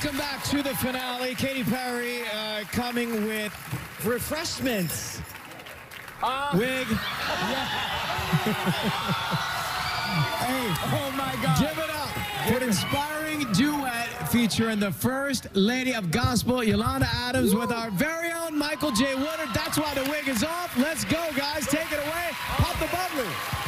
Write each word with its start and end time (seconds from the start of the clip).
welcome 0.00 0.18
back 0.18 0.44
to 0.44 0.62
the 0.62 0.74
finale. 0.76 1.34
Katy 1.34 1.64
Perry 1.64 2.20
uh, 2.32 2.62
coming 2.70 3.26
with 3.26 3.52
refreshments. 4.04 5.20
Uh, 6.22 6.50
Wig. 6.54 6.86
hey, 6.86 6.94
oh 10.86 11.12
my 11.16 11.34
God. 11.42 11.58
Give 11.58 11.76
it 11.76 11.90
up 11.90 12.10
for 12.46 12.56
an 12.58 12.62
inspiring 12.62 13.50
duet 13.52 14.06
featuring 14.30 14.78
the 14.78 14.92
First 14.92 15.48
Lady 15.56 15.94
of 15.94 16.12
Gospel, 16.12 16.62
Yolanda 16.62 17.08
Adams, 17.12 17.52
with 17.56 17.72
our 17.72 17.90
very 17.90 18.30
own 18.30 18.56
Michael 18.56 18.92
J. 18.92 19.16
Woodard. 19.16 19.48
That's 19.52 19.78
why 19.78 19.94
the 19.94 20.08
wig 20.08 20.28
is 20.28 20.44
off. 20.44 20.78
Let's 20.78 21.04
go, 21.04 21.28
guys. 21.36 21.66
Take 21.66 21.90
it 21.90 21.98
away. 21.98 22.28
Pop 22.30 22.78
the 22.78 22.86
bubbly. 22.86 23.67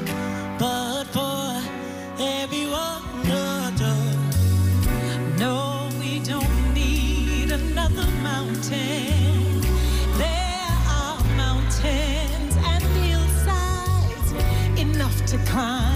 climb. 15.51 15.90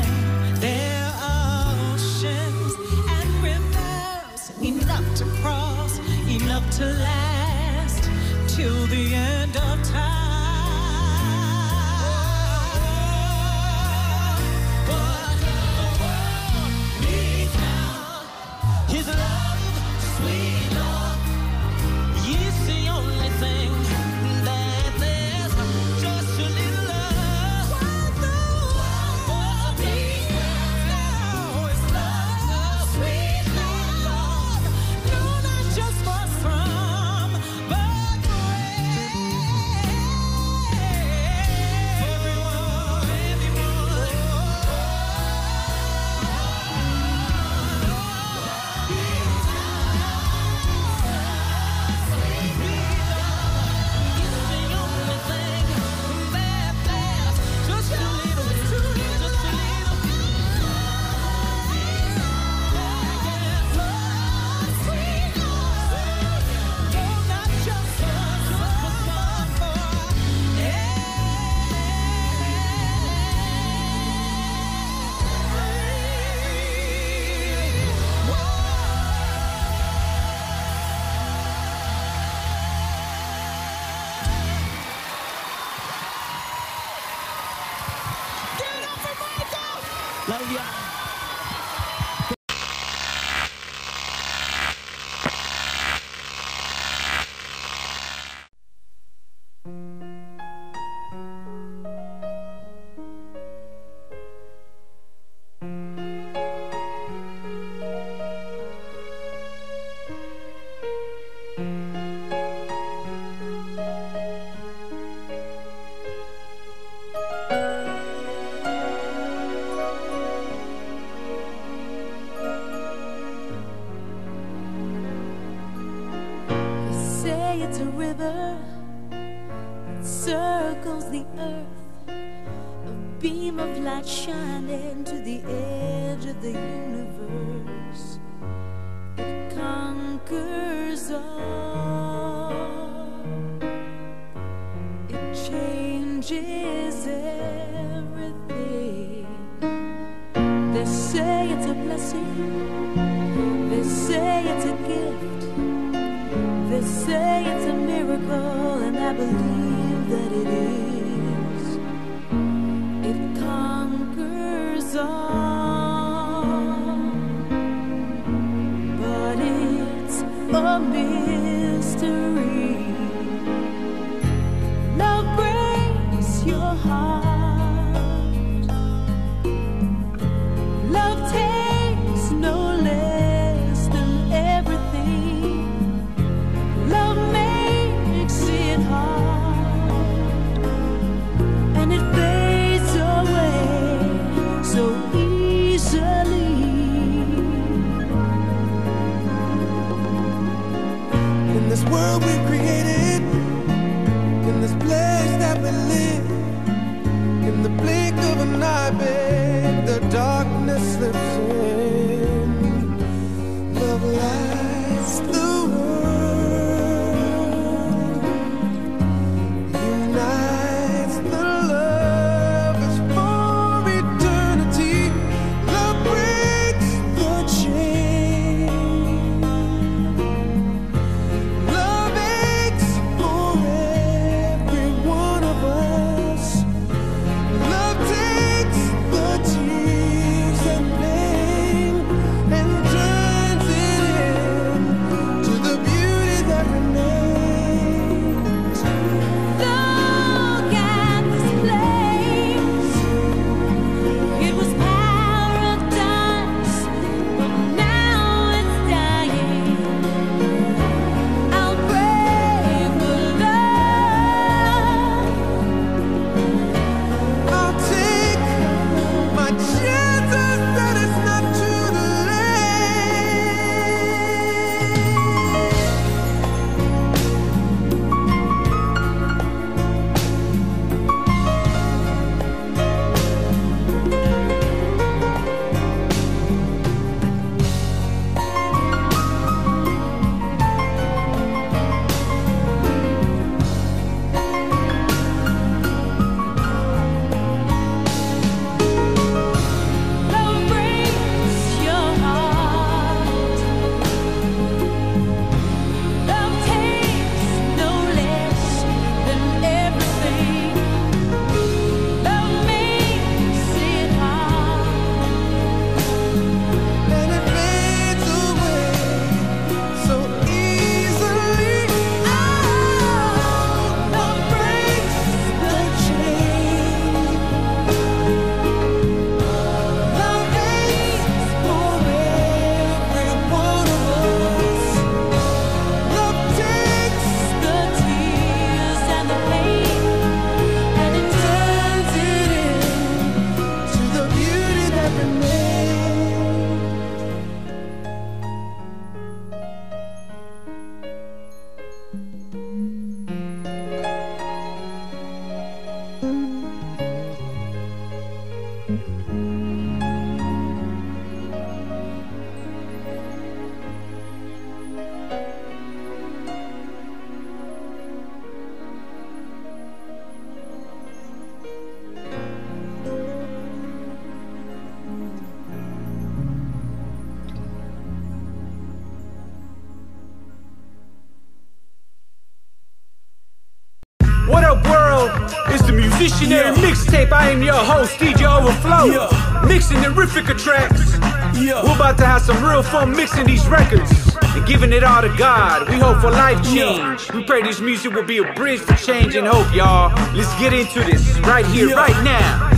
Yeah. 386.50 386.74
mixtape. 386.76 387.32
I 387.32 387.50
am 387.52 387.62
your 387.64 387.74
host, 387.76 388.18
DJ 388.20 388.46
Overflow. 388.46 389.06
Yeah. 389.06 389.66
Mixing 389.68 390.02
the 390.02 390.10
Riffica 390.10 390.58
tracks. 390.58 391.14
Yeah. 391.60 391.84
We're 391.84 391.96
about 391.96 392.18
to 392.20 392.26
have 392.26 392.42
some 392.42 392.64
real 392.64 392.84
fun 392.84 393.12
mixing 393.16 393.46
these 393.48 393.66
records 393.68 394.12
and 394.56 394.66
giving 394.68 394.94
it 394.94 395.04
all 395.04 395.22
to 395.22 395.30
God. 395.38 395.90
We 395.90 395.96
hope 395.98 396.22
for 396.22 396.32
life 396.32 396.62
change. 396.64 397.32
We 397.34 397.44
pray 397.44 397.62
this 397.64 397.80
music 397.82 398.14
will 398.14 398.24
be 398.24 398.38
a 398.40 398.54
bridge 398.54 398.86
to 398.86 398.96
change 398.96 399.36
and 399.36 399.48
hope, 399.48 399.74
y'all. 399.74 400.10
Let's 400.36 400.54
get 400.60 400.74
into 400.74 401.00
this 401.04 401.38
right 401.40 401.66
here, 401.68 401.90
Yeah. 401.90 401.96
right 401.96 402.24
now. 402.24 402.70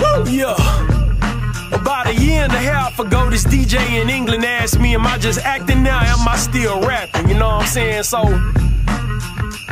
Woo! 0.00 0.30
Yeah. 0.30 0.56
About 1.72 2.08
a 2.08 2.14
year 2.14 2.42
and 2.42 2.52
a 2.52 2.58
half 2.58 2.98
ago, 2.98 3.30
this 3.30 3.44
DJ 3.44 4.00
in 4.00 4.10
England 4.10 4.44
asked 4.44 4.78
me, 4.80 4.94
Am 4.94 5.06
I 5.06 5.18
just 5.18 5.40
acting 5.44 5.82
now? 5.82 6.00
Am 6.00 6.26
I 6.26 6.36
still 6.36 6.80
rapping? 6.80 7.28
You 7.28 7.34
know 7.34 7.48
what 7.48 7.62
I'm 7.62 7.66
saying? 7.68 8.02
So, 8.04 8.18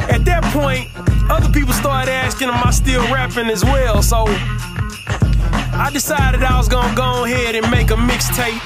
at 0.09 0.25
that 0.25 0.43
point, 0.53 0.89
other 1.31 1.49
people 1.51 1.73
started 1.73 2.11
asking, 2.11 2.49
Am 2.49 2.67
I 2.67 2.71
still 2.71 3.03
rapping 3.13 3.49
as 3.49 3.65
well? 3.65 4.03
So, 4.03 4.25
I 4.27 5.91
decided 5.93 6.43
I 6.43 6.57
was 6.57 6.69
gonna 6.69 6.95
go 6.95 7.25
ahead 7.25 7.55
and 7.55 7.71
make 7.71 7.91
a 7.91 7.97
mixtape. 7.97 8.61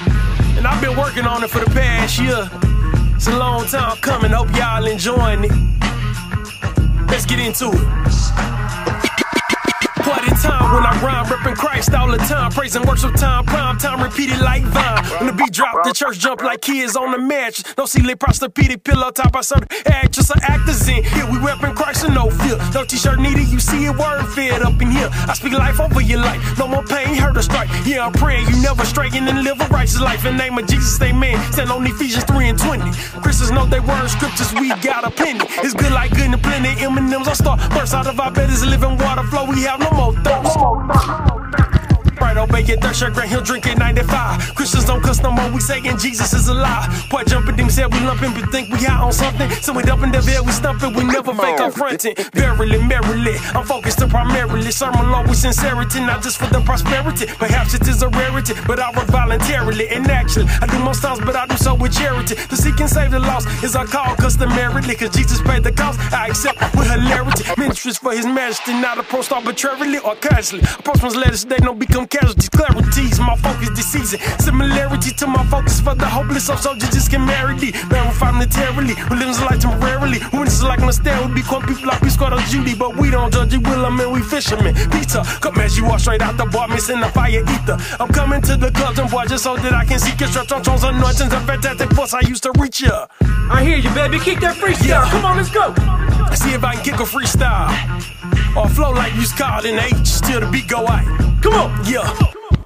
And 0.57 0.65
I've 0.65 0.81
been 0.81 0.97
working 0.97 1.25
on 1.25 1.43
it 1.43 1.49
for 1.49 1.59
the 1.59 1.69
past 1.71 2.19
year. 2.19 2.49
It's 3.15 3.27
a 3.27 3.37
long 3.37 3.65
time 3.65 3.97
coming. 3.97 4.31
Hope 4.31 4.49
y'all 4.55 4.85
enjoying 4.85 5.43
it. 5.43 5.51
Let's 7.07 7.25
get 7.25 7.39
into 7.39 7.69
it. 7.69 7.87
Party 10.03 10.32
time 10.43 10.73
when 10.75 10.83
I 10.83 10.93
rhyme, 11.01 11.25
reppin' 11.25 11.55
Christ 11.55 11.93
all 11.93 12.11
the 12.11 12.17
time. 12.17 12.51
Praising 12.51 12.83
worship 12.83 13.15
time, 13.15 13.45
prime 13.45 13.77
time, 13.77 14.01
repeated 14.03 14.39
like 14.41 14.63
Vine. 14.63 15.03
When 15.17 15.27
the 15.27 15.33
beat 15.33 15.53
drop, 15.53 15.83
the 15.83 15.93
church 15.93 16.19
jump 16.19 16.41
like 16.41 16.61
kids 16.61 16.95
on 16.95 17.11
the 17.11 17.17
match. 17.17 17.63
No 17.77 17.85
ceiling, 17.85 18.17
Posturepedic 18.17 18.83
pillow 18.83 19.11
top. 19.11 19.35
I 19.35 19.41
serve 19.41 19.63
actress 19.85 20.29
or 20.31 20.39
actors 20.43 20.87
in. 20.87 21.03
Here 21.03 21.25
we 21.31 21.37
reppin' 21.37 21.75
Christ 21.75 22.03
and 22.05 22.15
no 22.15 22.29
fear. 22.29 22.57
No 22.73 22.83
t-shirt 22.83 23.19
needed, 23.19 23.47
you 23.47 23.59
see 23.59 23.85
it 23.85 23.95
word 23.95 24.25
fed 24.35 24.61
up 24.61 24.81
in 24.81 24.91
here. 24.91 25.09
I 25.11 25.33
speak 25.33 25.53
life 25.53 25.79
over 25.79 26.01
your 26.01 26.19
life. 26.19 26.41
No 26.59 26.67
more 26.67 26.83
pain, 26.83 27.15
hurt 27.15 27.37
or 27.37 27.41
strike. 27.41 27.69
Yeah, 27.85 28.05
I'm 28.05 28.13
praying 28.13 28.47
you 28.49 28.61
never 28.61 28.85
straighten 28.85 29.27
and 29.27 29.43
live 29.43 29.59
a 29.61 29.67
righteous 29.67 30.01
life. 30.01 30.25
In 30.25 30.37
name 30.37 30.57
of 30.57 30.67
Jesus, 30.67 31.01
amen. 31.01 31.39
Stand 31.53 31.71
on 31.71 31.85
Ephesians 31.87 32.25
3 32.25 32.49
and 32.49 32.59
20. 32.59 32.91
Christians 33.21 33.51
know 33.51 33.65
they 33.65 33.79
word 33.79 34.07
scriptures, 34.09 34.53
we 34.53 34.69
got 34.81 35.03
a 35.05 35.11
plenty. 35.11 35.45
It's 35.63 35.73
good 35.73 35.91
like 35.91 36.11
good 36.11 36.31
and 36.31 36.43
plenty. 36.43 36.69
M&M's, 36.83 37.27
I 37.27 37.33
start 37.33 37.59
burst 37.71 37.93
out 37.93 38.07
of 38.07 38.19
our 38.19 38.31
bed 38.31 38.49
is 38.49 38.65
living 38.65 38.97
water 38.97 39.23
flow. 39.23 39.45
We 39.45 39.61
have 39.63 39.79
no 39.79 39.91
more 39.91 40.13
thirst. 40.41 41.42
Right, 42.23 42.37
obey 42.37 42.61
your 42.61 42.77
thirst, 42.77 43.01
your 43.01 43.11
grand, 43.11 43.29
he'll 43.29 43.41
drink 43.41 43.67
it 43.67 43.77
95. 43.77 44.55
Christians 44.55 44.85
don't 44.85 45.03
cuss 45.03 45.21
no 45.21 45.29
more, 45.29 45.51
we 45.51 45.59
saying 45.59 45.97
Jesus 45.97 46.31
is 46.31 46.47
alive. 46.47 46.87
Boy, 47.09 47.23
jumping 47.27 47.57
them 47.57 47.69
said 47.69 47.91
we 47.91 47.99
lumping, 47.99 48.31
but 48.31 48.49
think 48.49 48.69
we 48.69 48.85
out 48.85 49.03
on 49.03 49.11
something. 49.11 49.51
So 49.59 49.73
we 49.73 49.83
dumping 49.83 50.13
the 50.13 50.21
veil, 50.21 50.45
we 50.45 50.53
stumping, 50.53 50.93
we 50.93 51.03
never 51.03 51.33
fake 51.33 51.59
our 51.59 51.69
fronting. 51.69 52.15
Verily, 52.33 52.81
merrily, 52.81 53.35
I'm 53.53 53.65
focused 53.65 54.01
on 54.01 54.09
primarily. 54.09 54.71
Sermon 54.71 55.11
law 55.11 55.23
with 55.23 55.35
sincerity, 55.35 55.99
not 55.99 56.23
just 56.23 56.37
for 56.37 56.47
the 56.47 56.61
prosperity. 56.61 57.25
Perhaps 57.25 57.73
it 57.73 57.85
is 57.89 58.01
a 58.01 58.07
rarity, 58.07 58.53
but 58.65 58.79
I 58.79 58.89
work 58.95 59.07
voluntarily. 59.07 59.89
And 59.89 60.07
actually, 60.07 60.45
I 60.61 60.67
do 60.67 60.79
most 60.79 61.01
times, 61.01 61.19
but 61.19 61.35
I 61.35 61.45
do 61.45 61.57
so 61.57 61.75
with 61.75 61.91
charity. 61.91 62.35
To 62.35 62.55
seek 62.55 62.79
and 62.79 62.89
save 62.89 63.11
the 63.11 63.19
lost 63.19 63.49
is 63.65 63.75
our 63.75 63.85
call 63.85 64.15
customarily, 64.15 64.95
cause 64.95 65.13
Jesus 65.13 65.41
paid 65.41 65.63
the 65.63 65.73
cost. 65.73 65.99
I 66.13 66.27
accept 66.27 66.61
with 66.73 66.89
hilarity. 66.89 67.43
Ministries 67.57 67.97
for 67.97 68.13
his 68.13 68.25
majesty, 68.25 68.71
not 68.79 68.97
approached 68.97 69.33
arbitrarily 69.33 69.99
or 69.99 70.15
casually. 70.15 70.63
Approach 70.79 71.03
one's 71.03 71.17
letters, 71.17 71.43
they 71.43 71.57
don't 71.57 71.77
become 71.77 72.07
casualties. 72.13 72.49
Clarities, 72.53 73.19
my 73.19 73.35
focus 73.37 73.69
this 73.73 73.87
season. 73.91 74.19
Similarity 74.39 75.11
to 75.11 75.25
my 75.25 75.43
focus 75.47 75.81
for 75.81 75.95
the 75.95 76.05
hopeless, 76.05 76.45
so 76.45 76.55
soldiers 76.55 76.89
just 76.91 77.09
get 77.09 77.19
married. 77.19 77.75
Verify 77.89 78.31
militarily, 78.31 78.93
religions 79.09 79.41
like 79.41 79.59
temporarily. 79.59 80.19
When 80.31 80.45
it's 80.45 80.61
like 80.61 80.79
nostalgia, 80.79 81.27
we 81.27 81.41
become 81.41 81.65
people 81.65 81.87
like 81.87 82.01
we 82.01 82.09
squad 82.09 82.33
on 82.33 82.43
Judy, 82.49 82.75
but 82.75 82.95
we 82.95 83.09
don't 83.09 83.33
judge 83.33 83.53
it, 83.53 83.65
will 83.67 83.85
I 83.85 83.89
mean, 83.89 84.11
we 84.11 84.21
fishermen. 84.21 84.75
Pizza, 84.91 85.23
come 85.41 85.57
as 85.59 85.77
you 85.77 85.85
are 85.87 85.99
straight 85.99 86.21
out 86.21 86.37
the 86.37 86.45
bar, 86.45 86.67
missing 86.67 86.99
the 86.99 87.09
fire 87.09 87.41
ether. 87.41 87.77
I'm 87.99 88.09
coming 88.09 88.41
to 88.43 88.55
the 88.55 88.71
clubs 88.71 88.99
and 88.99 89.09
boy, 89.09 89.25
just 89.25 89.43
so 89.43 89.55
that 89.57 89.73
I 89.73 89.85
can 89.85 89.99
see 89.99 90.15
your 90.19 90.29
straps 90.29 90.51
on 90.51 90.63
Jones 90.63 90.83
anointings 90.83 91.33
and 91.33 91.45
fantastic 91.45 91.91
force. 91.93 92.13
I 92.13 92.21
used 92.21 92.43
to 92.43 92.51
reach 92.59 92.81
ya. 92.81 93.07
I 93.49 93.63
hear 93.63 93.77
you, 93.77 93.89
baby. 93.91 94.19
Kick 94.19 94.39
that 94.41 94.55
freestyle. 94.55 94.87
Yeah. 94.87 95.09
Come 95.11 95.25
on, 95.25 95.37
let's 95.37 95.51
go. 95.51 95.73
I 95.77 96.35
see 96.35 96.53
if 96.53 96.63
I 96.63 96.75
can 96.75 96.83
kick 96.83 96.95
a 96.95 97.03
freestyle. 97.03 97.73
Or 98.55 98.69
flow 98.69 98.91
like 98.91 99.13
you 99.15 99.25
called 99.35 99.65
in 99.65 99.79
H 99.79 100.21
till 100.21 100.39
the 100.39 100.49
beat 100.51 100.67
go 100.67 100.87
out. 100.87 101.05
Come 101.41 101.53
on. 101.55 101.85
Yeah 101.85 102.02
up. 102.03 102.62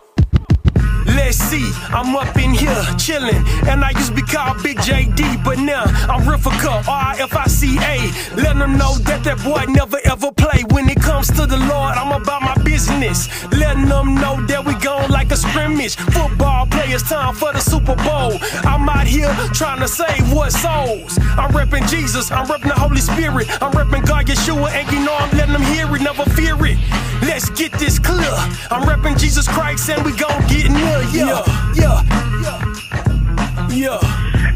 Let's 1.07 1.37
see, 1.37 1.71
I'm 1.89 2.15
up 2.15 2.35
in 2.37 2.53
here 2.53 2.83
chillin', 2.99 3.43
and 3.67 3.83
I 3.83 3.91
used 3.91 4.09
to 4.09 4.13
be 4.13 4.21
called 4.21 4.61
Big 4.63 4.77
JD, 4.77 5.43
but 5.43 5.57
now 5.59 5.83
I'm 5.83 6.21
Riffica, 6.23 6.87
R-I-F-I-C-A. 6.87 8.35
Let 8.41 8.57
them 8.57 8.77
know 8.77 8.95
that 8.99 9.23
that 9.23 9.43
boy 9.43 9.65
never 9.71 9.99
ever 10.05 10.31
play. 10.31 10.63
When 10.71 10.89
it 10.89 11.01
comes 11.01 11.27
to 11.31 11.45
the 11.45 11.57
Lord, 11.57 11.95
I'm 11.95 12.21
about 12.21 12.41
my 12.41 12.55
business. 12.63 13.27
Letting 13.51 13.85
them 13.85 14.15
know 14.15 14.45
that 14.47 14.65
we 14.65 14.73
gone 14.75 15.09
like 15.09 15.31
a 15.31 15.37
scrimmage. 15.37 15.95
Football 15.95 16.65
players, 16.67 17.03
time 17.03 17.33
for 17.33 17.53
the 17.53 17.59
Super 17.59 17.95
Bowl. 17.95 18.37
I'm 18.63 18.87
out 18.89 19.07
here 19.07 19.33
trying 19.53 19.79
to 19.79 19.87
save 19.87 20.31
what 20.33 20.51
souls. 20.51 21.17
I'm 21.37 21.51
reppin' 21.51 21.89
Jesus, 21.89 22.31
I'm 22.31 22.45
reppin' 22.47 22.69
the 22.69 22.79
Holy 22.79 23.01
Spirit, 23.01 23.47
I'm 23.61 23.71
reppin' 23.71 24.05
God 24.05 24.25
Yeshua, 24.27 24.69
and 24.71 24.91
you 24.91 25.03
know 25.05 25.15
I'm 25.15 25.31
letting 25.37 25.53
them 25.53 25.63
hear 25.63 25.87
it, 25.95 26.01
never 26.01 26.25
fear 26.31 26.55
it. 26.65 26.77
Let's 27.21 27.49
get 27.49 27.71
this 27.73 27.97
clear. 27.99 28.35
I'm 28.69 28.83
reppin' 28.83 29.17
Jesus 29.19 29.47
Christ, 29.47 29.89
and 29.89 30.03
we 30.05 30.11
gon' 30.15 30.41
get 30.47 30.69
near. 30.69 30.96
Yeah, 30.97 31.43
yeah, 31.75 32.01
yeah, 32.41 33.69
yeah. 33.69 33.99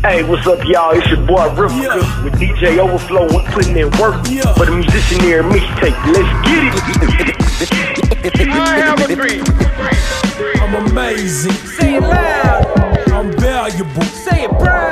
Hey, 0.02 0.24
what's 0.24 0.48
up, 0.48 0.60
y'all? 0.66 0.92
It's 0.92 1.08
your 1.08 1.26
boy 1.28 1.48
Riffica 1.54 2.02
Yeah. 2.02 2.24
with 2.24 2.34
DJ 2.40 2.80
Overflow 2.80 3.28
and 3.28 3.46
putting 3.54 3.78
in 3.78 3.92
work 4.02 4.16
Yeah. 4.28 4.52
for 4.54 4.66
the 4.66 4.72
musicianary 4.72 5.44
mixtape. 5.44 5.96
Let's 6.08 6.32
get 6.48 6.64
it. 8.42 8.50
I 8.50 8.80
have 8.80 9.00
a 9.00 9.16
dream. 9.16 9.44
I'm 10.62 10.74
amazing. 10.90 11.52
Say 11.80 11.96
it 11.96 12.02
loud. 12.02 12.66
I'm 13.12 13.32
valuable. 13.38 14.02
Say 14.02 14.44
it 14.46 14.50
proud. 14.60 14.91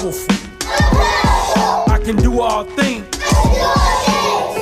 Powerful. 0.00 0.36
I 1.92 2.00
can 2.02 2.16
do 2.16 2.40
all 2.40 2.64
things. 2.64 3.06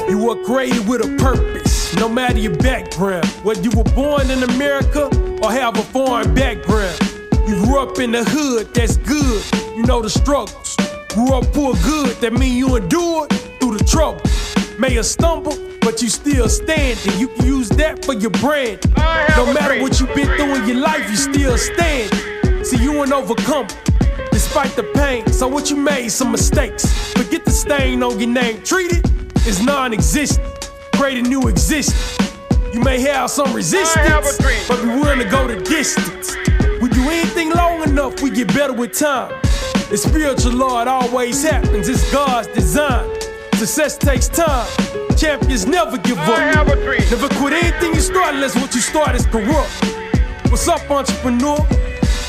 You 0.09 0.19
were 0.19 0.43
created 0.45 0.89
with 0.89 1.05
a 1.05 1.17
purpose, 1.19 1.95
no 1.97 2.09
matter 2.09 2.39
your 2.39 2.57
background. 2.57 3.27
Whether 3.45 3.63
you 3.63 3.71
were 3.77 3.85
born 3.85 4.31
in 4.31 4.43
America 4.43 5.07
or 5.43 5.53
have 5.53 5.79
a 5.79 5.83
foreign 5.83 6.35
background. 6.35 6.99
You 7.47 7.63
grew 7.65 7.79
up 7.79 7.99
in 7.99 8.13
the 8.13 8.25
hood, 8.25 8.75
that's 8.75 8.97
good. 8.97 9.45
You 9.77 9.85
know 9.85 10.03
the 10.03 10.11
struggles. 10.11 10.77
Grew 11.11 11.33
up 11.33 11.45
poor 11.53 11.75
good, 11.85 12.17
that 12.21 12.33
mean 12.33 12.57
you 12.57 12.77
endured 12.77 13.31
through 13.61 13.79
the 13.79 13.85
trouble. 13.85 14.21
May 14.79 14.95
have 14.95 15.07
stumbled, 15.07 15.59
but 15.81 16.03
you 16.03 16.09
still 16.09 16.49
standing. 16.49 17.19
You 17.19 17.29
can 17.29 17.47
use 17.47 17.69
that 17.71 18.05
for 18.05 18.15
your 18.15 18.31
brand. 18.31 18.81
No 19.37 19.53
matter 19.53 19.81
what 19.81 19.99
you've 20.01 20.15
been 20.15 20.27
through 20.37 20.57
in 20.57 20.69
your 20.69 20.79
life, 20.79 21.09
you 21.11 21.17
still 21.17 21.57
stand. 21.57 22.67
See, 22.67 22.83
you 22.83 23.03
an 23.03 23.13
overcomer, 23.13 23.69
despite 24.39 24.71
the 24.77 24.85
pain. 24.95 25.27
So 25.33 25.49
what 25.49 25.69
you 25.69 25.75
made 25.75 26.11
some 26.11 26.31
mistakes. 26.31 26.85
Forget 27.15 27.45
the 27.45 27.51
stain 27.51 28.05
on 28.05 28.21
your 28.21 28.29
name. 28.29 28.63
Treat 28.63 28.93
it 28.93 29.05
as 29.49 29.61
non-existent. 29.61 30.71
Create 30.95 31.19
a 31.19 31.23
new 31.23 31.49
existence. 31.49 32.17
You 32.73 32.81
may 32.81 33.01
have 33.01 33.31
some 33.31 33.53
resistance, 33.53 34.39
but 34.69 34.81
be 34.81 34.87
willing 34.87 35.19
to 35.19 35.29
go 35.29 35.49
the 35.49 35.57
distance. 35.65 36.37
We 36.81 36.89
do 36.89 37.03
anything 37.11 37.51
long 37.51 37.83
enough, 37.83 38.23
we 38.23 38.31
get 38.31 38.47
better 38.55 38.73
with 38.73 38.93
time. 38.97 39.35
The 39.91 39.97
spiritual 39.97 40.53
law, 40.53 40.83
it 40.83 40.87
always 40.87 41.43
happens. 41.43 41.89
It's 41.89 42.09
God's 42.13 42.47
design. 42.49 43.09
Success 43.55 43.99
takes 43.99 44.29
time. 44.29 44.69
Champions 45.17 45.67
never 45.67 45.99
give 45.99 46.19
up. 46.19 46.39
I 46.39 46.53
have 46.53 46.69
a 46.69 46.77
dream. 46.77 47.03
Never 47.11 47.29
quit 47.41 47.55
anything 47.55 47.93
you 47.93 48.01
start 48.01 48.35
unless 48.37 48.55
what 48.55 48.73
you 48.73 48.81
start 48.81 49.17
is 49.17 49.27
corrupt. 49.27 49.73
What's 50.49 50.69
up, 50.69 50.89
entrepreneur? 50.89 51.59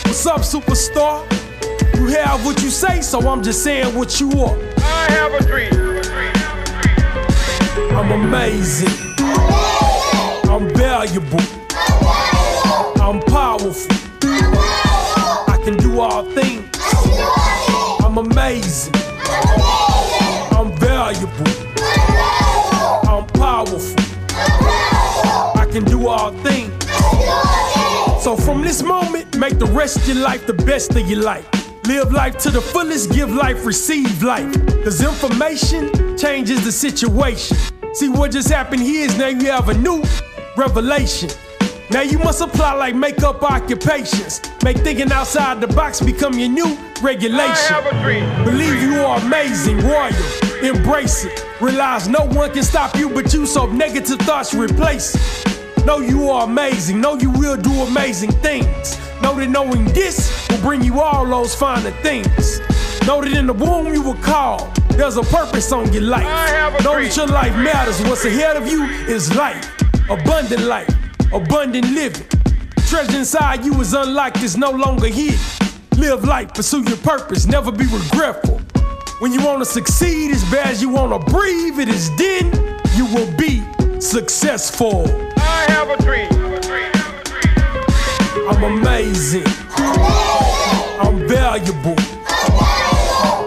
What's 0.08 0.26
up, 0.26 0.42
superstar? 0.42 1.39
You 1.96 2.08
have 2.08 2.46
what 2.46 2.62
you 2.62 2.70
say, 2.70 3.02
so 3.02 3.28
I'm 3.28 3.44
just 3.44 3.64
saying 3.64 3.96
what 3.96 4.20
you 4.20 4.32
are. 4.32 4.58
I 4.78 5.08
have 5.12 5.34
a 5.34 5.44
dream. 5.44 5.90
I'm 7.96 8.12
amazing. 8.12 8.90
I'm 10.50 10.74
valuable. 10.76 11.40
I'm 13.02 13.22
powerful. 13.22 13.96
I 14.24 15.60
can 15.64 15.78
do 15.78 16.00
all 16.00 16.24
things. 16.34 16.66
I'm 18.04 18.18
amazing. 18.18 18.94
I'm 20.58 20.72
valuable. 20.78 21.52
I'm 23.10 23.28
powerful. 23.28 23.96
I 25.60 25.68
can 25.72 25.84
do 25.86 26.08
all 26.08 26.32
things. 26.44 26.74
So 28.24 28.36
from 28.36 28.62
this 28.62 28.82
moment, 28.82 29.38
make 29.38 29.60
the 29.60 29.66
rest 29.68 29.98
of 29.98 30.08
your 30.08 30.18
life 30.18 30.46
the 30.46 30.54
best 30.54 30.96
of 30.96 31.10
your 31.10 31.22
life. 31.22 31.48
Live 31.90 32.12
life 32.12 32.38
to 32.38 32.52
the 32.52 32.62
fullest, 32.62 33.12
give 33.14 33.32
life, 33.32 33.66
receive 33.66 34.22
life. 34.22 34.54
Cause 34.84 35.04
information 35.04 36.16
changes 36.20 36.64
the 36.64 36.72
situation. 36.72 37.58
See 37.94 38.10
what 38.10 38.30
just 38.32 38.48
happened 38.48 38.84
here 38.84 39.08
is 39.08 39.18
now 39.18 39.30
you 39.30 39.50
have 39.50 39.70
a 39.70 39.74
new 39.74 40.04
revelation. 40.56 41.32
Now 41.90 42.02
you 42.02 42.20
must 42.20 42.42
apply 42.42 42.74
like 42.74 42.94
makeup 42.94 43.42
occupations. 43.42 44.40
Make 44.64 44.78
thinking 44.78 45.12
outside 45.12 45.62
the 45.62 45.68
box 45.68 46.00
become 46.00 46.38
your 46.38 46.50
new 46.50 46.78
regulation. 47.02 47.78
Believe 48.46 48.84
you 48.84 49.00
are 49.00 49.20
amazing, 49.22 49.80
royal. 49.80 50.14
Embrace 50.62 51.26
it. 51.26 51.44
Realize 51.60 52.08
no 52.08 52.24
one 52.24 52.54
can 52.54 52.62
stop 52.62 52.96
you 52.98 53.10
but 53.10 53.34
you, 53.34 53.48
so 53.48 53.66
negative 53.66 54.20
thoughts 54.20 54.54
replace 54.54 55.16
it. 55.16 55.86
Know 55.88 56.02
you 56.02 56.30
are 56.30 56.44
amazing. 56.44 57.02
Know 57.02 57.16
you 57.16 57.32
will 57.32 57.58
do 57.58 57.72
amazing 57.82 58.32
things. 58.44 58.96
Know 59.22 59.36
that 59.36 59.50
knowing 59.50 59.86
this 59.86 60.48
will 60.50 60.62
bring 60.62 60.84
you 60.84 61.00
all 61.00 61.26
those 61.26 61.56
finer 61.56 61.92
things. 62.02 62.60
Know 63.06 63.22
that 63.22 63.34
in 63.34 63.48
the 63.48 63.54
womb 63.54 63.94
you 63.94 64.02
were 64.02 64.22
called. 64.22 64.76
There's 64.92 65.18
a 65.18 65.24
purpose 65.24 65.72
on 65.72 65.92
your 65.94 66.04
life. 66.04 66.24
Know 66.84 67.02
that 67.02 67.16
your 67.16 67.28
life 67.28 67.56
matters. 67.56 68.02
What's 68.02 68.26
ahead 68.26 68.58
of 68.58 68.68
you 68.68 68.84
is 68.84 69.34
life. 69.36 69.66
Abundant 70.10 70.64
life. 70.64 70.90
Abundant 71.32 71.90
living. 71.92 72.28
Treasure 72.90 73.20
inside 73.20 73.64
you 73.64 73.80
is 73.82 73.94
unlocked, 73.94 74.42
it's 74.42 74.58
no 74.58 74.72
longer 74.72 75.08
hid. 75.08 75.40
Live 75.98 76.24
life, 76.24 76.56
pursue 76.56 76.82
your 76.82 76.98
purpose, 76.98 77.46
never 77.46 77.72
be 77.72 77.86
regretful. 77.86 78.60
When 79.20 79.32
you 79.32 79.46
wanna 79.46 79.66
succeed 79.66 80.32
as 80.32 80.44
bad 80.46 80.68
as 80.68 80.82
you 80.82 80.90
wanna 80.90 81.20
breathe, 81.20 81.78
it 81.80 81.88
is 81.88 82.10
then 82.18 82.52
you 82.96 83.06
will 83.14 83.32
be 83.38 83.62
successful. 84.00 85.06
I 85.38 85.66
have 85.70 85.90
a 85.90 86.02
dream. 86.02 86.39
I'm 88.52 88.64
amazing. 88.64 89.44
I'm 89.78 91.28
valuable. 91.28 91.96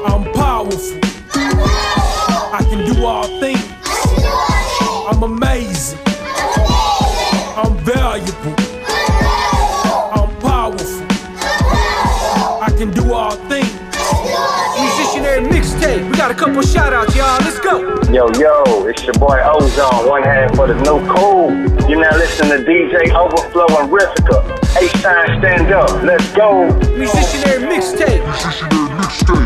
I'm 0.06 0.32
powerful. 0.32 1.00
I 2.54 2.64
can 2.70 2.86
do 2.86 3.04
all 3.04 3.26
things. 3.40 3.60
I'm 5.10 5.22
amazing. 5.24 5.98
I'm 7.56 7.76
valuable. 7.78 8.54
I'm 10.14 10.30
powerful. 10.40 11.06
I 12.62 12.72
can 12.78 12.92
do 12.92 13.12
all 13.12 13.32
things. 13.48 13.71
Musicianary 16.22 16.28
mixtape. 16.28 16.28
We 16.28 16.28
got 16.28 16.30
a 16.30 16.34
couple 16.34 16.62
shout 16.62 16.92
outs, 16.92 17.16
y'all. 17.16 17.38
Let's 17.40 17.58
go. 17.58 17.80
Yo, 18.12 18.28
yo, 18.38 18.86
it's 18.86 19.02
your 19.04 19.14
boy 19.14 19.40
Ozone, 19.44 20.08
one 20.08 20.22
hand 20.22 20.54
for 20.56 20.66
the 20.66 20.74
no 20.82 21.00
cold. 21.12 21.52
You're 21.88 22.00
now 22.00 22.16
listening 22.16 22.64
to 22.64 22.70
DJ 22.70 23.12
Overflow 23.12 23.66
and 23.80 23.90
Riffica. 23.90 24.58
H-Time, 24.80 25.40
stand 25.40 25.72
up, 25.72 26.02
let's 26.02 26.30
go. 26.32 26.68
Musicianary 26.94 27.68
mixtape. 27.68 28.22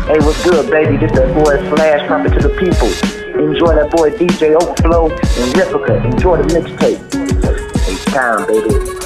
Hey, 0.05 0.19
what's 0.19 0.43
good, 0.43 0.69
baby? 0.69 0.97
This 0.97 1.11
that 1.13 1.33
boy 1.33 1.57
Flash 1.75 2.05
Prophet 2.07 2.33
to 2.33 2.47
the 2.47 2.55
people. 2.55 2.87
Enjoy 3.39 3.75
that 3.75 3.91
boy 3.91 4.11
DJ 4.11 4.55
Overflow 4.55 5.09
and 5.09 5.53
Riffica. 5.53 6.05
Enjoy 6.05 6.37
the 6.37 6.47
mixtape. 6.53 7.01
It's 7.89 8.05
time, 8.05 8.45
baby. 8.47 8.96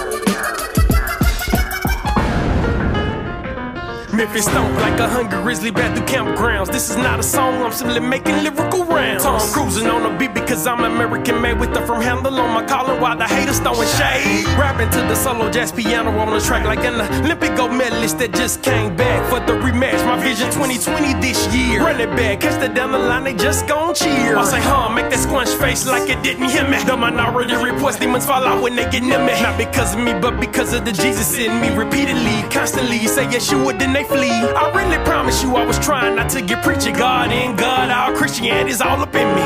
Memphis 4.14 4.44
stomp 4.44 4.76
like 4.82 5.00
a 5.00 5.08
hungry 5.08 5.42
grizzly 5.42 5.72
bat 5.72 5.96
through 5.96 6.06
campgrounds. 6.06 6.70
This 6.70 6.90
is 6.90 6.98
not 6.98 7.22
a 7.22 7.24
song, 7.24 7.64
I'm 7.64 7.72
simply 7.72 8.02
making 8.02 8.44
lyrical 8.44 8.84
rounds. 8.84 9.24
Tom 9.24 9.40
cruising 9.54 9.88
on 9.88 10.06
a 10.06 10.18
beat 10.18 10.34
because 10.34 10.68
I'm 10.68 10.84
American 10.84 11.42
made 11.42 11.58
with 11.58 11.74
the 11.74 11.82
firm 11.84 12.02
handle 12.02 12.38
on 12.40 12.54
my 12.54 12.66
collar 12.66 13.00
while 13.00 13.18
the 13.18 13.26
haters 13.26 13.60
throwing 13.60 13.88
shade. 13.88 14.46
Rapping 14.60 14.90
to 14.90 15.00
the 15.08 15.16
solo 15.16 15.50
jazz 15.50 15.72
piano 15.72 16.12
on 16.20 16.30
the 16.30 16.42
track 16.42 16.66
like 16.66 16.84
an 16.84 17.00
Olympic 17.24 17.56
gold 17.56 17.72
medalist 17.74 18.20
that 18.20 18.34
just 18.34 18.62
came 18.62 18.98
back 18.98 19.30
for 19.30 19.40
the 19.40 19.58
rematch. 19.60 20.06
My 20.06 20.22
vision 20.22 20.48
2020 20.52 21.14
this 21.22 21.48
year. 21.56 21.80
Run 21.80 22.02
it 22.02 22.14
back, 22.18 22.42
catch 22.42 22.60
that 22.60 22.76
down 22.76 22.92
the 22.92 23.00
line, 23.00 23.24
they 23.24 23.34
just 23.34 23.66
gon' 23.66 23.96
cheer. 23.96 24.36
I 24.36 24.44
say, 24.44 24.60
huh, 24.60 24.90
make 24.90 25.10
that 25.10 25.20
squunch 25.20 25.58
face 25.58 25.88
like 25.88 26.10
it 26.10 26.22
didn't 26.22 26.50
hear 26.50 26.68
me. 26.68 26.84
The 26.84 26.98
minority 26.98 27.56
reports 27.56 27.98
demons 27.98 28.26
fall 28.26 28.44
out 28.44 28.62
when 28.62 28.76
they 28.76 28.90
get 28.90 29.04
near 29.04 29.26
me. 29.26 29.42
Not 29.42 29.58
because 29.58 29.96
of 29.96 30.02
me, 30.02 30.14
but 30.20 30.38
because 30.38 30.74
of 30.74 30.84
the 30.84 30.92
Jesus 30.92 31.38
in 31.38 31.62
me. 31.62 31.70
Repeatedly, 31.70 32.44
constantly, 32.50 33.08
say 33.08 33.24
yes, 33.32 33.50
you 33.50 33.64
would, 33.64 33.80
they 33.80 34.01
flee. 34.04 34.32
I 34.32 34.72
really 34.74 35.04
promise 35.06 35.44
you, 35.44 35.56
I 35.56 35.66
was 35.66 35.80
trying 35.80 36.16
not 36.16 36.30
to 36.32 36.42
get 36.42 36.64
preaching 36.64 36.94
God 36.94 37.32
in 37.32 37.56
God. 37.56 37.90
Our 37.90 38.16
Christianity's 38.16 38.82
all 38.82 39.00
up 39.02 39.16
in 39.16 39.28
me. 39.36 39.42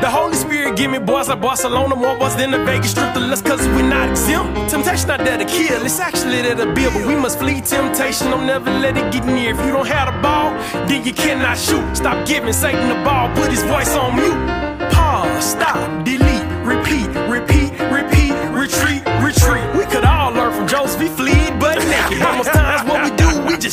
The 0.00 0.10
Holy 0.10 0.34
Spirit 0.34 0.76
give 0.76 0.90
me 0.90 0.98
boys 0.98 1.28
like 1.28 1.40
Barcelona, 1.40 1.96
more 1.96 2.16
boys 2.18 2.36
than 2.36 2.50
the 2.50 2.62
Vegas 2.64 2.90
Strip. 2.90 3.14
The 3.14 3.20
lust, 3.20 3.44
cause 3.44 3.66
we're 3.68 3.88
not 3.88 4.10
exempt. 4.10 4.70
Temptation 4.70 5.08
not 5.08 5.20
there 5.20 5.38
to 5.38 5.44
kill, 5.44 5.82
it's 5.84 5.98
actually 6.00 6.42
there 6.42 6.54
to 6.54 6.66
build. 6.74 6.92
But 6.94 7.06
we 7.06 7.16
must 7.16 7.38
flee 7.38 7.60
temptation, 7.60 8.30
don't 8.30 8.46
never 8.46 8.70
let 8.70 8.96
it 8.96 9.12
get 9.12 9.24
near. 9.24 9.50
If 9.54 9.64
you 9.64 9.72
don't 9.72 9.86
have 9.86 10.12
the 10.12 10.20
ball, 10.20 10.50
then 10.88 11.04
you 11.04 11.12
cannot 11.12 11.56
shoot. 11.56 11.96
Stop 11.96 12.26
giving 12.26 12.52
Satan 12.52 12.88
the 12.88 13.02
ball, 13.04 13.34
put 13.34 13.50
his 13.50 13.62
voice 13.62 13.94
on 13.94 14.16
mute. 14.16 14.90
Pause, 14.92 15.44
stop, 15.44 16.04
delete, 16.04 16.48
repeat, 16.64 17.08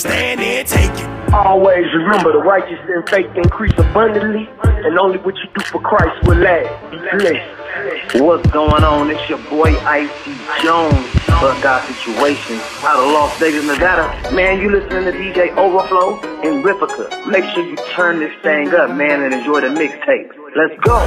stand 0.02 0.40
there 0.42 0.60
and 0.60 0.68
take 0.68 0.92
it. 0.92 1.34
Always 1.34 1.86
remember 1.94 2.34
the 2.34 2.40
righteous 2.40 2.80
and 2.90 3.08
faith 3.08 3.30
increase 3.36 3.74
abundantly, 3.78 4.50
and 4.64 4.98
only 5.00 5.18
what 5.20 5.36
you 5.36 5.48
do 5.56 5.64
for 5.64 5.80
Christ 5.80 6.28
will 6.28 6.38
last. 6.38 6.92
Be 6.92 6.98
blessed. 6.98 8.22
What's 8.22 8.50
going 8.52 8.84
on? 8.84 9.10
It's 9.12 9.30
your 9.30 9.38
boy 9.50 9.78
Icy 9.80 10.36
Jones. 10.62 11.08
Bust 11.40 11.66
out 11.66 11.88
situation 11.88 12.60
out 12.84 13.00
of 13.00 13.14
Las 13.14 13.40
Vegas, 13.40 13.66
Nevada. 13.66 14.36
Man, 14.36 14.60
you 14.60 14.70
listening 14.70 15.06
to 15.06 15.12
DJ 15.12 15.56
Overflow 15.56 16.20
and 16.44 16.64
Riffica. 16.64 17.08
Make 17.28 17.46
sure 17.54 17.64
you 17.66 17.78
turn 17.96 18.20
this 18.20 18.34
thing 18.44 18.74
up, 18.74 18.92
man, 18.92 19.22
and 19.24 19.34
enjoy 19.34 19.62
the 19.62 19.70
mixtape. 19.70 20.34
Let's 20.56 20.76
go. 20.84 21.06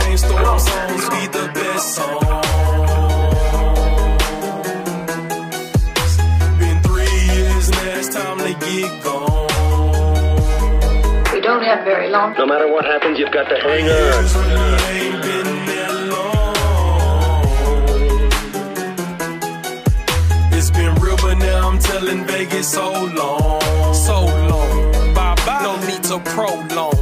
We 11.78 11.84
very 11.84 12.08
long. 12.10 12.34
No 12.38 12.46
matter 12.46 12.68
what 12.70 12.84
happens, 12.84 13.18
you've 13.18 13.32
got 13.32 13.48
to 13.48 13.56
hang 13.56 13.82
on. 13.82 13.88
Years 13.88 14.34
really 14.36 14.82
ain't 14.94 15.22
been 15.22 15.66
that 15.66 15.92
long. 16.12 16.54
It's 20.52 20.70
been 20.70 20.94
real, 20.96 21.16
but 21.16 21.34
now 21.38 21.68
I'm 21.68 21.78
telling 21.80 22.24
Vegas 22.26 22.70
so 22.70 22.92
long, 22.92 23.94
so 23.94 24.24
long. 24.24 24.92
Bye 25.14 25.34
bye. 25.46 25.62
No 25.62 25.74
need 25.86 26.02
to 26.04 26.20
prolong. 26.30 26.94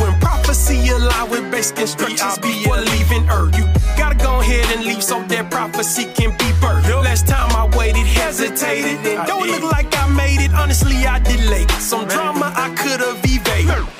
When 0.00 0.18
prophecy 0.20 0.88
align 0.88 1.30
with 1.30 1.50
basic 1.52 1.78
instructions 1.78 2.38
before 2.38 2.80
leaving 2.80 3.28
Earth, 3.30 3.56
you 3.56 3.64
gotta 3.96 4.16
go 4.16 4.40
ahead 4.40 4.66
and 4.76 4.84
leave 4.84 5.04
so 5.04 5.22
that 5.22 5.50
prophecy 5.52 6.06
can 6.14 6.30
be 6.36 6.50
birthed. 6.60 6.88
Last 7.04 7.28
time 7.28 7.50
I 7.52 7.66
waited, 7.76 8.06
hesitated, 8.06 9.06
and 9.06 9.26
don't 9.28 9.46
look 9.46 9.62
like 9.70 9.94
I 9.96 10.08
made 10.08 10.40
it. 10.40 10.52
Honestly, 10.52 11.06
I 11.06 11.20
delayed 11.20 11.70
some 11.72 12.08
drama 12.08 12.52
I 12.56 12.70
could 12.74 13.00
have 13.00 13.18
evaded. 13.18 13.23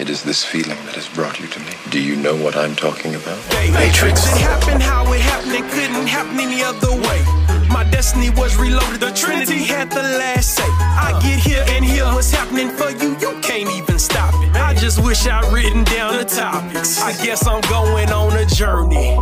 It 0.04 0.10
is 0.10 0.22
this 0.22 0.44
feeling 0.44 0.76
that 0.84 0.96
has 0.96 1.08
brought 1.08 1.40
you 1.40 1.46
to 1.46 1.60
me. 1.60 1.72
Do 1.88 1.98
you 1.98 2.14
know 2.14 2.36
what 2.36 2.58
I'm 2.58 2.76
talking 2.76 3.14
about? 3.14 3.40
Matrix. 3.72 4.20
It 4.36 4.42
happened 4.42 4.82
how 4.82 5.10
it 5.10 5.20
happened. 5.22 5.54
It 5.54 5.64
couldn't 5.72 6.06
happen 6.06 6.38
any 6.38 6.62
other 6.62 6.92
way. 6.92 7.24
My 7.72 7.88
destiny 7.90 8.28
was 8.28 8.54
reloaded. 8.58 9.00
The 9.00 9.12
Trinity 9.12 9.64
had 9.64 9.88
the 9.90 10.02
last 10.02 10.56
say. 10.56 10.68
I 10.68 11.18
get 11.22 11.38
here 11.38 11.64
and 11.68 11.82
hear 11.82 12.04
what's 12.04 12.30
happening 12.30 12.68
for 12.68 12.90
you. 12.90 13.16
You 13.16 13.40
can't 13.40 13.70
even 13.70 13.98
stop 13.98 14.34
it. 14.44 14.54
I 14.54 14.74
just 14.74 15.02
wish 15.02 15.26
I'd 15.26 15.50
written 15.50 15.84
down 15.84 16.18
the 16.18 16.26
topics. 16.26 17.00
I 17.00 17.12
guess 17.24 17.46
I'm 17.46 17.62
going 17.62 18.12
on 18.12 18.36
a 18.36 18.44
journey. 18.44 19.16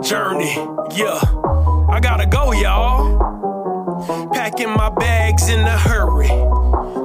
Journey, 0.00 0.54
yeah. 0.96 1.20
I 1.90 2.00
gotta 2.00 2.24
go, 2.24 2.52
y'all. 2.52 4.30
Packing 4.32 4.70
my 4.70 4.88
bags 4.88 5.50
in 5.50 5.60
a 5.60 5.76
hurry. 5.76 6.28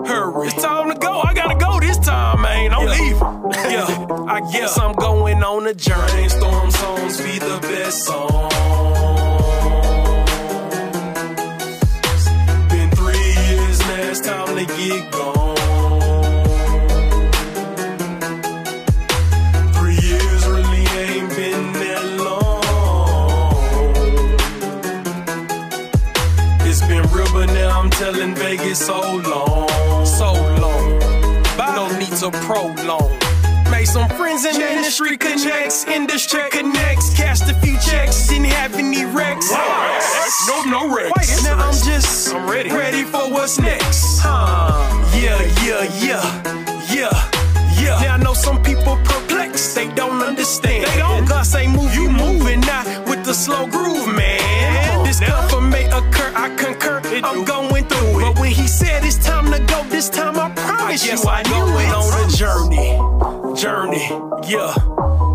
Hurry. 0.07 0.47
It's 0.47 0.63
time 0.63 0.93
to 0.93 0.97
go. 0.97 1.16
I'm 2.77 2.85
leaving. 2.85 3.17
Yeah, 3.71 3.87
I 4.27 4.39
guess 4.51 4.77
I'm 4.79 4.93
going 4.93 5.43
on 5.43 5.65
a 5.67 5.73
journey. 5.73 6.11
Brainstorm 6.11 6.71
songs 6.71 7.17
be 7.21 7.39
the 7.39 7.59
best 7.61 8.03
song. 8.05 8.49
Been 12.69 12.91
three 12.91 13.33
years 13.47 13.79
now, 13.79 14.09
it's 14.11 14.21
time 14.21 14.55
to 14.57 14.65
get 14.77 15.11
gone. 15.11 15.55
Three 19.73 19.99
years 20.07 20.47
really 20.47 20.85
ain't 21.01 21.29
been 21.35 21.73
that 21.81 22.05
long. 22.25 22.63
It's 26.67 26.81
been 26.81 27.05
real, 27.11 27.31
but 27.33 27.47
now 27.47 27.79
I'm 27.79 27.89
telling 27.89 28.35
Vegas 28.35 28.85
so 28.85 28.99
long, 29.01 29.23
so 29.23 29.31
long. 29.31 29.47
Bye 29.47 29.56
are 32.27 32.41
prolonged. 32.43 33.23
Made 33.71 33.85
some 33.85 34.09
friends 34.09 34.45
in 34.45 34.53
Check. 34.55 34.71
industry 34.77 35.17
connects, 35.17 35.85
industry 35.85 36.49
connects. 36.51 37.15
Cast 37.15 37.49
a 37.49 37.53
few 37.55 37.77
checks, 37.79 38.27
didn't 38.27 38.45
have 38.45 38.75
any 38.75 39.05
wrecks. 39.05 39.51
No, 40.47 40.63
no 40.63 40.93
wrecks. 40.95 41.43
Now 41.43 41.57
I'm 41.57 41.73
just 41.73 42.33
I'm 42.33 42.49
ready. 42.49 42.69
ready 42.69 43.03
for 43.03 43.29
what's 43.31 43.59
next. 43.59 44.19
Huh. 44.19 44.71
Yeah, 45.15 45.41
yeah, 45.65 45.83
yeah, 46.05 46.93
yeah. 46.93 47.31
Yeah. 47.81 47.99
Now 48.01 48.13
I 48.15 48.17
know 48.17 48.33
some 48.33 48.61
people 48.63 48.97
perplexed, 49.03 49.75
they 49.75 49.87
don't 49.93 50.21
understand. 50.21 50.85
They 50.85 50.97
don't. 50.97 51.25
Gus 51.27 51.53
ain't 51.55 51.73
move, 51.73 51.93
you 51.93 52.09
moving 52.09 52.61
now 52.61 52.83
with 53.09 53.23
the 53.25 53.33
slow 53.33 53.67
groove, 53.67 54.07
man. 54.15 55.05
This 55.05 55.19
Discomfort 55.19 55.63
may 55.63 55.85
occur, 55.85 56.31
I 56.35 56.55
concur, 56.55 57.01
I'm 57.23 57.43
going 57.45 57.85
through 57.85 58.19
it. 58.19 58.21
But 58.21 58.39
when 58.39 58.51
he 58.51 58.67
said 58.67 59.03
it's 59.05 59.17
time 59.23 59.51
to 59.51 59.59
go, 59.71 59.83
this 59.89 60.09
time 60.09 60.39
I 60.39 60.49
I 60.87 60.91
guess 60.91 61.25
I'm 61.27 61.43
going 61.43 61.89
on 61.89 62.25
a 62.25 62.31
journey. 62.31 63.59
Journey, 63.61 64.07
yeah. 64.49 64.73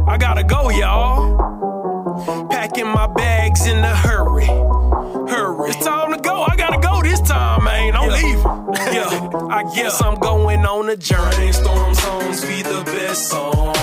I 0.09 0.17
gotta 0.19 0.45
go, 0.45 0.71
y'all. 0.71 2.49
Packing 2.49 2.87
my 2.87 3.07
bags 3.09 3.67
in 3.67 3.77
a 3.77 3.95
hurry. 3.95 4.47
Hurry. 4.47 5.69
It's 5.69 5.85
time 5.85 6.15
to 6.15 6.21
go. 6.23 6.47
I 6.49 6.57
gotta 6.57 6.81
go 6.81 7.03
this 7.03 7.21
time, 7.21 7.65
man. 7.65 7.95
I'm 7.95 8.09
yeah. 8.09 8.17
leaving. 8.17 8.43
yeah. 8.95 9.31
I 9.51 9.65
guess 9.75 10.01
yeah. 10.01 10.09
I'm 10.09 10.19
going 10.21 10.65
on 10.65 10.89
a 10.89 10.97
journey. 10.97 11.53
Storm 11.53 11.95
songs 11.97 12.41
be 12.41 12.63
the 12.63 12.83
best 12.87 13.29
song. 13.29 13.75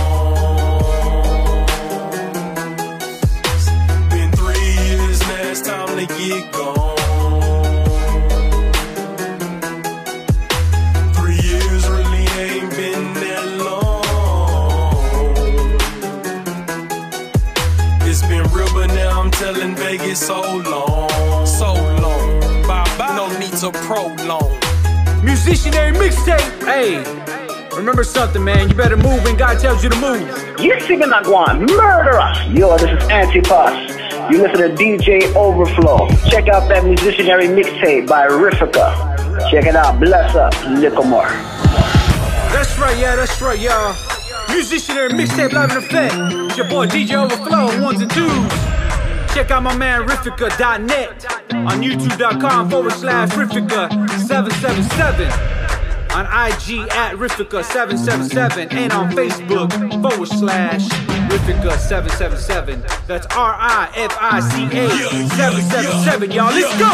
Been 4.10 4.32
three 4.32 4.74
years 4.88 5.20
now, 5.22 5.52
it's 5.52 5.62
time 5.62 5.98
to 6.00 6.08
get 6.18 6.52
gone. 6.52 6.89
But 18.74 18.88
now 18.88 19.22
I'm 19.22 19.32
telling 19.32 19.76
Vegas 19.76 20.26
so 20.26 20.42
long, 20.42 21.46
so 21.46 21.74
long. 21.74 22.40
Bye 22.68 22.86
bye. 22.98 23.16
No 23.16 23.28
need 23.40 23.54
to 23.60 23.72
prolong. 23.86 24.60
Musicianary 25.22 25.94
mixtape. 25.94 26.40
Hey, 26.66 26.98
remember 27.76 28.04
something, 28.04 28.44
man. 28.44 28.70
You 28.70 28.76
better 28.76 28.98
move 28.98 29.24
when 29.24 29.38
God 29.38 29.60
tells 29.60 29.84
you 29.84 29.90
to 29.90 29.98
move. 29.98 30.22
You're 30.60 30.80
singing 30.82 31.10
that 31.10 31.28
one, 31.28 31.66
murder 31.66 32.20
us. 32.20 32.48
Yo, 32.50 32.78
this 32.78 32.92
is 32.92 33.10
Antipas. 33.10 33.98
You 34.32 34.42
listen 34.42 34.60
to 34.60 34.76
DJ 34.76 35.34
Overflow. 35.36 36.08
Check 36.30 36.48
out 36.50 36.68
that 36.70 36.84
musicianary 36.84 37.48
mixtape 37.48 38.08
by 38.08 38.28
Rifica. 38.28 39.18
Check 39.50 39.66
it 39.66 39.76
out. 39.76 40.00
Bless 40.00 40.36
up, 40.36 40.54
little 40.68 41.04
more. 41.04 41.28
That's 42.52 42.78
right, 42.78 42.98
yeah, 42.98 43.16
that's 43.16 43.42
right, 43.42 43.60
y'all. 43.60 44.19
Musicianary 44.50 45.10
mixtape 45.12 45.54
live 45.54 45.72
in 45.72 45.78
effect. 45.78 46.14
It's 46.50 46.58
your 46.58 46.68
boy 46.68 46.88
DJ 46.88 47.14
Overflow, 47.24 47.82
ones 47.84 48.02
and 48.02 48.12
twos. 48.12 48.52
Check 49.34 49.52
out 49.52 49.64
my 49.64 49.76
man 49.78 50.06
Riffica.net 50.08 51.26
on 51.54 51.82
YouTube.com 51.82 52.70
forward 52.70 52.92
slash 52.94 53.30
Riffica777. 53.30 55.32
On 56.16 56.26
IG 56.26 56.80
at 56.94 57.16
Riffica777 57.16 58.74
and 58.74 58.92
on 58.92 59.12
Facebook 59.12 59.72
forward 60.02 60.28
slash 60.28 60.88
Riffica777. 61.30 62.84
That's 63.06 63.28
R 63.36 63.54
I 63.56 63.88
F 63.96 64.18
I 64.20 64.40
C 64.40 64.64
A 64.66 64.90
777, 65.30 66.32
y'all. 66.32 66.52
Let's 66.52 66.76
go! 66.80 66.90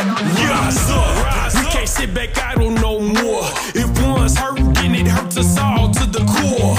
We 1.61 1.65
can't 1.71 1.87
sit 1.87 2.13
back 2.13 2.37
idle 2.37 2.71
no 2.71 2.99
more. 2.99 3.45
If 3.73 3.87
one's 4.03 4.37
hurt, 4.37 4.59
then 4.75 4.93
it 4.93 5.07
hurts 5.07 5.37
us 5.37 5.57
all 5.57 5.89
to 5.91 6.05
the 6.05 6.19
core. 6.19 6.75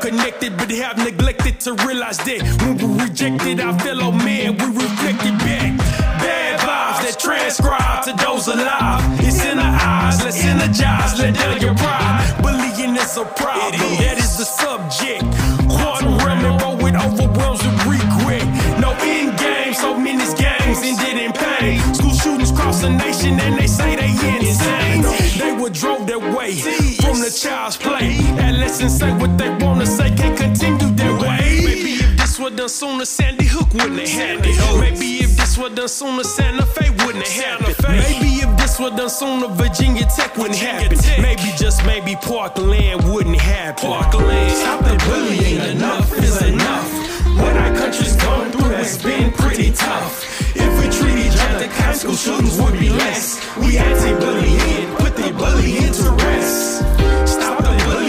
Connected, 0.00 0.56
but 0.56 0.70
have 0.70 0.96
neglected 0.96 1.58
to 1.60 1.74
realize 1.84 2.18
that 2.18 2.40
when 2.62 2.78
we 2.78 3.02
rejected 3.02 3.60
our 3.60 3.76
fellow 3.80 4.08
oh 4.08 4.12
man, 4.12 4.56
we 4.56 4.66
reflected 4.66 5.36
back. 5.42 5.76
Bad 6.22 6.60
vibes 6.60 7.02
that 7.02 7.18
transcribe 7.18 8.04
to 8.06 8.12
those 8.24 8.46
alive. 8.46 9.02
It's 9.18 9.44
in 9.44 9.58
our 9.58 9.74
eyes, 9.74 10.22
let's 10.22 10.38
energize, 10.44 11.18
let 11.18 11.34
down 11.34 11.60
your 11.60 11.74
pride. 11.74 12.22
Bullying 12.40 12.94
is 12.94 13.16
a 13.18 13.24
problem, 13.24 13.74
that 13.98 14.18
is 14.18 14.38
the 14.38 14.46
subject. 14.46 15.26
Quantum 15.66 16.16
realm 16.22 16.46
and 16.46 16.62
roll 16.62 16.76
with 16.78 16.94
overwhelms 16.94 17.60
with 17.66 17.98
regret. 17.98 18.46
No 18.78 18.94
end 19.02 19.36
game, 19.36 19.74
so 19.74 19.98
many 19.98 20.22
games 20.38 20.78
ended 20.78 21.18
in 21.18 21.32
pain. 21.32 21.82
School 21.92 22.14
shootings 22.14 22.52
cross 22.52 22.80
the 22.80 22.90
nation 22.90 23.40
and 23.40 23.58
they 23.58 23.66
say 23.66 23.96
they 23.96 24.14
insane. 24.38 25.02
They 25.38 25.52
were 25.52 25.70
drove 25.70 26.06
that 26.06 26.20
way 26.20 26.54
from 27.02 27.18
the 27.18 27.30
child's 27.34 27.76
play. 27.76 28.27
Adolescents 28.68 28.98
say 28.98 29.12
what 29.16 29.38
they 29.38 29.48
wanna 29.64 29.86
say, 29.86 30.14
can't 30.14 30.36
continue 30.36 30.90
that 30.96 31.22
way. 31.22 31.64
Maybe 31.64 31.92
if 32.04 32.18
this 32.18 32.38
was 32.38 32.52
done 32.52 32.68
sooner, 32.68 33.06
Sandy 33.06 33.46
Hook 33.46 33.72
wouldn't 33.72 33.98
have 34.00 34.42
happened. 34.42 34.58
Maybe 34.68 35.24
if 35.24 35.34
this 35.38 35.56
was 35.56 35.72
done 35.72 35.88
sooner, 35.88 36.22
Santa 36.22 36.66
Fe 36.66 36.90
wouldn't 36.90 37.26
have 37.26 37.60
happened. 37.62 37.76
Maybe 37.88 38.44
if 38.44 38.58
this 38.58 38.78
was 38.78 38.92
done 38.92 39.08
sooner, 39.08 39.48
Virginia 39.48 40.04
Tech 40.14 40.36
wouldn't 40.36 40.58
happen. 40.58 40.98
Maybe 41.22 41.48
just 41.56 41.86
maybe 41.86 42.14
Parkland 42.16 43.10
wouldn't 43.10 43.40
happen. 43.40 43.88
Parkland. 43.88 44.52
Stop 44.52 44.84
the 44.84 44.96
bullying, 45.08 45.64
enough 45.76 46.12
is 46.18 46.42
enough. 46.42 46.92
What 47.40 47.56
our 47.56 47.74
country's 47.74 48.16
gone 48.16 48.52
through 48.52 48.68
has 48.76 49.02
been 49.02 49.32
pretty 49.32 49.72
tough. 49.72 50.12
If 50.54 50.70
we 50.78 50.92
treat 50.92 51.16
each 51.24 51.40
other, 51.40 51.68
high 51.68 51.94
school 51.94 52.16
shootings 52.16 52.60
would 52.60 52.78
be 52.78 52.90
less. 52.90 53.40
We 53.56 53.78
anti-bullying, 53.78 54.94
put 54.96 55.16
the 55.16 55.32
bullying 55.32 55.90
to 55.90 56.10
rest. 56.22 56.97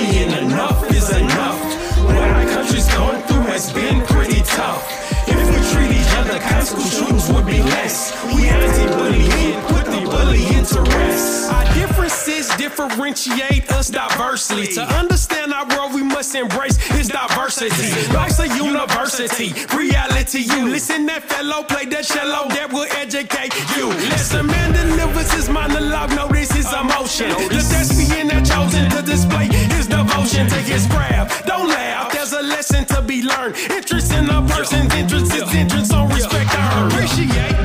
Bullying, 0.09 0.31
enough 0.31 0.91
is 0.91 1.09
enough. 1.15 1.59
What 2.03 2.17
our 2.17 2.45
country's 2.45 2.87
gone 2.93 3.21
through 3.23 3.41
has 3.41 3.71
been 3.71 4.01
pretty 4.07 4.41
tough. 4.41 4.83
If 5.27 5.37
we 5.37 5.59
treat 5.71 5.91
each 5.99 6.15
other, 6.17 6.39
school 6.65 6.83
shootings 6.83 7.31
would 7.31 7.45
be 7.45 7.61
less. 7.61 8.11
We 8.33 8.47
anti-bullying, 8.47 9.78
put 10.19 10.25
the 10.25 10.37
bullying 10.37 10.65
to 10.65 10.81
rest. 10.97 11.51
Our 11.51 11.73
differences 11.73 12.49
differentiate 12.55 13.71
us 13.71 13.89
diversely. 13.89 14.67
To 14.67 14.81
understand 14.81 15.53
our 15.53 15.65
world, 15.67 15.93
we 15.93 16.03
must 16.03 16.35
embrace 16.35 16.77
its 16.91 17.09
diversity. 17.09 18.13
Life's 18.13 18.39
a 18.39 18.47
university, 18.47 19.53
reality. 19.75 20.39
You 20.39 20.69
listen, 20.69 21.05
that 21.07 21.23
fellow 21.23 21.63
play 21.63 21.85
that 21.85 22.05
cello 22.05 22.47
that 22.49 22.71
will 22.71 22.87
educate 22.97 23.53
you. 23.75 23.87
Listen, 24.09 24.47
man 24.47 24.73
delivers 24.73 25.31
his 25.31 25.49
monologue, 25.49 26.11
notice 26.15 26.51
his 26.51 26.71
emotion. 26.73 27.29
The 27.29 27.63
thespian 27.63 28.27
that 28.27 28.45
chosen 28.45 28.89
to 28.91 29.01
display 29.01 29.47
his 29.47 29.87
devotion 29.87 30.47
to 30.47 30.55
his 30.55 30.85
craft. 30.87 31.45
Don't 31.45 31.67
laugh, 31.67 32.11
there's 32.11 32.33
a 32.33 32.41
lesson 32.41 32.85
to 32.85 33.01
be 33.01 33.23
learned. 33.23 33.55
Interest 33.71 34.11
in 34.13 34.29
a 34.29 34.41
person's 34.47 34.93
interest 34.93 35.33
is 35.33 35.53
interest 35.53 35.93
on 35.93 36.09
respect. 36.09 36.49
I 36.51 36.87
appreciate 36.87 37.58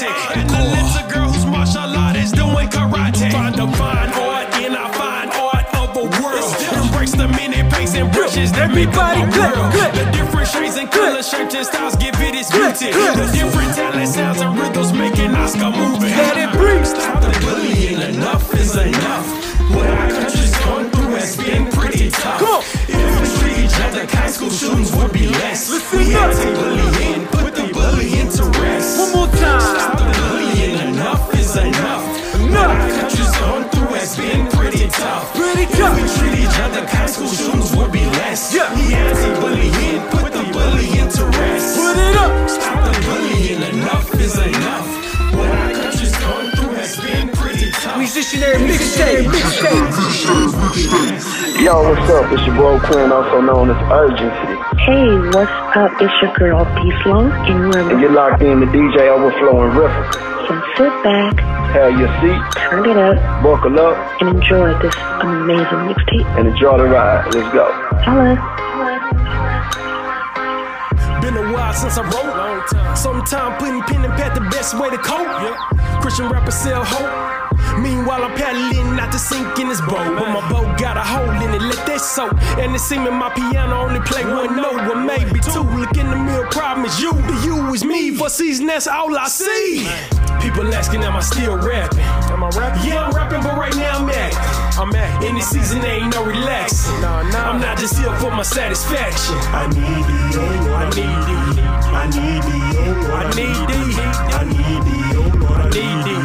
And 0.00 0.48
the 0.48 0.56
little 0.56 1.10
girl 1.12 1.28
whose 1.28 1.44
martial 1.44 1.84
art 1.84 2.16
is 2.16 2.32
doing 2.32 2.66
karate. 2.68 3.30
Find 3.30 3.54
the 3.54 3.68
fine 3.76 4.08
art 4.24 4.48
in 4.56 4.72
our 4.74 4.90
fine 4.94 5.28
art 5.36 5.68
of 5.76 5.94
a 5.94 6.04
world. 6.16 6.48
Embrace 6.80 7.12
the 7.12 7.28
many 7.28 7.60
paints 7.68 7.94
and 7.94 8.10
brushes 8.10 8.52
that 8.52 8.70
Everybody 8.70 9.20
make 9.20 9.36
up 9.36 9.36
good, 9.36 9.52
world. 9.52 9.92
The 9.92 10.10
different 10.16 10.48
shades 10.48 10.76
and 10.76 10.90
color, 10.90 11.22
shapes 11.22 11.54
and 11.54 11.66
styles 11.66 11.96
give 11.96 12.14
it 12.24 12.34
its 12.34 12.50
beauty. 12.50 12.88
The 12.88 13.28
different 13.36 13.76
talent, 13.76 14.08
sounds 14.08 14.40
and 14.40 14.58
rhythms 14.58 14.94
making 14.94 15.36
Oscar 15.36 15.68
movie. 15.76 16.08
Let 16.08 16.40
it 16.40 16.56
breathe. 16.56 16.86
Stop 16.88 17.20
the 17.20 17.28
bullying, 17.44 18.00
enough 18.16 18.48
is 18.54 18.74
enough. 18.74 19.28
What 19.76 19.90
our 19.92 20.08
country's 20.08 20.56
gone 20.64 20.88
through 20.88 21.20
has 21.20 21.36
been 21.36 21.70
pretty 21.70 22.08
tough. 22.08 22.40
Come 22.40 22.48
on. 22.48 22.62
If 22.88 23.12
we 23.20 23.28
treat 23.44 23.58
each 23.68 23.76
other, 23.84 24.08
high 24.08 24.32
school 24.32 24.48
shootings 24.48 24.88
would 24.96 25.12
be 25.12 25.28
less. 25.28 25.68
Listen 25.68 25.98
we 25.98 26.14
up. 26.14 26.32
anti-bullying, 26.32 27.26
put 27.28 27.51
bullying 27.92 28.28
to 28.30 28.44
rest. 28.60 28.98
One 28.98 29.12
more 29.12 29.36
time. 29.36 29.60
Stop 29.60 29.98
the 29.98 30.04
bullying, 30.20 30.78
enough 30.88 31.34
is 31.34 31.56
enough. 31.56 32.04
Enough. 32.40 32.70
our 32.70 32.90
country's 33.00 33.32
gone 33.38 33.68
through 33.70 33.94
has 33.96 34.16
been 34.16 34.46
pretty 34.48 34.88
tough. 34.88 35.34
Pretty 35.34 35.62
If 35.62 35.78
tough. 35.78 35.96
we 35.96 36.02
treat 36.18 36.38
each 36.44 36.58
other, 36.60 36.86
high 36.86 37.06
school 37.06 37.28
shootings 37.28 37.74
would 37.76 37.92
be 37.92 38.04
less. 38.20 38.54
Yeah. 38.54 38.74
We 38.74 38.94
anti-bullying, 38.94 40.00
put 40.10 40.32
the 40.32 40.44
bullying 40.52 41.08
to 41.16 41.24
rest. 41.38 41.76
Put 41.76 41.96
it 41.96 42.16
up. 42.16 42.32
Stop 42.48 42.78
the 42.86 43.00
bullying, 43.06 43.62
enough 43.74 44.14
is 44.20 44.38
enough. 44.38 44.61
Musicianary 48.12 48.60
mixtape. 48.68 49.24
Mixtape. 49.24 49.88
Yo, 51.64 51.80
what's 51.80 52.10
up? 52.10 52.30
It's 52.30 52.44
your 52.44 52.56
boy 52.56 52.78
Quinn, 52.84 53.10
also 53.10 53.40
known 53.40 53.70
as 53.70 53.80
Urgency. 53.90 54.52
Hey, 54.84 55.08
what's 55.32 55.48
up? 55.74 55.92
It's 55.96 56.12
your 56.20 56.30
girl 56.36 56.66
Peace 56.76 57.06
Long, 57.06 57.32
and 57.48 57.74
And 57.74 58.00
you're 58.02 58.12
locked 58.12 58.42
in 58.42 58.60
to 58.60 58.66
DJ 58.66 59.08
Overflow 59.08 59.64
and 59.64 59.72
Riffica. 59.72 60.12
so 60.46 60.52
sit 60.76 60.92
back, 61.02 61.40
Have 61.72 61.98
your 61.98 62.12
seat, 62.20 62.36
turn 62.60 62.84
it 62.84 62.98
up, 62.98 63.16
buckle 63.42 63.80
up, 63.80 63.96
and 64.20 64.28
enjoy 64.36 64.76
this 64.82 64.94
amazing 65.22 65.88
mixtape. 65.88 66.28
and 66.36 66.48
enjoy 66.48 66.76
the 66.76 66.84
ride. 66.84 67.32
Let's 67.34 67.48
go. 67.54 67.64
Holla. 68.04 68.36
Been 71.22 71.36
a 71.38 71.50
while 71.50 71.72
since 71.72 71.96
I 71.96 72.02
wrote. 72.04 72.98
Sometime 72.98 73.56
putting 73.58 73.80
pen 73.84 74.04
and 74.04 74.12
pad 74.20 74.36
the 74.36 74.42
best 74.50 74.78
way 74.78 74.90
to 74.90 74.98
cope. 74.98 75.56
Christian 76.02 76.28
rappers 76.28 76.56
sell 76.56 76.84
hope. 76.84 77.41
Meanwhile, 77.78 78.24
I'm 78.24 78.34
paddling 78.36 78.96
not 78.96 79.12
to 79.12 79.18
sink 79.18 79.58
in 79.58 79.68
this 79.68 79.80
boat. 79.80 80.16
But 80.18 80.28
my 80.28 80.42
boat 80.50 80.78
got 80.78 80.96
a 80.96 81.02
hole 81.02 81.30
in 81.30 81.54
it, 81.54 81.62
let 81.62 81.86
that 81.86 82.00
soak. 82.00 82.34
And 82.58 82.74
it 82.74 82.80
seeming 82.80 83.14
my 83.14 83.30
piano 83.30 83.76
only 83.76 84.00
play 84.00 84.24
one 84.24 84.56
note, 84.56 84.88
or 84.90 84.96
maybe 84.96 85.40
two. 85.40 85.62
Look 85.62 85.96
in 85.96 86.10
the 86.10 86.16
mirror, 86.16 86.48
problem 86.48 86.86
is 86.86 87.00
you. 87.00 87.12
The 87.12 87.42
you 87.44 87.74
is 87.74 87.84
me. 87.84 88.14
For 88.14 88.28
season, 88.28 88.66
that's 88.66 88.86
all 88.86 89.16
I 89.16 89.28
see. 89.28 89.88
People 90.40 90.72
asking, 90.74 91.02
am 91.02 91.16
I 91.16 91.20
still 91.20 91.56
rapping? 91.56 92.00
Am 92.32 92.42
I 92.44 92.48
rapping? 92.50 92.88
Yeah, 92.88 93.04
I'm 93.04 93.12
rapping, 93.12 93.42
but 93.42 93.56
right 93.56 93.74
now 93.76 93.98
I'm 93.98 94.10
acting. 94.10 94.80
I'm 94.80 94.94
acting. 94.94 95.28
In 95.30 95.34
the 95.36 95.42
season, 95.42 95.80
there 95.80 95.94
ain't 96.00 96.14
no 96.14 96.24
relaxing. 96.24 97.04
I'm 97.04 97.60
not 97.60 97.78
just 97.78 97.98
here 97.98 98.14
for 98.16 98.30
my 98.30 98.42
satisfaction. 98.42 99.36
I 99.54 99.66
need 99.68 100.04
the 100.08 100.42
I 100.72 100.90
need 100.90 101.22
the 101.28 101.62
I 101.92 102.06
need 102.10 102.42
the 102.42 102.58
I 103.12 103.30
need 103.34 103.60
the 103.68 103.82
I 104.32 104.44
need 104.44 104.82
the 104.86 105.02
need 105.74 106.04
thee. 106.04 106.21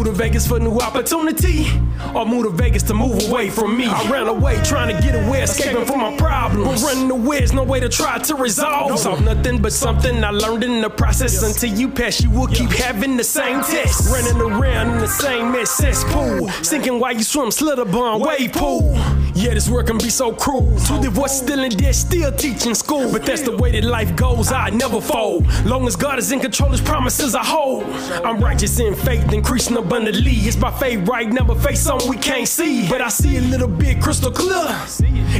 Move 0.00 0.06
to 0.06 0.12
Vegas 0.14 0.46
for 0.46 0.58
new 0.58 0.78
opportunity, 0.78 1.66
or 2.14 2.24
move 2.24 2.44
to 2.44 2.50
Vegas 2.50 2.82
to 2.84 2.94
move 2.94 3.28
away 3.28 3.50
from 3.50 3.76
me. 3.76 3.84
I 3.84 4.10
ran 4.10 4.28
away 4.28 4.58
trying 4.62 4.96
to 4.96 5.02
get 5.02 5.14
away, 5.14 5.42
escaping 5.42 5.84
from 5.84 6.00
my 6.00 6.16
problems. 6.16 6.82
But 6.82 6.88
running 6.88 7.10
away 7.10 7.42
is 7.42 7.52
no 7.52 7.64
way 7.64 7.80
to 7.80 7.88
try 7.90 8.16
to 8.16 8.34
resolve. 8.34 8.98
Solve 8.98 9.22
nothing 9.22 9.60
but 9.60 9.74
something 9.74 10.24
I 10.24 10.30
learned 10.30 10.64
in 10.64 10.80
the 10.80 10.88
process. 10.88 11.42
Until 11.42 11.78
you 11.78 11.86
pass, 11.86 12.18
you 12.22 12.30
will 12.30 12.46
keep 12.46 12.70
having 12.70 13.18
the 13.18 13.24
same 13.24 13.60
test. 13.60 14.10
Running 14.10 14.40
around 14.40 14.94
in 14.94 15.00
the 15.00 15.06
same 15.06 15.52
mess 15.52 15.70
cesspool. 15.70 16.48
Sinking 16.62 16.98
while 16.98 17.12
you 17.12 17.22
swim, 17.22 17.50
slither 17.50 17.84
bond, 17.84 18.24
wave 18.24 18.54
pool. 18.54 18.94
Yeah, 19.34 19.52
this 19.52 19.68
work 19.68 19.88
can 19.88 19.98
be 19.98 20.08
so 20.08 20.32
cruel. 20.32 20.62
The 21.02 21.10
voice 21.10 21.36
still 21.36 21.62
in 21.62 21.76
there, 21.76 21.92
still 21.92 22.32
teaching 22.32 22.74
school. 22.74 23.12
But 23.12 23.26
that's 23.26 23.42
the 23.42 23.54
way 23.54 23.72
that 23.72 23.84
life 23.84 24.16
goes, 24.16 24.50
I 24.50 24.70
never 24.70 25.02
fold. 25.02 25.46
Long 25.66 25.86
as 25.86 25.94
God 25.94 26.18
is 26.18 26.32
in 26.32 26.40
control, 26.40 26.70
his 26.70 26.80
promises 26.80 27.34
I 27.34 27.44
hold. 27.44 27.84
I'm 28.24 28.40
righteous 28.40 28.80
in 28.80 28.94
faith, 28.94 29.30
increasing 29.32 29.76
abundantly. 29.90 30.32
It's 30.46 30.54
by 30.54 30.70
faith 30.70 31.08
right 31.08 31.28
now, 31.28 31.44
but 31.44 31.58
faith 31.58 31.78
something 31.78 32.08
we 32.08 32.16
can't 32.16 32.46
see. 32.46 32.88
But 32.88 33.00
I 33.00 33.08
see 33.08 33.38
a 33.38 33.40
little 33.40 33.66
bit 33.66 34.00
crystal 34.00 34.30
clear. 34.30 34.68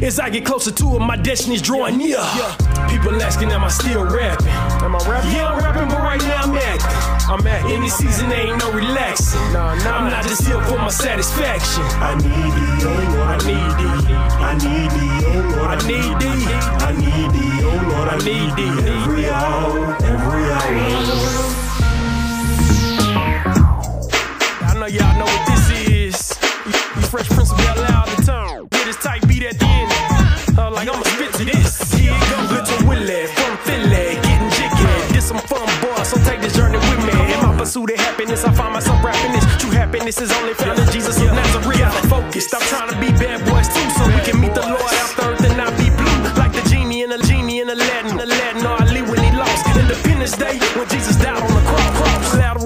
As 0.02 0.18
I 0.18 0.28
get 0.28 0.44
closer 0.44 0.72
to 0.72 0.96
it, 0.96 1.00
my 1.00 1.16
destiny's 1.16 1.62
drawing 1.62 1.98
near. 1.98 2.18
People 2.90 3.22
asking, 3.22 3.50
am 3.52 3.62
I 3.62 3.68
still 3.68 4.04
rapping? 4.04 4.48
Am 4.48 4.96
I 4.96 4.98
rapping? 5.08 5.30
Yeah, 5.30 5.52
I'm 5.52 5.58
rapping, 5.62 5.88
but 5.88 5.98
right 5.98 6.20
now 6.20 6.42
I'm 6.42 6.56
acting. 6.56 7.30
I'm 7.30 7.46
acting. 7.46 7.76
In 7.76 7.82
this 7.82 7.96
season, 7.96 8.32
ain't 8.32 8.58
no 8.58 8.72
relaxing. 8.72 9.40
Nah, 9.52 9.74
nah, 9.84 9.98
I'm 9.98 10.10
not 10.10 10.24
just 10.24 10.44
here 10.44 10.60
for 10.64 10.78
my 10.78 10.88
satisfaction. 10.88 11.84
I 12.02 12.14
need 12.16 12.50
thee, 12.58 12.86
oh 12.86 13.06
Lord. 13.14 13.30
I 13.30 13.38
need 13.46 13.70
thee. 13.78 14.14
I 14.14 14.54
need 14.58 14.90
thee, 14.90 15.26
oh 15.26 15.40
Lord. 15.54 15.70
I 15.70 15.86
need 15.86 16.14
thee. 16.18 16.42
I 16.82 16.92
need 16.98 17.30
thee, 17.34 17.54
oh 17.62 17.78
Lord. 17.88 18.08
I 18.08 18.18
need 18.26 18.50
thee. 18.56 18.74
Every 18.90 19.30
hour, 19.30 19.96
every 20.02 20.44
hour. 20.50 21.59
Know 24.80 24.86
y'all 24.86 25.18
know 25.18 25.28
what 25.28 25.44
this 25.44 25.64
is. 25.92 26.16
You, 26.64 26.72
Fresh 27.12 27.28
Prince 27.28 27.52
of 27.52 27.58
Bel 27.58 27.84
Air 27.84 28.16
the 28.16 28.22
time. 28.24 28.64
Get 28.72 28.86
this 28.88 28.96
tight 28.96 29.20
beat 29.28 29.44
at 29.44 29.58
the 29.60 29.68
end. 29.68 29.92
Uh, 30.56 30.70
like 30.72 30.88
I'ma 30.88 31.04
spit 31.04 31.36
to 31.36 31.44
this. 31.44 31.92
Here 31.92 32.16
it 32.16 32.26
go, 32.32 32.40
little 32.48 32.88
Willie 32.88 33.28
from 33.36 33.60
Philly, 33.68 34.16
getting 34.24 34.48
jiggy. 34.56 35.12
This 35.12 35.28
some 35.28 35.36
fun, 35.44 35.68
boy, 35.84 36.00
so 36.02 36.16
take 36.24 36.40
this 36.40 36.56
journey 36.56 36.80
with 36.88 37.04
me. 37.04 37.12
In 37.12 37.44
my 37.44 37.52
pursuit 37.60 37.92
of 37.92 38.00
happiness, 38.00 38.42
I 38.44 38.52
find 38.56 38.72
myself 38.72 39.04
rapping 39.04 39.32
this. 39.32 39.44
True 39.60 39.70
happiness 39.70 40.16
is 40.18 40.32
only 40.32 40.54
found 40.54 40.78
in 40.78 40.88
Jesus 40.88 41.20
of 41.20 41.28
Nazareth. 41.28 41.76
Gotta 41.76 42.08
focus, 42.08 42.48
stop 42.48 42.62
trying 42.72 42.88
to 42.88 42.96
be 42.96 43.12
bad 43.20 43.44
boys 43.44 43.68
too, 43.68 43.84
so 44.00 44.08
we 44.08 44.20
can 44.24 44.40
meet 44.40 44.54
the 44.54 44.64
Lord 44.64 44.92
after 45.04 45.28
earth 45.28 45.44
and 45.44 45.60
not 45.60 45.76
be 45.76 45.92
blue. 45.92 46.20
Like 46.40 46.56
the 46.56 46.64
genie 46.72 47.02
in 47.02 47.12
a 47.12 47.18
genie 47.28 47.60
in 47.60 47.68
Aladdin, 47.68 48.16
Aladdin 48.16 48.64
or 48.64 48.80
Ali 48.80 49.02
when 49.02 49.20
he 49.20 49.30
lost. 49.36 49.60
Independence 49.76 50.38
Day 50.40 50.56
when 50.72 50.88
Jesus 50.88 51.16
died 51.20 51.36
on 51.36 51.52
the 51.52 51.64
cross. 51.68 51.90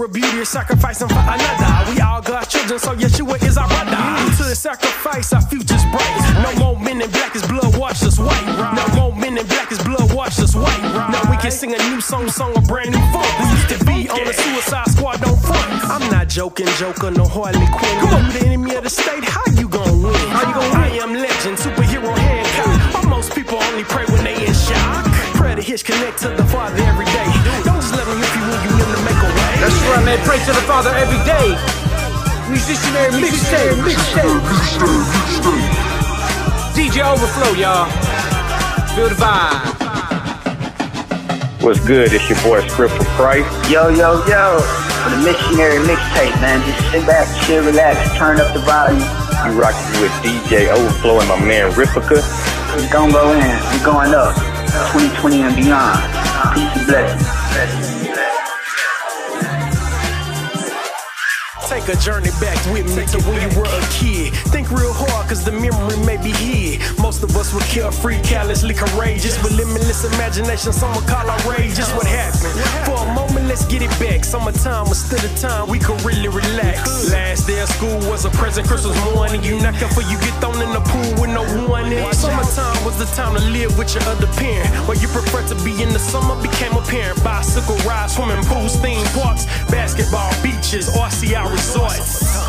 of 0.05 0.13
beauty 0.13 0.45
sacrificing 0.45 1.09
for 1.09 1.15
another. 1.15 1.91
We 1.91 2.01
God's 2.25 2.49
children, 2.49 2.79
so 2.79 2.97
Yeshua 2.97 3.37
is 3.45 3.59
our 3.59 3.69
brother. 3.69 4.01
To 4.41 4.45
the 4.49 4.57
sacrifice, 4.57 5.33
our 5.35 5.43
future's 5.43 5.85
bright. 5.93 6.17
No 6.41 6.57
more 6.57 6.81
men 6.81 7.03
in 7.03 7.11
black, 7.11 7.35
his 7.35 7.47
blood 7.47 7.77
washed 7.77 8.03
us 8.03 8.19
white. 8.19 8.47
No 8.73 8.85
more 8.97 9.13
men 9.15 9.37
in 9.37 9.47
black, 9.47 9.69
his 9.69 9.83
blood 9.85 10.11
washed 10.13 10.41
us 10.41 10.57
white. 10.57 10.83
Now 11.13 11.21
we 11.31 11.37
can 11.37 11.51
sing 11.51 11.75
a 11.75 11.79
new 11.91 12.01
song, 12.01 12.29
song 12.31 12.57
a 12.57 12.63
brand 12.63 12.93
new 12.93 13.05
funk. 13.13 13.29
We 13.39 13.47
used 13.53 13.69
to 13.77 13.79
be 13.85 14.09
on 14.09 14.25
the 14.25 14.33
suicide 14.33 14.89
squad, 14.89 15.21
don't 15.21 15.37
front. 15.37 15.69
I'm 15.85 16.11
not 16.11 16.29
joking, 16.29 16.67
Joker, 16.81 17.11
no 17.11 17.29
Harley 17.29 17.69
Quinn. 17.77 17.97
Come 18.01 18.15
on, 18.17 18.33
the 18.33 18.41
enemy 18.41 18.75
of 18.75 18.85
the 18.85 18.91
state, 18.91 19.25
how 19.25 19.45
you 19.53 19.69
gonna 19.69 19.93
win? 19.93 20.17
How 20.33 20.49
you 20.49 20.55
gonna 20.55 20.81
win? 20.81 20.97
I 20.97 21.05
am 21.05 21.13
legend, 21.13 21.59
superhero 21.59 22.17
Hancock. 22.17 23.05
But 23.05 23.09
most 23.09 23.35
people 23.35 23.59
only 23.61 23.85
pray 23.85 24.07
when 24.07 24.25
they 24.25 24.35
in 24.47 24.55
shock. 24.55 25.05
Pray 25.37 25.55
to 25.55 25.63
hitch, 25.63 25.85
connect 25.85 26.21
to 26.25 26.31
the 26.31 26.45
Father 26.49 26.81
every 26.89 27.05
day. 27.05 27.29
Don't 27.69 27.85
just 27.85 27.93
let 27.93 28.09
me 28.09 28.17
hit 28.17 28.33
you 28.33 28.43
when 28.49 28.61
you 28.65 28.73
in 28.81 28.89
to 28.97 29.01
make 29.05 29.21
a 29.21 29.29
way. 29.29 29.53
That's 29.61 29.77
right, 29.93 30.05
man. 30.09 30.19
Pray 30.25 30.39
to 30.41 30.53
the 30.57 30.65
Father 30.65 30.91
every 30.97 31.21
day. 31.29 31.84
Musicianary 32.55 33.11
mixtape, 33.19 33.83
mixtape. 33.83 34.39
DJ 36.73 37.03
Overflow, 37.03 37.53
y'all. 37.59 37.91
Feel 38.95 39.09
the 39.09 39.17
vibe. 39.17 39.59
What's 41.65 41.85
good? 41.85 42.13
It's 42.13 42.29
your 42.31 42.41
boy 42.45 42.65
Script 42.69 42.95
for 42.95 43.05
Christ. 43.19 43.51
Yo, 43.69 43.89
yo, 43.89 44.25
yo. 44.29 44.61
For 45.03 45.11
the 45.11 45.17
musicianary 45.27 45.83
mixtape, 45.85 46.41
man. 46.41 46.63
Just 46.65 46.93
sit 46.93 47.05
back, 47.05 47.27
chill, 47.45 47.65
relax, 47.65 48.17
turn 48.17 48.39
up 48.39 48.55
the 48.55 48.61
volume. 48.61 49.01
You 49.01 49.61
rocking 49.61 50.01
with 50.01 50.13
DJ 50.23 50.69
Overflow 50.69 51.19
and 51.19 51.29
my 51.29 51.45
man 51.45 51.73
Rifica. 51.73 52.23
We 52.77 52.87
gon' 52.89 53.11
go 53.11 53.33
in. 53.33 53.51
We 53.73 53.85
going 53.85 54.15
up. 54.15 54.37
2020 54.95 55.43
and 55.43 55.57
beyond. 55.57 55.99
Peace 56.55 56.77
and 56.77 56.87
blessings. 56.87 58.04
Take 61.69 61.89
a 61.89 61.97
journey 61.97 62.31
back 62.41 62.59
with 62.73 62.95
me 62.95 63.07
to 63.07 63.19
when 63.27 63.41
you 63.41 63.59
were 63.59 63.65
a 63.65 63.81
kid. 63.91 64.35
Think 64.53 64.71
real 64.71 64.93
hard, 64.93 65.29
cause 65.29 65.45
the 65.45 65.53
memory 65.53 65.97
may 66.05 66.17
be 66.23 66.31
hid. 66.31 66.81
Most 66.99 67.23
of 67.23 67.35
us 67.37 67.55
were 67.55 67.61
carefree, 67.63 68.21
callously 68.23 68.75
courageous, 68.75 69.43
with 69.43 69.57
limitless 69.57 70.05
imagination. 70.05 70.73
Some 70.73 70.95
would 70.95 71.07
call 71.07 71.29
outrageous. 71.29 71.91
What 71.95 72.07
happened? 72.07 72.55
For 72.85 73.01
a 73.01 73.15
moment, 73.15 73.49
let's 73.49 73.65
get 73.67 73.83
it 73.83 73.91
back. 73.99 74.25
Summertime 74.25 74.89
was 74.89 75.03
still 75.03 75.19
the 75.19 75.33
time 75.41 75.69
we 75.69 75.79
could 75.79 76.01
really 76.03 76.29
relax. 76.29 77.04
Was 78.55 78.65
a 78.65 78.69
present 78.69 78.95
Christmas 78.95 79.15
morning. 79.15 79.43
You 79.43 79.61
not 79.61 79.75
careful, 79.75 80.03
you 80.03 80.19
get 80.19 80.35
thrown 80.41 80.61
in 80.63 80.73
the 80.73 80.81
pool 80.81 81.21
with 81.21 81.31
no 81.31 81.43
warning. 81.67 81.99
Summertime 82.13 82.85
was 82.85 82.99
the 82.99 83.07
time 83.17 83.35
to 83.37 83.43
live 83.51 83.77
with 83.79 83.95
your 83.95 84.03
other 84.05 84.27
parent. 84.39 84.69
While 84.87 84.97
you 84.99 85.09
prefer 85.09 85.47
to 85.49 85.55
be 85.65 85.83
in 85.83 85.89
the 85.91 85.99
summer, 85.99 86.41
became 86.41 86.73
a 86.73 86.83
parent. 86.83 87.23
Bicycle 87.25 87.77
rides, 87.89 88.15
swimming 88.15 88.45
pools, 88.45 88.77
theme 88.77 89.07
parks, 89.19 89.47
basketball, 89.71 90.31
beaches, 90.43 90.89
RCI 90.91 91.51
resorts. 91.51 92.44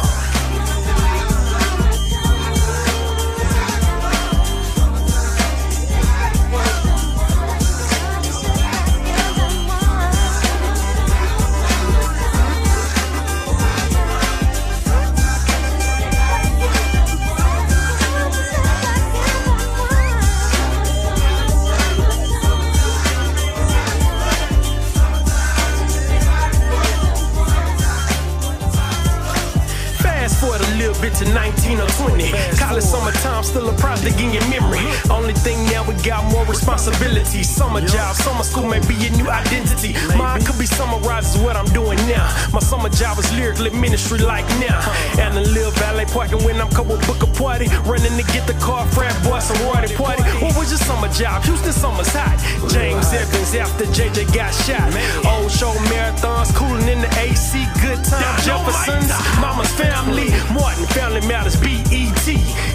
Still 33.56 33.70
a 33.70 33.78
project 33.78 34.20
in 34.20 34.34
your 34.34 34.44
memory. 34.50 34.84
Only 35.10 35.32
thing 35.32 35.56
now 35.72 35.88
we 35.88 35.96
got 36.04 36.30
more 36.30 36.46
responsibility. 36.46 37.42
Summer 37.42 37.80
job, 37.80 38.14
summer 38.16 38.44
school 38.44 38.68
may 38.68 38.82
be 38.84 39.08
a 39.08 39.10
new 39.16 39.30
identity. 39.30 39.96
Mine 40.18 40.44
could 40.44 40.60
be 40.60 40.66
summarized 40.66 41.38
as 41.38 41.42
what 41.42 41.56
I'm 41.56 41.72
doing 41.72 41.96
now. 42.04 42.28
My 42.52 42.60
summer 42.60 42.90
job 42.90 43.18
is 43.18 43.32
lyrically 43.32 43.70
ministry 43.70 44.20
like 44.20 44.44
now. 44.60 44.84
And 45.24 45.38
a 45.38 45.42
little 45.56 45.72
valet 45.80 46.04
parking 46.04 46.44
when 46.44 46.60
I'm 46.60 46.70
couple 46.70 46.98
book 47.08 47.24
party. 47.36 47.68
Running 47.86 48.16
to 48.18 48.26
get 48.32 48.48
the 48.48 48.58
car, 48.60 48.86
frat 48.88 49.16
boy, 49.24 49.40
some 49.40 49.60
royalty 49.68 49.96
party. 49.96 50.24
What 50.44 50.56
was 50.58 50.72
your 50.72 50.80
summer 50.80 51.10
job? 51.10 51.44
Houston 51.44 51.74
summer's 51.74 52.12
hot. 52.12 52.38
James 52.72 53.12
Evans 53.14 53.56
after 53.56 53.86
JJ 53.86 54.34
got 54.34 54.54
shot. 54.54 54.88
Old 55.26 55.52
show 55.52 55.72
marathons, 55.92 56.54
cooling 56.56 56.88
in 56.88 57.02
the 57.02 57.12
AC, 57.20 57.66
good 57.82 58.04
time. 58.04 58.24
Jeffersons, 58.42 59.12
mama's 59.40 59.72
family, 59.76 60.30
Martin 60.54 60.86
Family 60.96 61.22
Matters, 61.28 61.56
BET. 61.60 62.26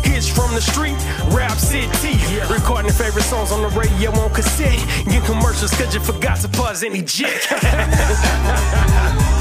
Hits 0.05 0.29
from 0.29 0.55
the 0.55 0.61
street, 0.61 0.97
Rap 1.35 1.57
City. 1.59 2.19
Recording 2.53 2.93
favorite 2.93 3.25
songs 3.25 3.53
on 3.53 3.63
the 3.63 3.69
radio 3.79 4.11
on 4.13 4.33
cassette. 4.33 4.79
Get 5.07 5.25
commercials 5.25 5.73
cause 5.75 5.95
you 5.95 6.01
forgot 6.01 6.39
to 6.41 6.49
pause 6.49 6.83
any 6.83 7.03
jet. 7.03 7.47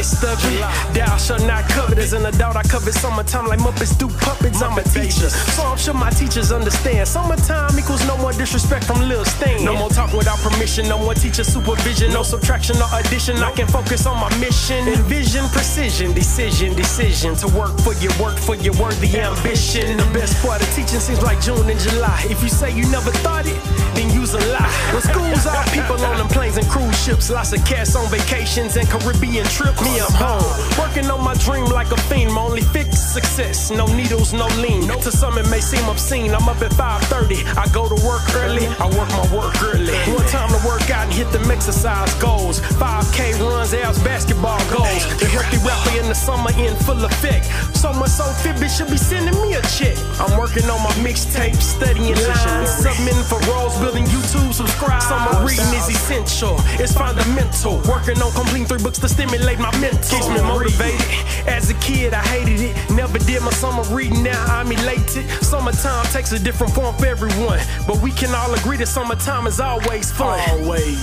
We 0.00 0.06
in 0.06 0.08
the 0.08 0.16
midst 0.16 0.24
of 0.24 0.40
it. 0.48 0.94
Thou 0.94 1.16
shalt 1.16 1.44
not 1.44 1.68
covet. 1.68 1.98
As 1.98 2.12
an 2.12 2.24
adult, 2.24 2.56
I 2.56 2.62
covet 2.62 2.94
summertime 2.94 3.46
like 3.46 3.60
Muppets 3.60 3.96
do 3.98 4.08
puppets. 4.08 4.62
I'm 4.62 4.78
a 4.78 4.82
teacher, 4.82 5.28
so 5.28 5.62
I'm 5.64 5.76
sure 5.76 5.94
my 5.94 6.10
teachers 6.10 6.52
understand. 6.52 7.06
Summertime 7.06 7.78
equals 7.78 8.06
no 8.06 8.16
more 8.16 8.32
disrespect 8.32 8.84
from 8.84 9.00
Lil 9.08 9.24
Stan. 9.24 9.64
No 9.64 9.76
more 9.76 9.90
talk 9.90 10.12
without 10.12 10.38
permission, 10.38 10.88
no 10.88 10.98
more 10.98 11.14
teacher 11.14 11.44
supervision, 11.44 12.12
no 12.12 12.22
subtraction 12.22 12.76
or 12.76 12.88
addition. 12.98 13.36
I 13.38 13.52
can 13.52 13.66
focus 13.66 14.06
on 14.06 14.18
my 14.18 14.30
mission. 14.38 14.88
Envision 14.88 15.46
precision, 15.48 16.14
decision, 16.14 16.74
decision. 16.74 17.34
To 17.36 17.48
work 17.48 17.76
for 17.80 17.94
your 18.00 18.12
work 18.22 18.38
for 18.38 18.56
your 18.56 18.74
worthy 18.80 19.18
ambition. 19.18 19.98
The 19.98 20.10
best 20.14 20.40
part 20.42 20.62
of 20.62 20.68
teaching 20.74 21.00
seems 21.00 21.22
like 21.22 21.40
June 21.40 21.68
and 21.68 21.78
July. 21.78 22.24
If 22.30 22.42
you 22.42 22.48
say 22.48 22.72
you 22.72 22.88
never 22.90 23.10
thought 23.20 23.46
it, 23.46 23.60
then 23.94 24.10
use 24.12 24.34
a 24.34 24.42
lie. 24.52 24.72
When 24.92 25.02
schools 25.02 25.46
are 25.46 25.64
people 25.76 26.00
on 26.04 26.16
them 26.18 26.28
planes 26.28 26.56
and 26.56 26.66
cruise 26.68 26.96
ships, 27.04 27.30
lots 27.30 27.52
of 27.52 27.64
cats 27.66 27.94
on 27.96 28.08
vacations 28.08 28.76
and 28.76 28.88
Caribbean 28.88 29.44
trips. 29.46 29.89
Me, 29.90 30.00
I'm 30.00 30.12
home, 30.12 30.78
working 30.78 31.10
on 31.10 31.24
my 31.24 31.34
dream 31.34 31.66
like 31.66 31.90
a 31.90 31.96
fiend. 32.08 32.32
My 32.32 32.42
only 32.42 32.62
fix 32.62 33.00
success, 33.00 33.70
no 33.70 33.86
needles, 33.86 34.32
no 34.32 34.46
lean. 34.62 34.86
To 34.86 35.10
some 35.10 35.38
it 35.38 35.48
may 35.48 35.60
seem 35.60 35.88
obscene. 35.88 36.32
I'm 36.34 36.48
up 36.48 36.62
at 36.62 36.72
5:30. 36.72 37.42
I 37.56 37.66
go 37.72 37.88
to 37.88 37.98
work 38.06 38.22
early. 38.36 38.66
I 38.78 38.86
work 38.98 39.10
my 39.10 39.26
work 39.34 39.54
early. 39.62 39.94
One 40.14 40.26
time 40.28 40.50
to 40.50 40.60
work 40.66 40.90
out 40.90 41.06
and 41.06 41.12
hit 41.12 41.32
them 41.32 41.50
exercise 41.50 42.12
goals. 42.14 42.60
5K 42.78 43.32
runs, 43.40 43.74
abs, 43.74 43.98
basketball 44.02 44.60
goals. 44.70 45.02
The 45.18 45.26
healthy 45.26 45.58
rapper 45.66 45.98
in 45.98 46.06
the 46.06 46.14
summer 46.14 46.52
in 46.52 46.74
full 46.86 47.02
effect. 47.04 47.46
So 47.74 47.92
much 47.92 48.10
so 48.10 48.24
Fitbit 48.42 48.70
should 48.76 48.90
be 48.90 48.98
sending 48.98 49.38
me 49.42 49.54
a 49.54 49.62
check. 49.62 49.96
I'm 50.20 50.38
working 50.38 50.68
on 50.70 50.80
my 50.82 50.94
mixtape, 51.06 51.56
studying 51.60 52.14
lines, 52.14 52.70
submitting 52.84 53.26
for 53.30 53.40
roles, 53.50 53.74
building 53.80 54.04
YouTube, 54.14 54.52
subscribe. 54.52 55.02
Summer 55.02 55.44
reading 55.44 55.72
is 55.74 55.88
essential. 55.88 56.56
It's 56.78 56.92
fundamental. 56.92 57.80
Working 57.88 58.20
on 58.22 58.30
completing 58.32 58.66
three 58.66 58.82
books 58.82 58.98
to 58.98 59.08
stimulate 59.08 59.58
my 59.58 59.72
mental. 59.80 60.18
Keeps 60.18 60.28
me 60.28 60.40
motivated. 60.42 61.00
As 61.48 61.70
a 61.70 61.74
kid, 61.74 62.12
I 62.14 62.22
hated 62.22 62.60
it. 62.60 62.76
Never 62.90 63.18
did 63.18 63.42
my 63.42 63.50
summer 63.50 63.82
reading. 63.94 64.22
Now 64.22 64.44
I'm 64.46 64.70
elated. 64.70 65.28
Summertime 65.42 66.04
takes 66.06 66.32
a 66.32 66.38
different 66.38 66.72
form 66.74 66.94
for 66.96 67.06
everyone, 67.06 67.60
but 67.86 68.00
we 68.02 68.10
can 68.12 68.34
all 68.34 68.52
agree 68.54 68.76
that 68.76 68.88
summertime 68.88 69.46
is 69.46 69.60
always 69.60 70.12
fun. 70.12 70.38
Always. 70.50 71.00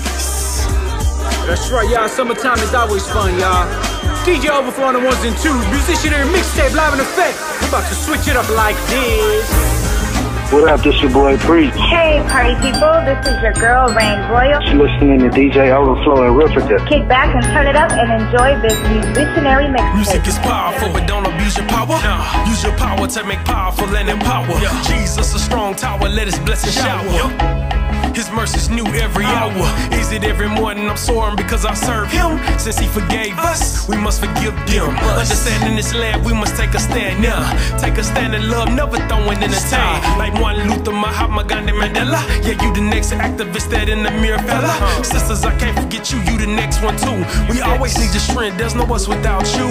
That's 1.47 1.71
right, 1.71 1.89
y'all. 1.89 2.07
Summertime 2.07 2.59
is 2.59 2.73
always 2.73 3.05
fun, 3.07 3.37
y'all. 3.39 3.67
DJ 4.25 4.49
Overflow 4.49 4.85
on 4.85 4.93
the 4.93 4.99
ones 4.99 5.23
and 5.23 5.35
twos. 5.37 5.63
Musicianary 5.71 6.27
mixtape 6.31 6.75
live 6.75 6.93
in 6.93 6.99
effect. 6.99 7.37
We're 7.61 7.69
about 7.69 7.87
to 7.89 7.95
switch 7.95 8.27
it 8.27 8.35
up 8.35 8.47
like 8.49 8.75
this. 8.87 10.06
What 10.49 10.63
up, 10.69 10.79
this 10.81 11.01
your 11.01 11.11
boy 11.11 11.37
Preach. 11.39 11.73
Hey, 11.75 12.23
party 12.29 12.55
people, 12.63 12.87
this 13.03 13.19
is 13.27 13.41
your 13.43 13.51
girl, 13.51 13.93
Rain 13.93 14.31
Royal. 14.31 14.63
You 14.63 14.81
listening 14.81 15.19
to 15.19 15.29
DJ 15.29 15.75
Overflow 15.75 16.23
and 16.23 16.35
Riffica. 16.39 16.87
Kick 16.87 17.05
back 17.09 17.35
and 17.35 17.43
turn 17.43 17.67
it 17.67 17.75
up 17.75 17.91
and 17.91 18.23
enjoy 18.23 18.55
this 18.61 18.73
musicianary 18.87 19.67
mixtape. 19.67 19.95
Music 19.95 20.25
is 20.25 20.37
powerful, 20.39 20.87
but 20.93 21.05
don't 21.05 21.25
abuse 21.27 21.57
your 21.57 21.67
power. 21.67 21.99
Nah. 22.01 22.47
Use 22.47 22.63
your 22.63 22.77
power 22.77 23.05
to 23.05 23.23
make 23.25 23.39
powerful 23.39 23.93
and 23.93 24.07
empower. 24.07 24.47
Yeah. 24.61 24.81
Jesus, 24.83 25.35
a 25.35 25.39
strong 25.39 25.75
tower, 25.75 26.07
let 26.07 26.27
his 26.27 26.39
blessing 26.39 26.71
shower. 26.71 27.56
His 28.17 28.31
mercy's 28.31 28.67
new 28.67 28.87
every 28.95 29.25
hour. 29.25 29.53
Is 29.93 30.11
it 30.11 30.23
every 30.23 30.49
morning 30.49 30.89
I'm 30.89 30.97
soaring 30.97 31.35
because 31.35 31.67
I 31.67 31.75
serve 31.75 32.11
him? 32.11 32.39
Since 32.57 32.79
he 32.79 32.87
forgave 32.87 33.37
us, 33.37 33.87
we 33.87 33.95
must 33.95 34.19
forgive 34.21 34.55
them. 34.65 34.89
Understanding 35.05 35.75
this 35.75 35.93
land, 35.93 36.25
we 36.25 36.33
must 36.33 36.55
take 36.55 36.73
a 36.73 36.79
stand 36.79 37.21
now. 37.21 37.45
Take 37.77 37.99
a 37.99 38.03
stand 38.03 38.33
in 38.33 38.49
love, 38.49 38.71
never 38.71 38.97
throwing 39.07 39.39
in 39.43 39.51
the 39.51 39.67
towel. 39.69 40.17
Like 40.17 40.33
Martin 40.33 40.67
Luther, 40.67 40.93
Mahatma 40.93 41.43
Gandhi, 41.43 41.73
Mandela. 41.73 42.17
Yeah, 42.41 42.57
you 42.63 42.73
the 42.73 42.81
next 42.81 43.11
activist 43.11 43.69
that 43.69 43.87
in 43.87 44.01
the 44.01 44.09
mirror 44.09 44.39
fella. 44.39 44.73
Sisters, 45.03 45.45
I 45.45 45.55
can't 45.59 45.77
forget 45.77 46.11
you, 46.11 46.17
you 46.21 46.39
the 46.39 46.47
next 46.47 46.81
one 46.81 46.97
too. 46.97 47.21
We 47.53 47.61
always 47.61 47.99
need 47.99 48.09
your 48.17 48.25
strength, 48.25 48.57
there's 48.57 48.73
no 48.73 48.85
us 48.95 49.07
without 49.07 49.45
you. 49.53 49.69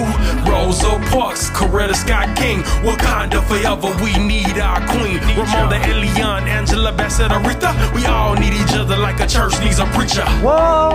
Rosa 0.49 0.95
Parks, 1.11 1.49
Coretta 1.49 1.95
Scott 1.95 2.37
King, 2.37 2.63
Wakanda 2.79 3.43
forever, 3.43 3.91
we 4.01 4.15
need 4.23 4.57
our 4.57 4.79
queen. 4.87 5.19
Ramona 5.35 5.83
Elian, 5.83 6.47
Angela 6.47 6.93
Bassett, 6.93 7.29
Aretha, 7.29 7.75
we 7.93 8.05
all 8.05 8.36
need 8.39 8.53
each 8.53 8.73
other 8.73 8.97
like 8.97 9.19
a 9.19 9.27
church 9.27 9.59
needs 9.59 9.79
a 9.79 9.85
preacher. 9.87 10.25
Whoa. 10.41 10.91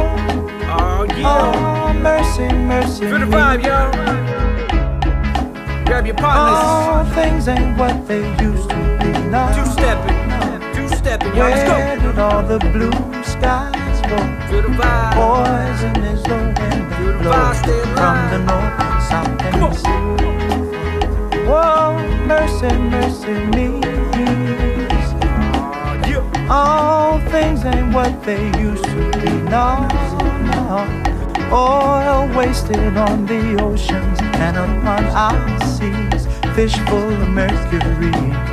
Oh, 0.75 1.05
yeah. 1.17 1.27
Oh, 1.27 1.93
mercy, 1.95 2.49
mercy. 2.55 3.07
Feel 3.07 3.19
the 3.21 3.27
vibe, 3.27 3.65
y'all. 3.65 3.91
Grab 5.85 6.07
your 6.07 6.15
partners. 6.15 6.59
All 6.65 7.05
things 7.15 7.49
ain't 7.49 7.77
what 7.77 8.07
they 8.07 8.23
used 8.43 8.69
to 8.71 8.77
be 9.01 9.13
now. 9.31 9.53
Two 9.55 9.67
stepping. 9.73 10.19
Two 10.75 10.89
stepping, 10.97 11.35
y'all. 11.37 11.51
Let's 11.51 11.69
Where 11.69 11.97
go. 11.97 12.03
did 12.13 12.19
all 12.19 12.43
the 12.43 12.59
blue 12.73 12.93
skies 13.23 14.01
go? 14.09 14.17
Feel 14.49 14.63
the 14.63 14.69
vibe. 14.79 15.15
Poison 15.15 15.97
is 16.05 16.23
the 16.23 16.37
wind 16.37 16.95
Feel 16.97 17.13
the 17.19 17.23
that 17.23 17.23
blows 17.23 17.61
vibe, 17.63 17.95
from 17.99 18.17
the 18.33 18.39
north, 18.49 19.03
south, 19.09 19.43
and 19.43 19.57
the 19.63 19.71
sea. 19.83 20.03
Whoa, 21.47 21.99
mercy, 22.27 22.73
mercy 22.79 23.35
me. 23.57 23.92
All 26.55 27.19
things 27.31 27.65
ain't 27.65 27.95
what 27.95 28.23
they 28.25 28.45
used 28.61 28.85
to 28.85 29.11
be. 29.21 29.31
No, 29.49 29.89
no. 30.53 30.85
Oil 31.51 32.29
wasted 32.37 32.95
on 32.95 33.25
the 33.25 33.59
oceans 33.63 34.19
and 34.21 34.59
upon 34.59 35.05
our 35.07 35.61
seas. 35.61 36.27
Fish 36.55 36.77
full 36.91 37.11
of 37.11 37.29
mercury. 37.31 38.52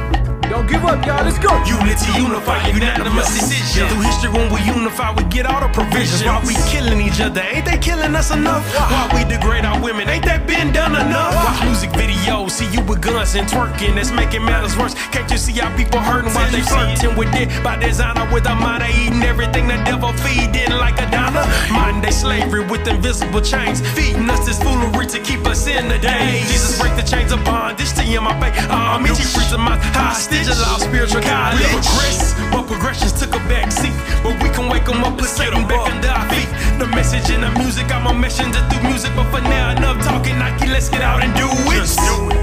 Don't 0.50 0.68
give 0.68 0.84
up, 0.84 1.06
y'all. 1.06 1.24
Let's 1.24 1.38
go. 1.38 1.54
Unity, 1.64 2.10
unify, 2.18 2.68
unanimous 2.68 3.30
decision. 3.30 3.88
Through 3.88 4.02
history, 4.02 4.32
when 4.32 4.52
we 4.52 4.60
unify, 4.66 5.14
we 5.14 5.24
get 5.30 5.46
all 5.46 5.62
the 5.62 5.70
provisions. 5.70 6.24
Why 6.24 6.42
we 6.46 6.56
killing 6.68 7.00
each 7.00 7.22
other? 7.22 7.42
Ain't 7.42 7.66
they 7.66 7.78
killing 7.78 8.16
us 8.16 8.32
enough? 8.32 8.66
Why 8.76 9.06
we 9.14 9.30
degrade 9.30 9.66
our 9.66 9.80
women? 9.80 10.10
Ain't 10.10 10.26
that 10.26 10.48
been 10.48 10.74
done 10.74 10.96
enough? 10.96 11.36
Watch 11.36 11.64
music 11.64 11.92
videos, 11.92 12.52
see 12.52 12.70
you 12.74 12.82
with 12.90 13.02
guns 13.02 13.36
and 13.36 13.48
twerking. 13.48 13.96
That's 13.96 14.12
making 14.12 14.44
matters 14.44 14.76
worse. 14.76 14.96
Can't 15.14 15.30
you 15.30 15.38
see 15.38 15.54
how 15.54 15.70
people 15.78 16.00
hurting 16.00 16.34
while 16.34 16.52
they 16.52 16.62
flirting 16.62 17.16
with 17.16 17.34
it? 17.36 17.48
By 17.64 17.78
design 17.78 18.00
designer, 18.00 18.34
with 18.34 18.46
a 18.48 18.56
mind, 18.56 18.82
they 18.84 18.94
eating 18.96 19.24
everything 19.24 19.68
the 19.68 19.76
devil 19.84 20.14
feeding 20.24 20.72
like 20.72 20.96
a 21.02 21.10
donna. 21.12 21.44
Modern 21.72 22.02
day 22.02 22.12
slavery 22.12 22.64
with 22.66 22.88
invisible 22.88 23.42
chains, 23.42 23.82
feeding 23.92 24.30
us 24.30 24.46
this 24.46 24.62
foolery 24.64 25.06
to 25.08 25.20
keep 25.20 25.46
us 25.46 25.68
in 25.68 25.90
the 25.90 25.98
days. 26.00 26.48
Jesus 26.48 26.80
break 26.80 26.96
the 26.96 27.04
chains 27.04 27.32
of 27.32 27.44
bondage 27.44 27.92
to 27.94 28.02
him, 28.02 28.26
I 28.26 28.34
pay 28.40 28.52
homage. 28.72 29.18
He 29.18 29.24
frees 29.24 29.52
my 29.58 29.76
hostage, 29.92 30.39
allow 30.48 30.78
spiritual 30.78 31.22
college. 31.22 31.60
We 31.60 31.66
progress, 31.68 32.34
but 32.52 32.68
progressions 32.68 33.14
took 33.20 33.36
a 33.36 33.40
back 33.52 33.72
seat. 33.72 33.94
But 34.24 34.42
we 34.42 34.50
can 34.50 34.70
wake 34.70 34.86
them 34.86 35.04
up, 35.04 35.18
put 35.18 35.28
Satan 35.28 35.68
back 35.68 35.84
under 35.92 36.08
our 36.08 36.30
feet. 36.30 36.48
The 36.80 36.88
message 36.88 37.30
in 37.30 37.42
the 37.42 37.52
music, 37.60 37.92
I'm 37.92 38.08
a 38.08 38.14
messenger 38.14 38.62
through 38.70 38.90
music. 38.90 39.12
But 39.16 39.30
for 39.32 39.42
now, 39.42 39.72
enough 39.76 40.04
talking, 40.04 40.40
Nike, 40.40 40.68
let's 40.68 40.90
get 40.90 41.02
out 41.02 41.24
and 41.24 41.34
do 41.36 41.48
it. 41.48 41.76
Just 41.76 42.00
do 42.00 42.30
it. 42.32 42.40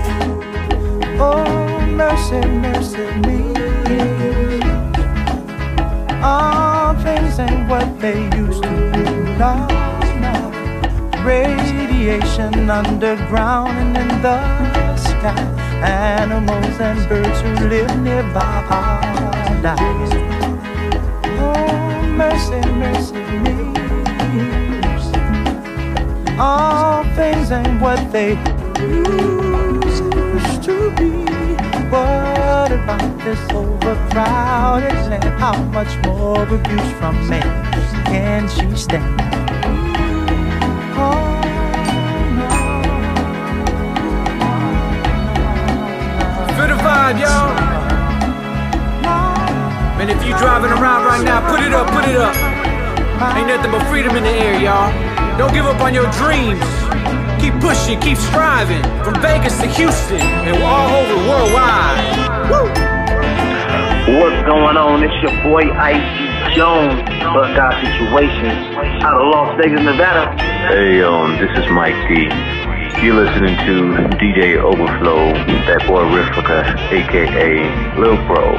Oh, 1.19 1.81
mercy, 1.87 2.41
mercy 2.47 3.07
me. 3.25 3.55
All 6.23 6.95
things 7.03 7.39
ain't 7.39 7.69
what 7.69 8.01
they 8.01 8.25
used 8.37 8.63
to 8.63 8.69
be. 8.93 9.05
No, 9.39 9.67
no. 10.21 10.35
Radiation 11.25 12.69
underground 12.69 13.79
and 13.79 13.97
in 13.97 14.23
the 14.23 14.97
sky. 14.97 15.66
Animals 15.83 16.81
and 16.81 17.09
birds 17.09 17.41
who 17.43 17.69
live 17.69 18.01
nearby 18.01 18.63
dying. 19.63 20.13
Oh, 21.39 22.03
mercy, 22.17 22.61
mercy 22.73 23.15
me. 23.43 23.57
All 26.39 27.05
things 27.15 27.51
ain't 27.51 27.81
what 27.81 28.11
they 28.11 28.31
used 28.81 30.63
to 30.65 30.91
be. 30.97 31.11
What 31.91 32.73
about 32.73 33.19
this 33.25 33.41
overcrowded 33.53 34.95
land? 35.11 35.25
How 35.39 35.57
much 35.65 35.97
more 36.07 36.43
abuse 36.43 36.93
from 36.99 37.29
men 37.29 37.43
can 38.07 38.49
she 38.49 38.77
stand? 38.77 39.36
Vibe, 47.07 47.21
y'all. 47.21 47.55
Man, 49.99 50.11
if 50.11 50.19
you 50.27 50.37
driving 50.39 50.71
around 50.71 51.05
right 51.07 51.25
now, 51.25 51.39
put 51.49 51.61
it 51.61 51.73
up, 51.73 51.87
put 51.91 52.05
it 52.05 52.17
up. 52.17 52.35
Ain't 53.37 53.49
nothing 53.49 53.71
but 53.71 53.83
freedom 53.89 54.17
in 54.17 54.25
the 54.25 54.31
air, 54.31 54.61
y'all. 54.61 54.91
Don't 55.39 55.53
give 55.53 55.67
up 55.67 55.81
on 55.81 55.95
your 55.95 56.11
dreams. 56.19 56.61
Keep 57.41 57.55
pushing, 57.61 58.01
keep 58.01 58.19
striving. 58.19 58.83
From 59.05 59.21
Vegas 59.23 59.59
to 59.61 59.67
Houston 59.67 60.21
and 60.21 60.63
all 60.63 60.91
over 61.01 61.17
worldwide. 61.29 62.51
Woo! 62.51 62.67
What's 64.19 64.43
going 64.47 64.77
on? 64.77 65.03
It's 65.03 65.15
your 65.23 65.35
boy 65.43 65.71
Icy 65.73 66.55
Jones, 66.55 67.03
Bust 67.35 67.59
Out 67.59 67.75
Situations, 67.83 68.75
out 69.03 69.15
of 69.15 69.29
Las 69.31 69.57
Vegas, 69.61 69.81
Nevada. 69.81 70.31
Hey, 70.69 71.03
um, 71.03 71.39
this 71.39 71.51
is 71.59 71.71
Mike 71.71 71.97
D. 72.09 72.66
You're 73.07 73.23
listening 73.23 73.55
to 73.63 74.17
DJ 74.19 74.59
Overflow, 74.59 75.31
that 75.71 75.87
boy 75.87 76.03
Riffica, 76.11 76.67
aka 76.91 77.95
Lil 77.95 78.19
Bro. 78.27 78.59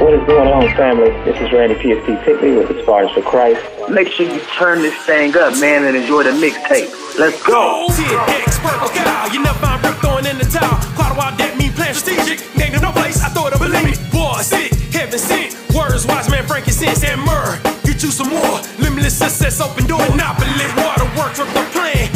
What 0.00 0.16
is 0.16 0.24
going 0.24 0.48
on, 0.48 0.72
family? 0.72 1.12
This 1.28 1.36
is 1.36 1.52
Randy 1.52 1.74
PSP 1.74 2.24
Pickley 2.24 2.56
with 2.56 2.72
the 2.72 2.80
Spartans 2.80 3.12
for 3.12 3.20
Christ. 3.20 3.60
Make 3.90 4.08
sure 4.08 4.24
you 4.24 4.40
turn 4.56 4.80
this 4.80 4.96
thing 5.04 5.36
up, 5.36 5.60
man, 5.60 5.84
and 5.84 5.98
enjoy 5.98 6.22
the 6.22 6.32
mixtape. 6.32 6.88
Let's 7.20 7.36
go. 7.44 7.84
10X, 7.92 8.56
purple 8.64 8.88
cow. 8.88 9.28
You 9.30 9.44
never 9.44 9.58
find 9.58 9.84
Rick 9.84 10.00
throwing 10.00 10.24
in 10.32 10.38
the 10.38 10.48
towel. 10.48 10.80
Quite 10.96 11.12
a 11.12 11.16
while 11.20 11.36
that 11.36 11.52
mean 11.58 11.76
plan 11.76 11.92
strategic. 11.92 12.40
Named 12.56 12.76
in 12.76 12.80
no 12.80 12.90
place, 12.90 13.20
I 13.20 13.28
thought 13.28 13.52
I 13.52 13.58
believe 13.60 13.84
it. 13.84 14.00
Boy, 14.08 14.40
sick, 14.40 14.72
heaven 14.96 15.18
sent. 15.18 15.60
Words, 15.76 16.06
wise 16.08 16.30
man, 16.30 16.48
frankincense, 16.48 17.04
and 17.04 17.20
myrrh. 17.20 17.60
Get 17.84 18.00
you 18.00 18.08
some 18.08 18.32
more. 18.32 18.64
Limitless 18.80 19.18
success, 19.20 19.60
open 19.60 19.84
door. 19.84 20.00
Monopoly, 20.08 20.72
water 20.72 21.04
works 21.20 21.36
with 21.36 21.52
the 21.52 21.60
plan. 21.76 22.13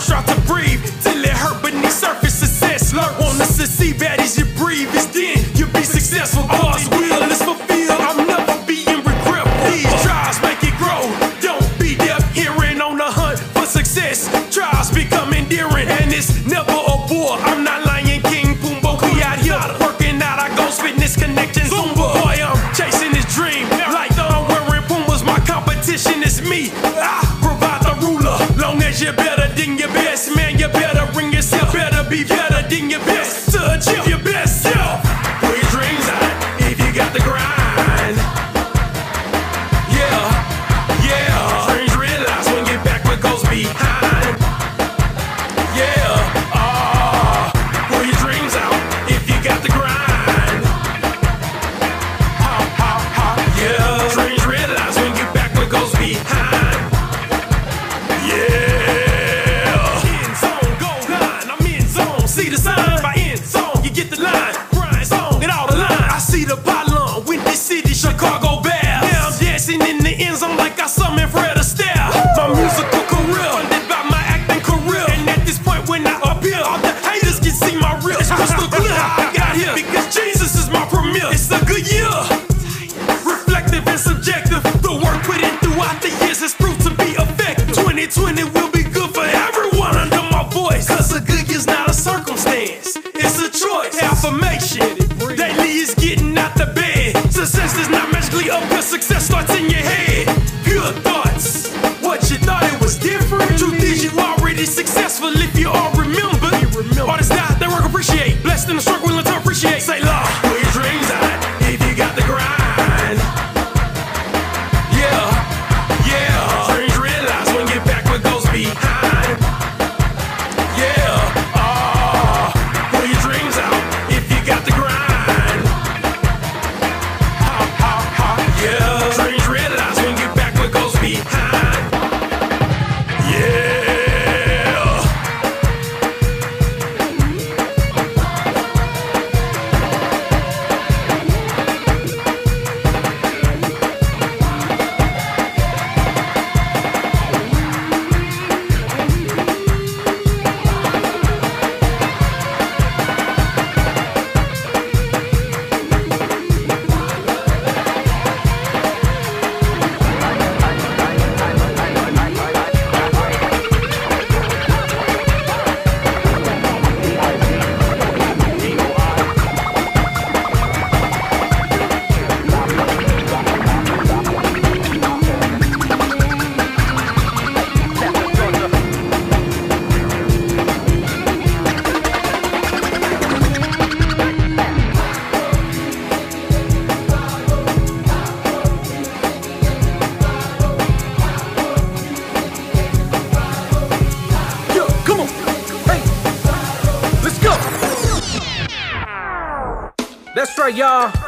Work, 0.00 0.06
start 0.06 0.26
to 0.28 0.40
breathe. 0.48 0.80
Till 1.02 1.22
it 1.22 1.28
hurt 1.28 1.62
beneath 1.62 1.92
surface 1.92 2.34
success. 2.34 2.94
Lurk 2.94 3.12
on 3.20 3.36
the 3.36 3.44
succeed 3.44 3.98
bad 3.98 4.18
as 4.20 4.38
you 4.38 4.46
breathe. 4.56 4.88
It's 4.94 5.06
then 5.06 5.36
you'll 5.54 5.72
be 5.72 5.82
successful. 5.82 6.44
God's 6.48 6.88
will 6.88 7.22
is 7.30 7.42
fulfilled. 7.42 8.00
I'm 8.00 8.26
never 8.26 8.66
being 8.66 9.04
regretful. 9.04 9.70
These 9.70 9.92
trials 10.02 10.40
make 10.40 10.62
it 10.64 10.76
grow. 10.78 11.04
Don't 11.42 11.68
be 11.78 11.96
deaf 11.96 12.24
hearing 12.32 12.80
on 12.80 12.96
the 12.96 13.04
hunt 13.04 13.40
for 13.52 13.66
success. 13.66 14.24
Trials 14.54 14.90
become 14.90 15.34
endearing, 15.34 15.88
and 15.88 16.12
it's 16.12 16.46
never 16.46 16.72
a 16.72 16.96
bore. 17.06 17.36
I'm 17.36 17.62
not 17.62 17.84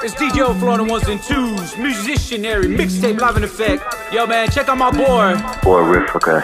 It's 0.04 0.14
DJ 0.14 0.40
Overflow 0.40 0.72
on 0.72 0.88
ones 0.88 1.06
and 1.06 1.22
twos. 1.22 1.74
Musicianary, 1.74 2.76
mixtape, 2.76 3.20
live 3.20 3.36
in 3.36 3.44
effect. 3.44 3.84
Yo, 4.12 4.26
man, 4.26 4.50
check 4.50 4.68
out 4.68 4.76
my 4.76 4.90
boy. 4.90 5.36
Boy, 5.62 5.80
Riffica. 5.80 6.42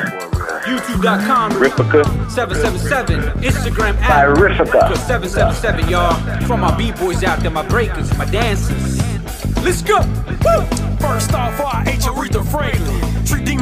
YouTube.com. 0.62 1.50
Riffica. 1.52 2.04
777. 2.30 3.20
Instagram 3.42 3.96
By 3.96 4.26
at 4.26 4.36
Riffica. 4.36 4.96
777, 4.96 5.88
y'all. 5.88 6.14
From 6.46 6.60
my 6.60 6.76
B-boys 6.76 7.24
out 7.24 7.40
there, 7.40 7.50
my 7.50 7.66
breakers, 7.66 8.16
my 8.16 8.26
dancers. 8.26 9.02
Let's 9.64 9.82
go. 9.82 9.98
Woo! 9.98 10.64
First 11.00 11.34
off, 11.34 11.60
I 11.60 11.84
ate 11.88 12.00
Aretha 12.02 12.46
Franklin. 12.48 12.97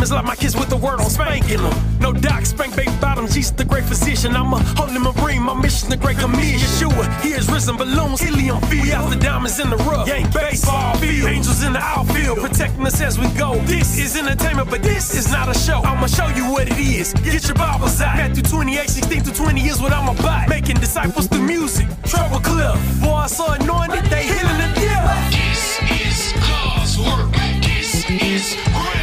Treat 0.07 0.13
demons 0.13 0.13
like 0.13 0.25
my 0.25 0.37
kids 0.37 0.55
with 0.55 0.69
the 0.69 0.77
word 0.77 1.01
on 1.01 1.11
spanking 1.11 1.59
them. 1.59 1.75
No 2.01 2.13
doc, 2.13 2.47
spank 2.47 2.77
baby 2.77 2.93
bottom, 3.01 3.27
Jesus 3.27 3.51
the 3.51 3.65
great 3.65 3.85
physician. 3.85 4.37
I'm 4.37 4.53
a 4.53 4.59
holy 4.77 4.99
marine, 4.99 5.43
my 5.43 5.55
mission 5.55 5.91
the 5.91 5.97
great 5.97 6.19
commission. 6.19 6.61
Yeshua, 6.61 7.05
he 7.23 7.33
has 7.33 7.51
risen 7.51 7.77
balloons, 7.77 8.21
helium 8.21 8.61
field. 8.63 8.85
We 8.85 8.93
out 8.93 9.11
the 9.11 9.17
diamonds 9.17 9.59
in 9.59 9.71
the 9.71 9.77
rough, 9.77 10.07
yank 10.07 10.33
baseball 10.33 10.97
field. 10.99 11.29
Angels 11.29 11.63
in 11.63 11.73
the 11.73 11.81
outfield, 11.81 12.39
protecting 12.39 12.87
us 12.87 13.01
as 13.01 13.19
we 13.19 13.29
go. 13.39 13.57
This 13.65 13.99
is 13.99 14.17
entertainment, 14.17 14.71
but 14.71 14.83
this 14.83 15.15
is 15.15 15.31
not 15.33 15.49
a 15.49 15.59
show. 15.59 15.81
I'ma 15.83 16.07
show 16.07 16.29
you 16.29 16.51
what 16.53 16.69
it 16.69 16.79
is. 16.79 17.13
Get 17.25 17.47
your 17.49 17.57
Bibles 17.57 18.01
out. 18.01 18.17
Matthew 18.17 18.43
28, 18.43 18.89
16 18.89 19.23
to 19.25 19.35
20 19.35 19.61
is 19.63 19.81
what 19.81 19.93
I'm 19.93 20.09
about. 20.17 20.49
Making 20.49 20.77
disciples 20.77 21.27
through 21.27 21.47
music. 21.47 21.89
Trouble 22.05 22.41
Cliff. 22.41 22.79
Boy, 23.01 23.15
I 23.15 23.27
saw 23.27 23.55
anointed, 23.55 24.05
they 24.07 24.25
healing 24.25 24.61
the 24.63 24.71
deaf. 24.79 25.33
This 25.33 25.81
is 25.91 26.33
God's 26.47 26.99
work. 26.99 27.33
This 27.63 28.09
is 28.11 28.55
groundwork. 28.71 28.96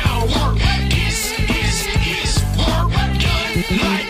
Done 3.78 4.03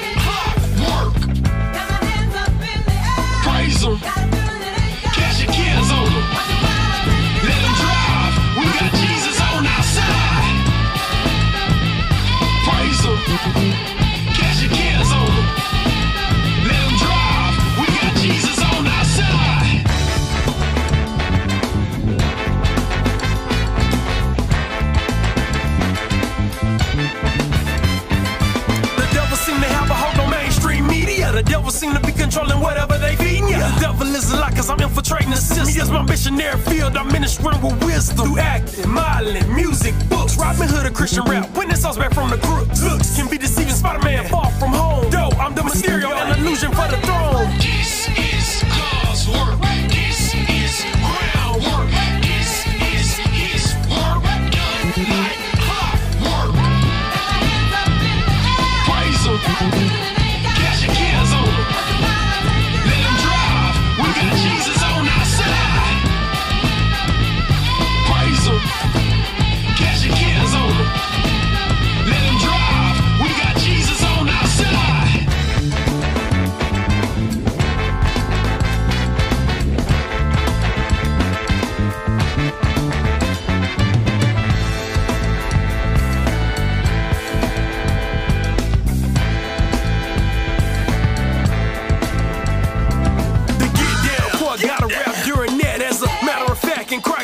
controlling 32.34 32.64
whatever 32.64 32.98
they 32.98 33.16
feeding 33.16 33.48
ya. 33.48 33.60
The 33.76 33.82
devil 33.82 34.08
is 34.08 34.32
a 34.32 34.38
lie, 34.38 34.52
cause 34.52 34.70
I'm 34.70 34.80
infiltrating 34.80 35.30
the 35.30 35.38
system. 35.38 35.68
Me 35.68 35.82
as 35.82 35.92
my 35.92 36.02
missionary 36.02 36.60
field, 36.62 36.98
I'm 36.98 37.08
ministering 37.08 37.62
with 37.62 37.84
wisdom. 37.84 38.26
Through 38.26 38.40
acting, 38.40 38.90
modeling, 38.90 39.54
music, 39.54 39.94
books, 40.10 40.38
Robin 40.38 40.68
Hood, 40.68 40.86
a 40.86 40.92
Christian 40.92 41.24
rap. 41.26 41.50
This 41.54 41.82
sauce 41.82 41.98
back 41.98 42.14
from 42.14 42.30
the 42.30 42.38
crooks. 42.38 42.84
Looks 42.84 43.16
can 43.16 43.30
be 43.30 43.38
deceiving, 43.38 43.74
Spider-Man, 43.74 44.30
far 44.30 44.52
from 44.54 44.72
home. 44.72 45.12
Yo, 45.12 45.30
I'm 45.40 45.56
the 45.56 45.62
Mysterio, 45.62 46.12
an 46.12 46.40
illusion 46.40 46.72
for 46.72 46.88
the 46.88 46.98
throne. 47.02 48.33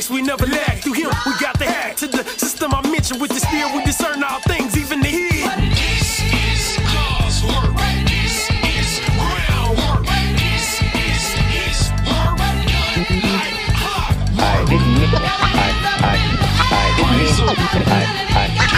Christ 0.09 0.21
we 0.21 0.21
never 0.21 0.45
lack. 0.47 0.81
Through 0.81 0.93
Him 0.93 1.09
we 1.25 1.33
got 1.39 1.57
the 1.59 1.65
hack 1.65 1.95
to 1.97 2.07
the 2.07 2.23
system 2.37 2.73
I 2.73 2.81
mentioned. 2.89 3.21
With 3.21 3.31
the 3.31 3.39
spirit 3.39 3.73
we 3.75 3.83
discern 3.83 4.23
all 4.23 4.39
things, 4.41 4.77
even 4.77 5.01
the 5.01 5.07
hidden. 5.07 5.69
This 5.69 6.21
is 6.21 6.77
God's 6.93 7.43
work. 7.45 7.77
This 8.07 8.49
is 8.49 8.99
groundwork. 9.17 10.05
This 10.37 10.81
is 10.97 11.23
His 11.53 11.91
work 12.09 12.37
done 12.37 13.05
like 13.21 13.57
clockwork. 13.77 14.39
I 14.39 14.65
didn't 14.69 14.93
mean 14.97 15.13
I 15.13 15.37
I 15.49 15.77
I 15.99 16.87
didn't 16.97 17.17
mean 17.19 17.37
I 17.39 18.05
I 18.09 18.47
I 18.49 18.73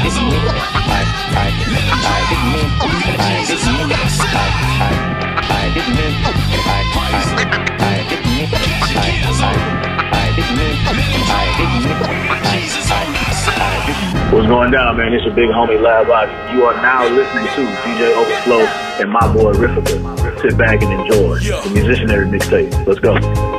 didn't 0.00 0.28
mean 0.30 0.46
I 0.48 0.64
I 0.80 1.06
I 1.10 1.48
didn't 1.50 1.72
mean 1.72 1.90
I 1.90 2.26
didn't 2.30 2.52
mean 2.52 3.90
I 3.90 4.04
I 4.70 4.96
I 5.00 5.68
didn't 5.74 5.94
mean 5.96 6.14
I 6.20 6.38
I 6.80 7.06
I 7.60 8.04
didn't 8.08 8.30
mean 8.30 8.48
I 8.50 8.68
I 8.80 9.26
I 9.40 9.69
What's 14.32 14.46
going 14.48 14.72
down, 14.72 14.96
man? 14.96 15.12
It's 15.12 15.24
your 15.24 15.34
big 15.34 15.50
homie 15.50 15.80
Lab 15.80 16.08
Body. 16.08 16.32
You 16.52 16.64
are 16.64 16.74
now 16.82 17.06
listening 17.06 17.44
to 17.44 17.64
DJ 17.82 18.12
Overflow 18.16 18.66
and 19.00 19.10
my 19.10 19.32
boy 19.32 19.52
Riffica. 19.52 20.40
Sit 20.40 20.58
back 20.58 20.82
and 20.82 20.92
enjoy 20.92 21.38
the 21.38 21.70
musicianary 21.70 22.28
mixtape. 22.28 22.86
Let's 22.88 22.98
go. 22.98 23.49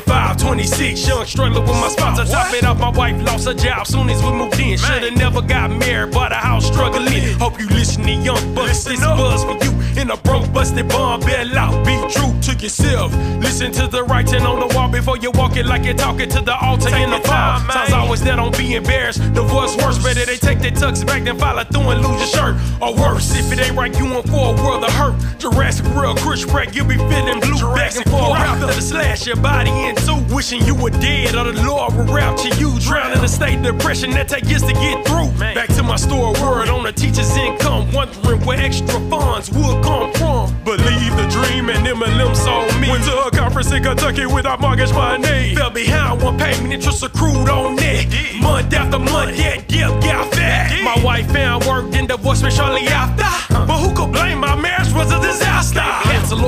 25, 0.00 0.36
26, 0.38 1.06
young 1.06 1.24
struggling 1.24 1.62
with 1.62 1.80
my 1.80 1.86
spouse. 1.86 2.18
To 2.18 2.24
top 2.24 2.52
it 2.52 2.64
off, 2.64 2.80
my 2.80 2.90
wife 2.90 3.22
lost 3.22 3.46
her 3.46 3.54
job 3.54 3.86
soon 3.86 4.10
as 4.10 4.20
we 4.24 4.32
moved 4.32 4.58
in. 4.58 4.76
Shoulda 4.76 5.12
never 5.12 5.40
got 5.40 5.70
married, 5.70 6.12
bought 6.12 6.32
a 6.32 6.34
house 6.34 6.66
struggling. 6.66 7.22
Hope 7.38 7.60
you 7.60 7.68
listen 7.68 8.02
to 8.02 8.10
young 8.10 8.54
bucks. 8.56 8.82
This 8.82 8.98
buzz 8.98 9.44
for 9.44 9.52
you 9.64 10.00
in 10.00 10.10
a 10.10 10.16
broke, 10.16 10.52
busted 10.52 10.88
bomb. 10.88 11.20
Bell 11.20 11.56
out, 11.56 11.86
be 11.86 11.94
true 12.12 12.34
to 12.42 12.60
yourself. 12.60 13.14
Listen 13.38 13.70
to 13.70 13.86
the 13.86 14.02
writing 14.02 14.42
on 14.42 14.66
the 14.66 14.74
wall 14.74 14.88
before 14.88 15.16
you 15.16 15.30
walk 15.30 15.56
it 15.56 15.64
like 15.64 15.84
you're 15.84 15.94
talking 15.94 16.28
to 16.28 16.40
the 16.40 16.56
altar 16.56 16.88
in 16.96 17.10
the 17.10 17.20
fall. 17.20 17.60
Times 17.60 17.92
always 17.92 18.20
that 18.24 18.34
don't 18.34 18.56
be 18.58 18.74
embarrassed. 18.74 19.20
Divorce 19.32 19.76
worse, 19.76 20.02
better 20.02 20.26
they 20.26 20.38
take 20.38 20.58
their 20.58 20.72
tux 20.72 21.06
back 21.06 21.22
than 21.22 21.38
follow 21.38 21.62
through 21.62 21.90
and 21.90 22.02
lose 22.02 22.18
your 22.18 22.26
shirt. 22.26 22.56
Or 22.82 22.96
worse, 22.96 23.30
if 23.38 23.52
it 23.52 23.60
ain't 23.60 23.76
right, 23.76 23.96
you 23.96 24.06
in 24.06 24.22
for 24.24 24.54
a 24.54 24.56
world 24.56 24.82
of 24.82 24.92
hurt. 24.94 25.14
Jurassic 25.38 25.86
World, 25.94 26.18
Chris 26.18 26.44
Pratt, 26.44 26.74
you'll 26.74 26.88
be 26.88 26.96
feeling 26.96 27.38
blue 27.38 27.54
back 27.94 27.96
and 27.96 28.10
forth. 28.10 28.38
After 28.38 28.66
the 28.66 28.80
slash 28.80 29.26
your 29.26 29.36
body 29.36 29.70
in 29.88 29.96
two, 29.96 30.34
wishing 30.34 30.62
you 30.64 30.74
were 30.74 30.90
dead 30.90 31.34
or 31.34 31.44
the 31.50 31.62
Lord 31.62 31.94
would 31.94 32.10
rap 32.10 32.36
to 32.38 32.48
you. 32.56 32.78
Drowning 32.80 33.18
in 33.18 33.24
a 33.24 33.28
state 33.28 33.56
of 33.58 33.62
depression 33.62 34.10
that 34.12 34.28
take 34.28 34.44
years 34.44 34.62
to 34.62 34.72
get 34.72 35.06
through. 35.06 35.30
Back 35.38 35.68
to 35.74 35.82
my 35.82 35.96
store 35.96 36.32
word 36.42 36.68
on 36.68 36.86
a 36.86 36.92
teacher's 36.92 37.36
income, 37.36 37.90
wondering 37.92 38.44
where 38.44 38.60
extra 38.60 38.98
funds 39.08 39.50
would 39.50 39.82
come 39.84 40.12
from. 40.14 40.54
Believe 40.64 41.16
the 41.16 41.28
dream 41.30 41.70
and 41.70 41.86
MLM 41.86 42.34
sold 42.36 42.80
me. 42.80 42.90
Went 42.90 43.04
to 43.04 43.16
a 43.16 43.30
conference 43.30 43.70
in 43.72 43.82
Kentucky 43.82 44.26
without 44.26 44.60
mortgage 44.60 44.92
money. 44.92 45.54
Fell 45.54 45.70
behind 45.70 46.22
one 46.22 46.38
payment, 46.38 46.72
interest 46.72 47.02
accrued 47.02 47.48
on 47.48 47.76
it. 47.78 48.40
Month 48.40 48.72
after 48.74 48.98
month, 48.98 49.36
that 49.36 49.68
debt 49.68 50.02
got 50.02 50.32
fat. 50.34 50.82
My 50.84 51.02
wife 51.04 51.30
found 51.30 51.64
work, 51.64 51.90
then 51.90 52.06
divorced 52.06 52.44
me 52.44 52.50
shortly 52.50 52.86
after. 52.88 53.33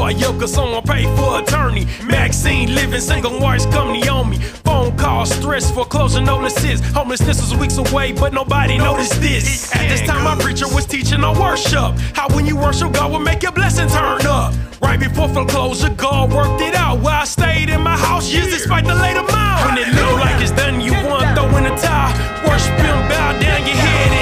Cancel 0.06 0.30
lawyer, 0.30 0.40
cause 0.40 0.52
someone 0.52 0.82
paid 0.82 1.08
for 1.18 1.40
attorney. 1.40 1.86
Maxine 2.04 2.74
living 2.74 3.00
single, 3.00 3.40
wife's 3.40 3.66
company 3.66 4.08
on 4.08 4.30
me. 4.30 4.38
Phone 4.38 4.96
calls, 4.96 5.30
stress, 5.30 5.70
foreclosure 5.70 6.20
notices. 6.20 6.80
Homelessness 6.92 7.40
was 7.40 7.54
weeks 7.56 7.76
away, 7.78 8.12
but 8.12 8.32
nobody 8.32 8.78
noticed 8.78 9.20
this. 9.20 9.74
At 9.74 9.88
this 9.88 10.02
time, 10.02 10.22
my 10.24 10.40
preacher 10.42 10.68
was 10.68 10.86
teaching 10.86 11.24
on 11.24 11.38
worship. 11.38 11.98
How 12.14 12.28
when 12.34 12.46
you 12.46 12.56
worship, 12.56 12.92
God 12.92 13.10
will 13.10 13.20
make 13.20 13.42
your 13.42 13.52
blessing 13.52 13.88
turn 13.88 14.26
up. 14.26 14.54
Right 14.80 15.00
before 15.00 15.28
foreclosure, 15.28 15.90
God 15.90 16.32
worked 16.32 16.62
it 16.62 16.74
out. 16.74 17.00
Where 17.00 17.14
I 17.14 17.24
stayed 17.24 17.70
in 17.70 17.82
my 17.82 17.96
house 17.96 18.32
years 18.32 18.48
despite 18.48 18.84
the 18.84 18.94
late 18.94 19.16
amount. 19.16 19.66
When 19.66 19.78
it 19.78 19.88
look 19.94 20.20
like 20.20 20.40
it's 20.40 20.52
done, 20.52 20.80
you 20.80 20.92
want 20.92 21.34
throw 21.36 21.48
in 21.56 21.64
the 21.64 21.74
towel. 21.80 22.12
Worship 22.46 22.76
him, 22.78 23.08
bow 23.08 23.32
down 23.40 23.66
your 23.66 23.76
head 23.76 24.15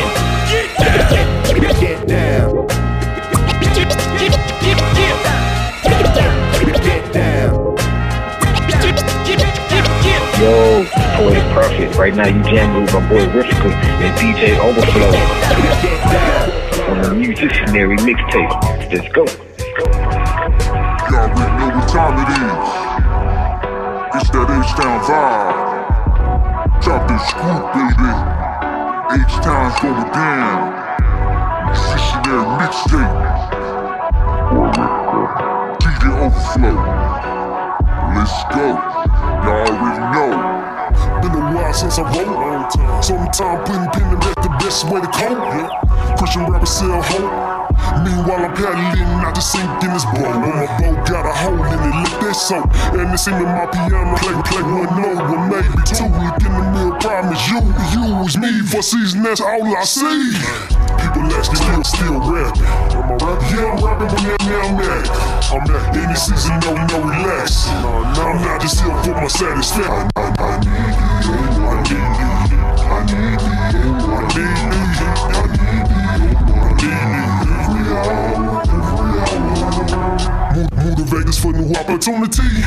boy. 11.77 11.89
Right 11.99 12.15
now 12.15 12.27
you 12.27 12.43
jamming 12.43 12.83
with 12.83 12.93
my 12.95 13.09
boy 13.09 13.27
Riffica 13.27 13.71
and 13.73 14.19
DJ 14.19 14.59
Overflow 14.59 15.15
on 16.91 17.03
the 17.03 17.09
musicianary 17.15 17.99
mixtape. 17.99 18.53
Let's 18.93 19.09
go. 19.13 19.25
Y'all 21.11 21.31
already 21.31 21.55
know 21.59 21.71
what 21.75 21.89
time 21.89 22.17
it 22.23 22.29
is. 22.43 22.69
It's 24.17 24.31
that 24.31 24.49
H-Town 24.51 24.99
vibe. 25.05 25.57
Drop 26.83 27.03
this 27.09 27.23
scoop, 27.29 27.63
baby. 27.75 28.13
H-Town's 29.23 29.77
going 29.81 30.11
down. 30.13 30.57
Musicianary 31.71 32.49
mixtape. 32.61 33.19
DJ 35.81 36.05
Overflow. 36.25 36.77
Let's 38.15 38.37
go. 38.55 39.24
Y'all 39.45 39.61
already 39.61 40.01
know. 40.17 41.21
Been 41.21 41.33
a 41.33 41.55
while 41.55 41.73
since 41.75 41.99
I 41.99 42.03
wrote. 42.03 43.05
Sometimes 43.05 43.69
putting 43.69 43.91
pen 43.93 44.11
to 44.11 44.17
bed 44.17 44.35
the 44.43 44.49
best 44.59 44.89
way 44.89 45.03
to 45.03 45.07
cope. 45.07 45.39
Yeah. 45.39 46.17
Christian 46.17 46.51
rappers 46.51 46.71
sell 46.71 47.03
hope. 47.03 47.54
Meanwhile, 48.05 48.45
I'm 48.45 48.55
paddling, 48.55 49.23
not 49.23 49.35
just 49.35 49.53
sink 49.53 49.69
in 49.85 49.93
this 49.93 50.05
boat. 50.05 50.35
On 50.35 50.41
my 50.41 50.67
boat, 50.81 51.07
got 51.07 51.25
a 51.27 51.33
hole 51.33 51.65
in 51.65 51.81
it, 51.81 51.95
look 52.05 52.21
that 52.21 52.37
soap. 52.37 52.69
And 52.97 53.13
it 53.13 53.19
seemed 53.19 53.45
my 53.45 53.67
piano 53.67 54.17
play, 54.19 54.35
play 54.49 54.63
one 54.63 54.93
note, 54.97 55.25
or 55.29 55.41
maybe 55.49 55.79
two. 55.85 56.09
Look 56.09 56.41
in 56.45 56.53
the 56.53 56.65
mirror, 56.73 56.97
promise 57.01 57.45
you, 57.49 57.61
use 57.93 58.37
me 58.37 58.61
for 58.67 58.83
season, 58.83 59.23
that's 59.23 59.41
all 59.41 59.65
I 59.65 59.85
see. 59.85 60.35
People 61.01 61.29
asking, 61.35 61.61
still, 61.61 61.85
still 61.85 62.19
rapping. 62.25 62.65
Am 62.65 63.09
I 63.09 63.17
rapping? 63.21 63.51
Yeah, 63.53 63.73
I'm 63.73 63.79
rapping, 63.85 64.09
but 64.09 64.23
now, 64.25 64.37
now 64.49 64.61
I'm 64.65 64.81
at. 64.81 65.07
I'm 65.53 65.69
at 65.71 65.97
any 65.97 66.17
season, 66.17 66.59
no, 66.61 66.73
no, 66.75 66.97
relax. 67.05 67.69
I'm 67.69 68.41
not 68.41 68.61
just 68.61 68.81
here 68.81 68.97
for 69.03 69.15
my 69.15 69.29
satisfaction. 69.29 70.11
I, 70.17 70.19
I, 70.19 70.45
I 70.45 70.61
need 70.61 70.95
you, 71.25 71.37
I 71.65 71.83
need 71.83 72.51
you, 72.51 72.61
I 72.85 73.05
need 73.05 73.41
you, 73.41 73.54
Mo- 81.05 81.21
Motivators 81.21 81.41
for 81.41 81.53
new 81.53 81.75
opportunity. 81.75 82.65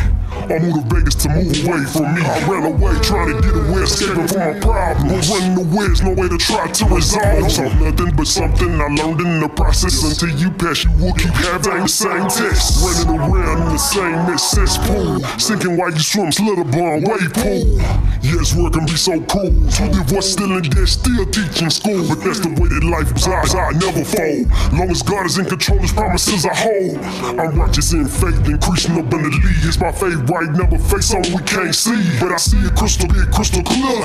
I 0.53 0.59
moved 0.59 0.89
to 0.89 0.95
Vegas 0.95 1.15
to 1.15 1.29
move 1.29 1.65
away 1.65 1.83
from 1.85 2.13
me. 2.15 2.21
I 2.21 2.47
ran 2.47 2.63
away 2.71 2.93
trying 3.01 3.35
to 3.35 3.41
get 3.41 3.55
away, 3.55 3.81
escaping 3.81 4.27
from 4.27 4.39
my 4.39 4.59
problems. 4.59 5.29
Running 5.29 5.57
away 5.57 5.85
is 5.85 6.01
no 6.03 6.13
way 6.13 6.29
to 6.29 6.37
try 6.37 6.67
to 6.71 6.85
resolve. 6.85 7.51
So 7.51 7.63
nothing 7.79 8.15
but 8.15 8.27
something 8.27 8.79
I 8.79 8.87
learned 8.87 9.21
in 9.21 9.39
the 9.41 9.49
process. 9.49 10.03
Until 10.03 10.37
you 10.37 10.51
pass, 10.51 10.83
you 10.83 10.91
will 11.01 11.13
keep 11.13 11.33
having 11.33 11.81
the 11.81 11.87
same 11.87 12.27
test. 12.29 12.83
Running 12.85 13.19
around 13.19 13.67
in 13.67 13.73
the 13.73 13.77
same 13.77 14.37
cesspool. 14.37 15.19
Sinking 15.39 15.77
while 15.77 15.91
you 15.91 15.99
swim, 15.99 16.31
slit 16.31 16.59
a 16.59 16.63
bomb, 16.63 17.01
wave 17.03 17.33
pool. 17.33 17.79
Yes, 18.21 18.53
work 18.55 18.73
can 18.73 18.85
be 18.85 18.95
so 18.97 19.19
cool. 19.21 19.53
So 19.71 19.87
divorce 19.91 20.31
still 20.33 20.57
in 20.57 20.63
debt, 20.63 20.87
still 20.87 21.25
teaching 21.25 21.69
school. 21.69 22.07
But 22.07 22.21
that's 22.23 22.39
the 22.39 22.49
way 22.49 22.69
that 22.69 22.83
life 22.83 23.09
is. 23.15 23.25
I 23.27 23.71
never 23.73 24.03
fold. 24.05 24.47
Long 24.77 24.89
as 24.91 25.01
God 25.01 25.25
is 25.25 25.37
in 25.37 25.45
control, 25.45 25.79
his 25.79 25.91
promises 25.93 26.45
I 26.45 26.53
hold. 26.53 26.97
I'm 27.39 27.57
righteous 27.59 27.93
in 27.93 28.05
faith, 28.05 28.26
increasing 28.33 28.97
up 28.99 29.11
in 29.13 29.21
the 29.23 29.29
league. 29.29 29.63
It's 29.63 29.79
my 29.79 29.91
faith 29.91 30.19
right, 30.29 30.49
never 30.51 30.77
face 30.77 31.07
something 31.07 31.33
we 31.35 31.43
can't 31.43 31.73
see. 31.73 31.97
But 32.19 32.31
I 32.31 32.37
see 32.37 32.57
it 32.57 32.75
crystal, 32.75 33.07
get 33.07 33.31
crystal 33.31 33.63
clear. 33.63 34.03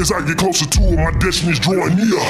As 0.00 0.12
I 0.12 0.24
get 0.26 0.38
closer 0.38 0.66
to 0.66 0.80
it, 0.92 0.96
my 0.96 1.10
destiny's 1.18 1.60
drawing 1.60 1.96
near. 1.96 2.22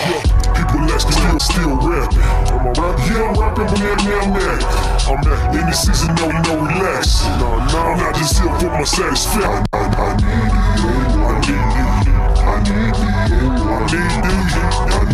People 0.57 0.83
asking 0.91 1.19
me, 1.23 1.31
I'm 1.31 1.41
still 1.41 1.77
rapping. 1.79 2.19
Am? 2.19 2.75
Yeah, 3.07 3.31
I'm 3.31 3.39
rapping, 3.39 3.69
but 3.71 3.79
man, 3.79 3.99
I'm 4.03 4.35
at. 4.35 4.63
I'm 5.07 5.23
at 5.29 5.55
any 5.55 5.73
season, 5.73 6.15
no, 6.17 6.27
no, 6.31 6.67
relax. 6.67 7.25
No, 7.39 7.59
no, 7.59 7.79
I'm 7.79 7.99
not 7.99 8.15
just 8.17 8.41
here 8.41 8.55
for 8.59 8.71
my 8.73 8.85
satisfaction. 8.85 9.67
I 9.73 9.87
need 10.19 10.45
it, 10.45 10.55
I 11.15 11.43
need 11.43 11.61
it, 12.05 12.15
I 12.45 12.67
need 12.67 12.91
it, 12.91 13.15
I 13.65 13.91
need 13.91 15.11
it, 15.11 15.14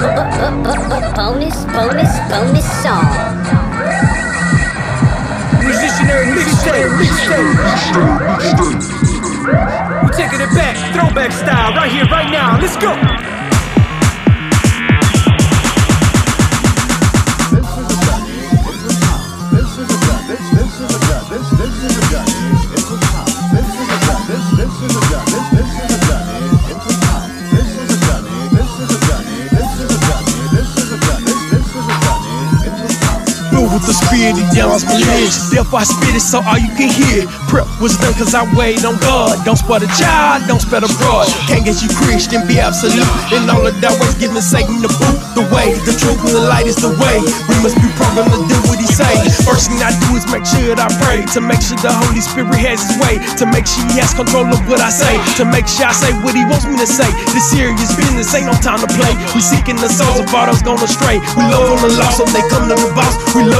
Bonus, 0.00 1.64
bonus, 1.66 2.12
bonus 2.30 2.64
song. 2.82 3.04
Musicianary 5.60 6.32
mixtape, 6.32 6.88
mixtape. 6.96 7.52
We're 10.02 10.16
taking 10.16 10.40
it 10.40 10.54
back, 10.54 10.76
throwback 10.94 11.32
style, 11.32 11.74
right 11.74 11.92
here, 11.92 12.06
right 12.06 12.30
now. 12.30 12.58
Let's 12.58 12.78
go. 12.78 13.39
With 33.70 33.86
the 33.86 33.94
spirit, 33.94 34.34
it 34.34 34.48
downs 34.50 34.84
my 34.84 34.98
legs. 34.98 35.50
Therefore 35.50 35.80
I 35.80 35.86
spit 35.86 36.14
it 36.18 36.24
so 36.24 36.42
all 36.42 36.58
you 36.58 36.70
can 36.74 36.90
hear. 36.90 37.26
Prep 37.46 37.66
was 37.78 37.96
done 37.98 38.14
cause 38.18 38.34
I 38.34 38.42
wait 38.58 38.82
on 38.84 38.98
God. 38.98 39.38
Don't 39.46 39.58
spell 39.58 39.78
a 39.78 39.90
child, 39.94 40.46
don't 40.50 40.60
spell 40.60 40.82
a 40.82 40.90
broad. 40.98 41.30
Can't 41.46 41.64
get 41.64 41.82
you 41.82 41.90
Christian, 41.94 42.46
be 42.46 42.58
absolute. 42.58 43.06
In 43.30 43.46
all 43.48 43.62
of 43.62 43.74
that 43.80 43.94
ways, 44.02 44.14
giving 44.18 44.42
Satan 44.42 44.82
the 44.82 44.90
boot. 44.90 45.18
The 45.38 45.46
way, 45.54 45.72
the 45.86 45.94
truth, 45.94 46.18
and 46.26 46.34
the 46.34 46.44
light 46.50 46.66
is 46.66 46.76
the 46.82 46.90
way. 46.98 47.22
We 47.46 47.54
must 47.62 47.78
be 47.78 47.86
programmed 47.94 48.34
to 48.34 48.42
do 48.50 48.58
what 48.66 48.82
he 48.82 48.88
say. 48.90 49.14
First 49.46 49.70
thing 49.70 49.78
I 49.80 49.94
do 49.94 50.18
is 50.18 50.26
make 50.26 50.42
sure 50.42 50.74
that 50.74 50.82
I 50.82 50.90
pray. 51.06 51.22
To 51.38 51.40
make 51.40 51.62
sure 51.62 51.78
the 51.78 51.94
Holy 51.94 52.20
Spirit 52.20 52.58
has 52.58 52.82
his 52.82 52.98
way. 52.98 53.22
To 53.38 53.46
make 53.46 53.64
sure 53.70 53.86
he 53.94 54.02
has 54.02 54.10
control 54.10 54.50
of 54.50 54.60
what 54.66 54.82
I 54.82 54.90
say. 54.90 55.14
To 55.38 55.46
make 55.46 55.70
sure 55.70 55.86
I 55.86 55.94
say 55.94 56.10
what 56.26 56.34
he 56.34 56.42
wants 56.50 56.66
me 56.66 56.74
to 56.82 56.88
say. 56.88 57.06
This 57.30 57.46
serious 57.54 57.94
business 57.94 58.34
ain't 58.34 58.50
no 58.50 58.56
time 58.58 58.82
to 58.82 58.90
play. 58.90 59.14
We 59.32 59.40
seeking 59.40 59.78
the 59.78 59.88
souls 59.88 60.18
of 60.18 60.28
all 60.34 60.50
those 60.50 60.60
gone 60.66 60.82
astray. 60.82 61.22
We 61.38 61.46
love 61.46 61.70
on 61.70 61.80
the 61.86 61.94
lost 61.94 62.18
so 62.18 62.26
they 62.34 62.42
come 62.50 62.66
to 62.66 62.74
the 62.74 62.90
boss. 62.92 63.14
We 63.32 63.46
love 63.46 63.59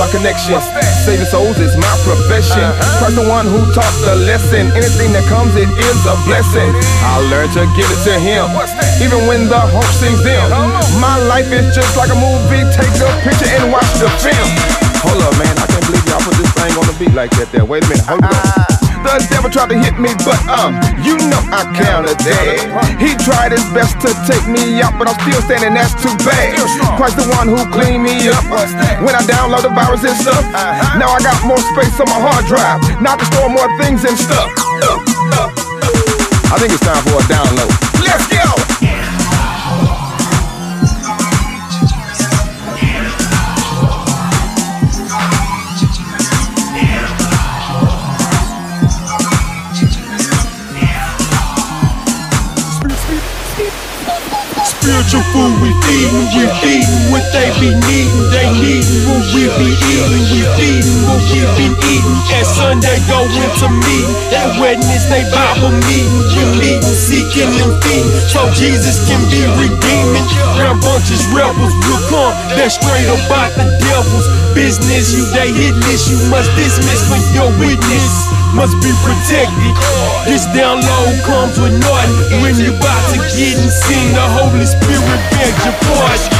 Wi-Fi 0.00 0.16
connection. 0.16 0.56
Saving 1.04 1.26
souls 1.26 1.58
is 1.60 1.76
my 1.76 1.94
profession. 2.08 2.64
Christ 2.96 3.16
the 3.20 3.28
one 3.28 3.44
who 3.44 3.60
taught 3.76 3.92
the 4.00 4.16
lesson. 4.24 4.72
Anything 4.72 5.12
that 5.12 5.28
comes, 5.28 5.52
it 5.56 5.68
is 5.68 6.00
a 6.08 6.16
blessing. 6.24 6.72
I 7.04 7.20
learned 7.28 7.52
to 7.52 7.68
give 7.76 7.84
it 7.84 8.00
to 8.08 8.16
him. 8.16 8.48
Even 9.04 9.28
when 9.28 9.48
the 9.48 9.60
hope 9.60 9.92
seems 10.00 10.24
dim. 10.24 10.40
My 11.04 11.20
life 11.28 11.52
is 11.52 11.74
just 11.76 11.96
like 12.00 12.08
a 12.08 12.16
movie. 12.16 12.64
Take 12.72 12.96
a 12.96 13.08
picture 13.20 13.52
and 13.60 13.68
watch 13.68 13.92
the 14.00 14.08
film. 14.24 14.48
Hold 15.04 15.20
up, 15.20 15.36
man. 15.36 15.52
I 15.60 15.66
can't 15.68 15.84
believe 15.84 16.06
y'all 16.08 16.24
put 16.24 16.32
this 16.40 16.48
thing 16.56 16.72
on 16.80 16.86
the 16.88 16.96
beat 16.96 17.12
like 17.12 17.30
that 17.36 17.52
there. 17.52 17.64
Wait 17.64 17.84
a 17.84 17.88
minute. 17.88 18.04
Hold 18.08 18.24
up. 18.24 18.79
The 19.00 19.26
devil 19.26 19.50
tried 19.50 19.70
to 19.72 19.78
hit 19.78 19.98
me, 19.98 20.12
but 20.22 20.38
um, 20.46 20.76
you 21.02 21.16
know 21.18 21.40
I 21.50 21.66
counted 21.74 22.20
that. 22.20 22.96
He 23.00 23.16
tried 23.18 23.50
his 23.50 23.64
best 23.72 23.98
to 24.04 24.12
take 24.28 24.44
me 24.46 24.78
out, 24.80 24.94
but 25.00 25.08
I'm 25.08 25.18
still 25.24 25.42
standing. 25.48 25.74
That's 25.74 25.96
too 25.98 26.12
bad. 26.22 26.54
Christ 26.94 27.16
the 27.16 27.26
one 27.34 27.48
who 27.48 27.58
cleaned 27.72 28.04
me 28.04 28.28
up. 28.28 28.44
When 29.02 29.16
I 29.16 29.22
download 29.26 29.64
the 29.64 29.72
virus 29.72 30.04
and 30.04 30.16
stuff, 30.20 30.44
now 31.00 31.10
I 31.10 31.18
got 31.24 31.36
more 31.42 31.60
space 31.74 31.96
on 31.98 32.06
my 32.12 32.20
hard 32.20 32.44
drive. 32.46 32.80
Now 33.02 33.16
to 33.16 33.24
store 33.32 33.48
more 33.50 33.68
things 33.80 34.04
and 34.04 34.16
stuff. 34.16 34.46
I 36.52 36.58
think 36.60 36.72
it's 36.72 36.84
time 36.84 37.02
for 37.08 37.18
a 37.18 37.24
download. 37.26 37.72
Let's 38.04 38.26
go. 38.28 38.59
Spiritual 55.00 55.32
food 55.32 55.56
we 55.64 55.72
feedin', 55.80 56.28
we 56.36 56.44
feedin' 56.60 57.08
what 57.08 57.24
they 57.32 57.48
be 57.56 57.72
needin', 57.72 58.20
they 58.28 58.52
needin' 58.52 59.08
what 59.08 59.24
we 59.32 59.48
be 59.56 59.72
eatin', 59.72 60.28
we 60.28 60.44
feedin' 60.60 61.08
what 61.08 61.24
we 61.24 61.40
been 61.56 61.72
eatin'. 61.72 62.36
At 62.36 62.44
Sunday 62.44 63.00
go 63.08 63.24
into 63.24 63.68
meeting, 63.80 64.12
at 64.36 64.60
Wednesday 64.60 65.00
they 65.08 65.24
Bible 65.32 65.72
meeting, 65.88 66.20
we 66.36 66.44
meeting, 66.60 66.84
seeking 66.84 67.48
and 67.48 67.80
feeding, 67.80 68.12
so 68.28 68.44
Jesus 68.52 69.00
can 69.08 69.24
be 69.32 69.40
redeeming. 69.56 70.26
Rambunctious 70.60 71.24
rebels 71.32 71.72
will 71.80 72.02
come, 72.12 72.36
they're 72.60 72.68
straight 72.68 73.08
about 73.24 73.56
the 73.56 73.72
devil's 73.80 74.28
business. 74.52 75.16
You 75.16 75.24
they 75.32 75.48
hit 75.48 75.80
list, 75.88 76.12
you 76.12 76.20
must 76.28 76.52
dismiss 76.60 77.08
when 77.08 77.24
your 77.32 77.48
witness 77.56 78.28
must 78.52 78.76
be 78.84 78.92
protected. 79.00 79.72
This 80.28 80.44
download 80.52 81.16
comes 81.24 81.56
with 81.56 81.72
noise 81.72 82.14
when 82.44 82.54
you 82.60 82.76
about 82.76 83.04
to 83.14 83.18
get 83.32 83.56
and 83.56 83.70
sing. 83.72 84.12
The 84.12 84.26
Holy 84.42 84.66
Spirit 84.66 84.89
beg 85.30 85.54
your 85.64 85.74
pardon. 85.84 86.39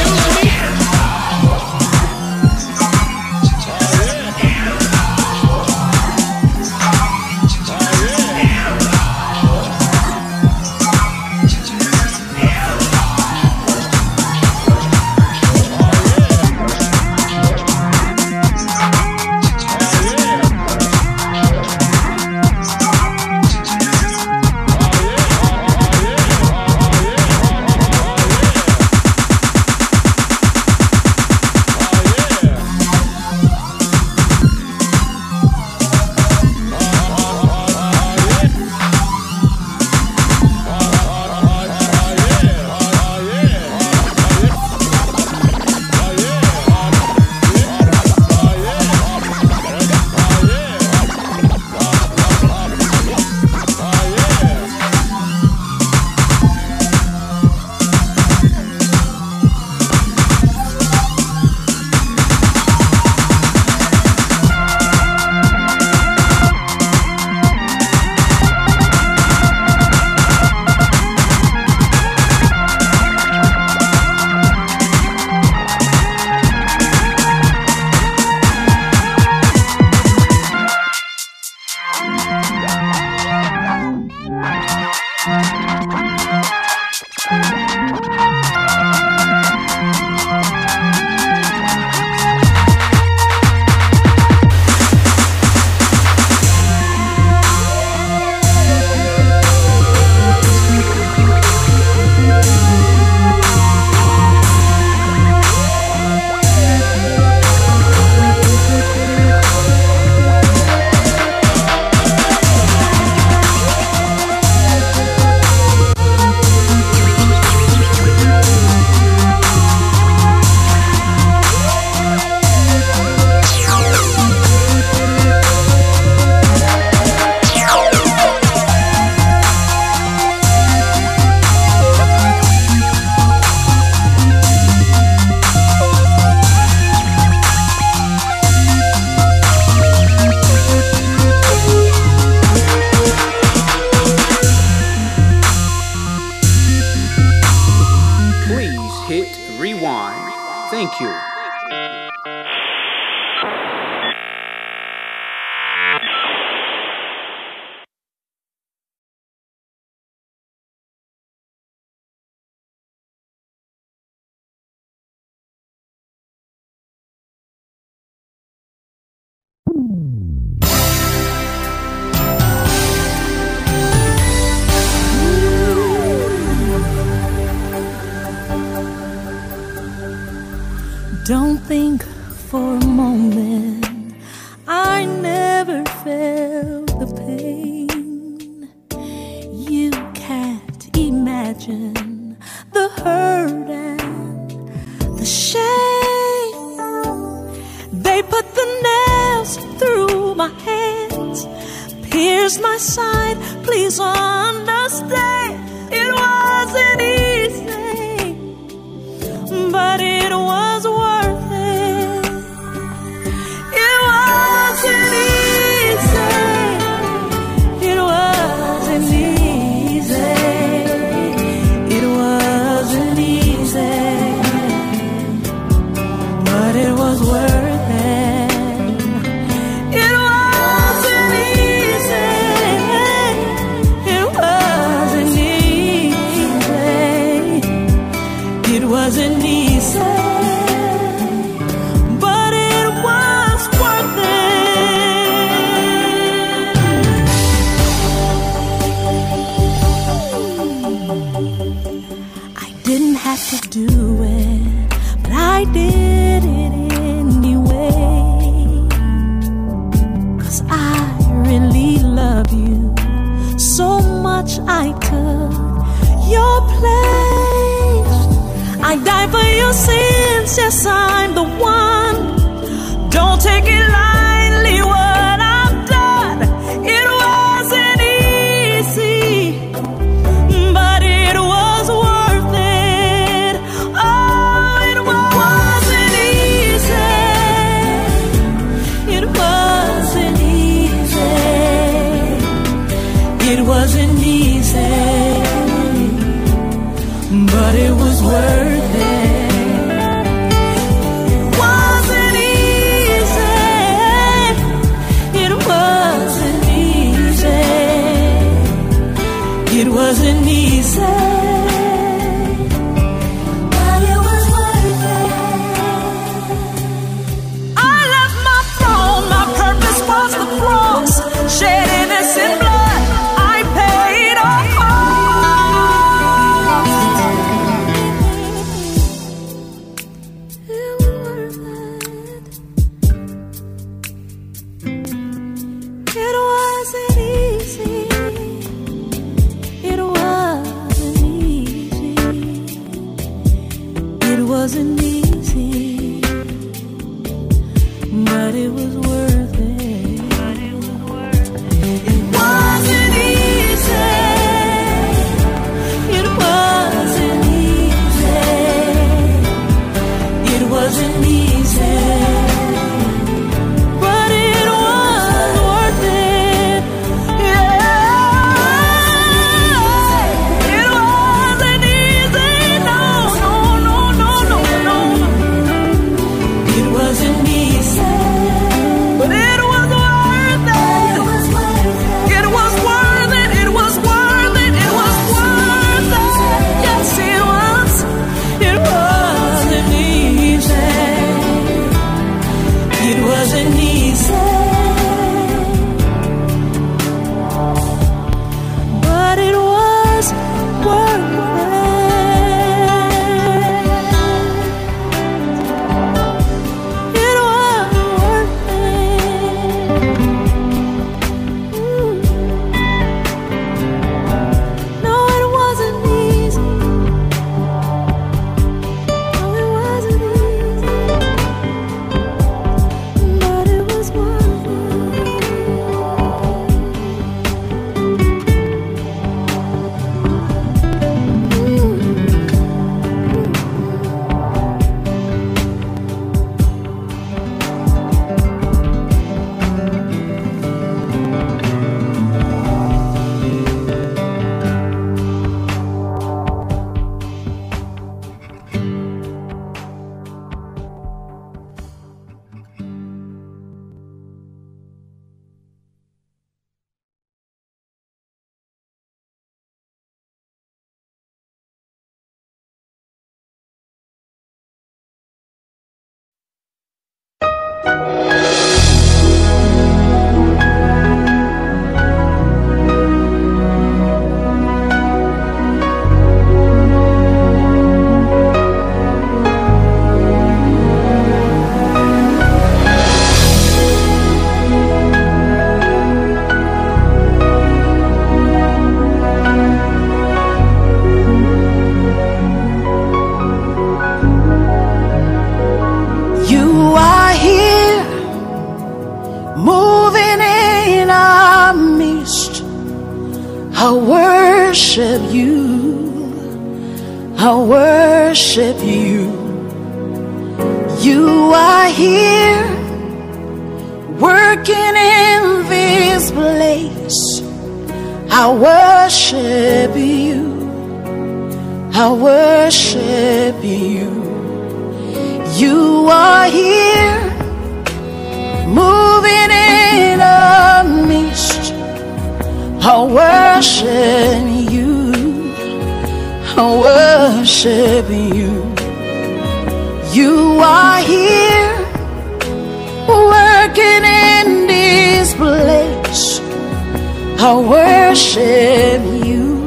I 547.51 547.55
worship 547.55 549.03
you. 549.27 549.65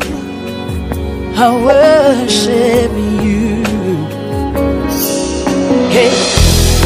I 1.36 1.48
worship 1.68 2.90
you. 3.22 3.62
Hey, 5.92 6.12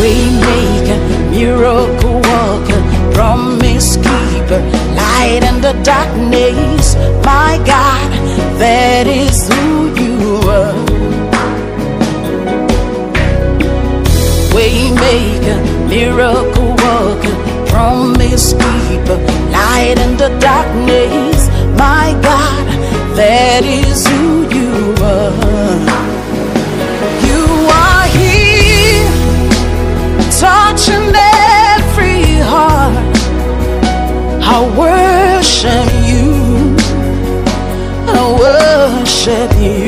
we 0.01 0.12
make 0.49 0.88
a 0.90 0.99
miracle 1.30 2.16
worker, 2.30 2.82
promise 3.14 3.94
keeper, 3.94 4.61
light 4.99 5.42
in 5.49 5.61
the 5.61 5.74
darkness. 5.84 6.96
My 7.24 7.62
God, 7.64 8.11
that 8.59 9.07
is 9.07 9.46
who 9.46 9.94
you 10.03 10.40
are. 10.51 10.74
Waymaker, 14.51 15.59
miracle 15.88 16.70
worker, 16.82 17.47
promise 17.79 18.55
keeper, 18.55 19.18
light 19.57 19.97
in 20.05 20.12
the 20.16 20.31
darkness. 20.41 21.39
My 21.85 22.07
God, 22.29 22.64
that 23.20 23.62
is 23.62 24.01
who 24.11 24.26
you 24.59 24.72
are. 25.16 25.79
You 27.29 27.45
are 27.85 28.07
here, 28.18 29.09
touching 30.43 31.09
every 31.76 32.22
heart. 32.53 33.16
I 34.55 34.59
worship 34.83 35.89
you. 36.11 36.26
I 38.16 38.20
worship. 38.43 39.51
You 39.66 39.88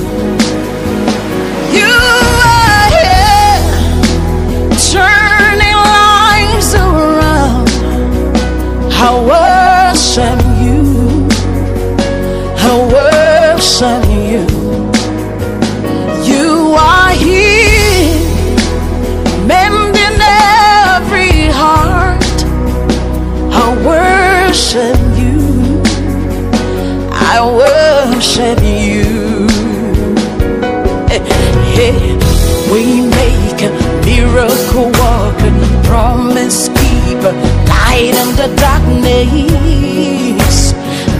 Promise 36.41 36.69
keeper, 36.69 37.33
light 37.69 38.15
in 38.17 38.35
the 38.35 38.47
darkness. 38.57 40.55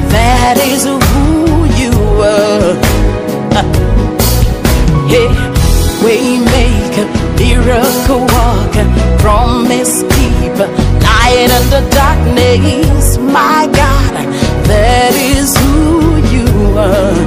That 0.10 0.58
is 0.58 0.86
who 0.86 1.66
you 1.78 1.94
are. 2.24 2.76
Make 6.02 6.98
a 6.98 7.06
miracle 7.38 8.22
worker, 8.22 8.88
promise 9.20 10.02
keeper, 10.02 10.68
light 11.06 11.50
in 11.58 11.70
the 11.70 11.82
darkness. 11.92 13.18
My 13.18 13.68
God, 13.72 14.14
that 14.66 15.14
is 15.14 15.56
who 15.58 16.18
you 16.34 16.48
are. 16.78 17.22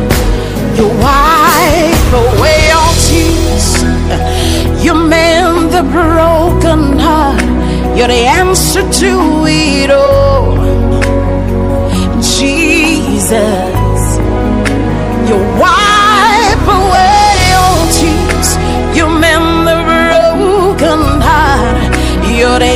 You 0.76 0.86
wipe 0.99 2.12
away 2.24 2.62
all 2.74 2.95
tears. 3.07 3.68
You 4.84 4.95
mend 4.95 5.70
the 5.70 5.82
broken. 5.92 6.34
You're 7.97 8.09
the 8.09 8.26
answer 8.40 8.82
to 8.82 9.12
it 9.47 9.90
all. 9.90 10.57
Jesus, 12.20 14.05
you 15.28 15.36
wipe 15.62 16.66
away 16.80 17.38
all 17.55 17.86
tears. 17.95 18.51
You 18.97 19.07
mend 19.07 19.68
the 19.68 19.76
broken 19.86 21.01
heart. 21.22 21.95
You're 22.36 22.59
the 22.59 22.74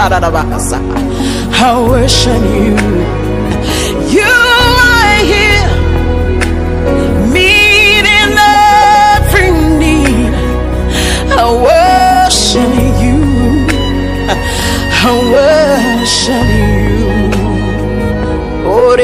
I 0.00 1.82
worship 1.88 2.42
you. 2.54 2.76
You 4.14 4.30
are 4.94 5.18
here, 5.32 5.68
every 8.38 9.50
need. 9.76 10.32
I 11.34 11.44
worship 11.66 12.74
you. 13.02 13.18
I 15.00 15.10
worship 15.34 16.48
you. 16.58 16.78
Oh, 18.70 18.94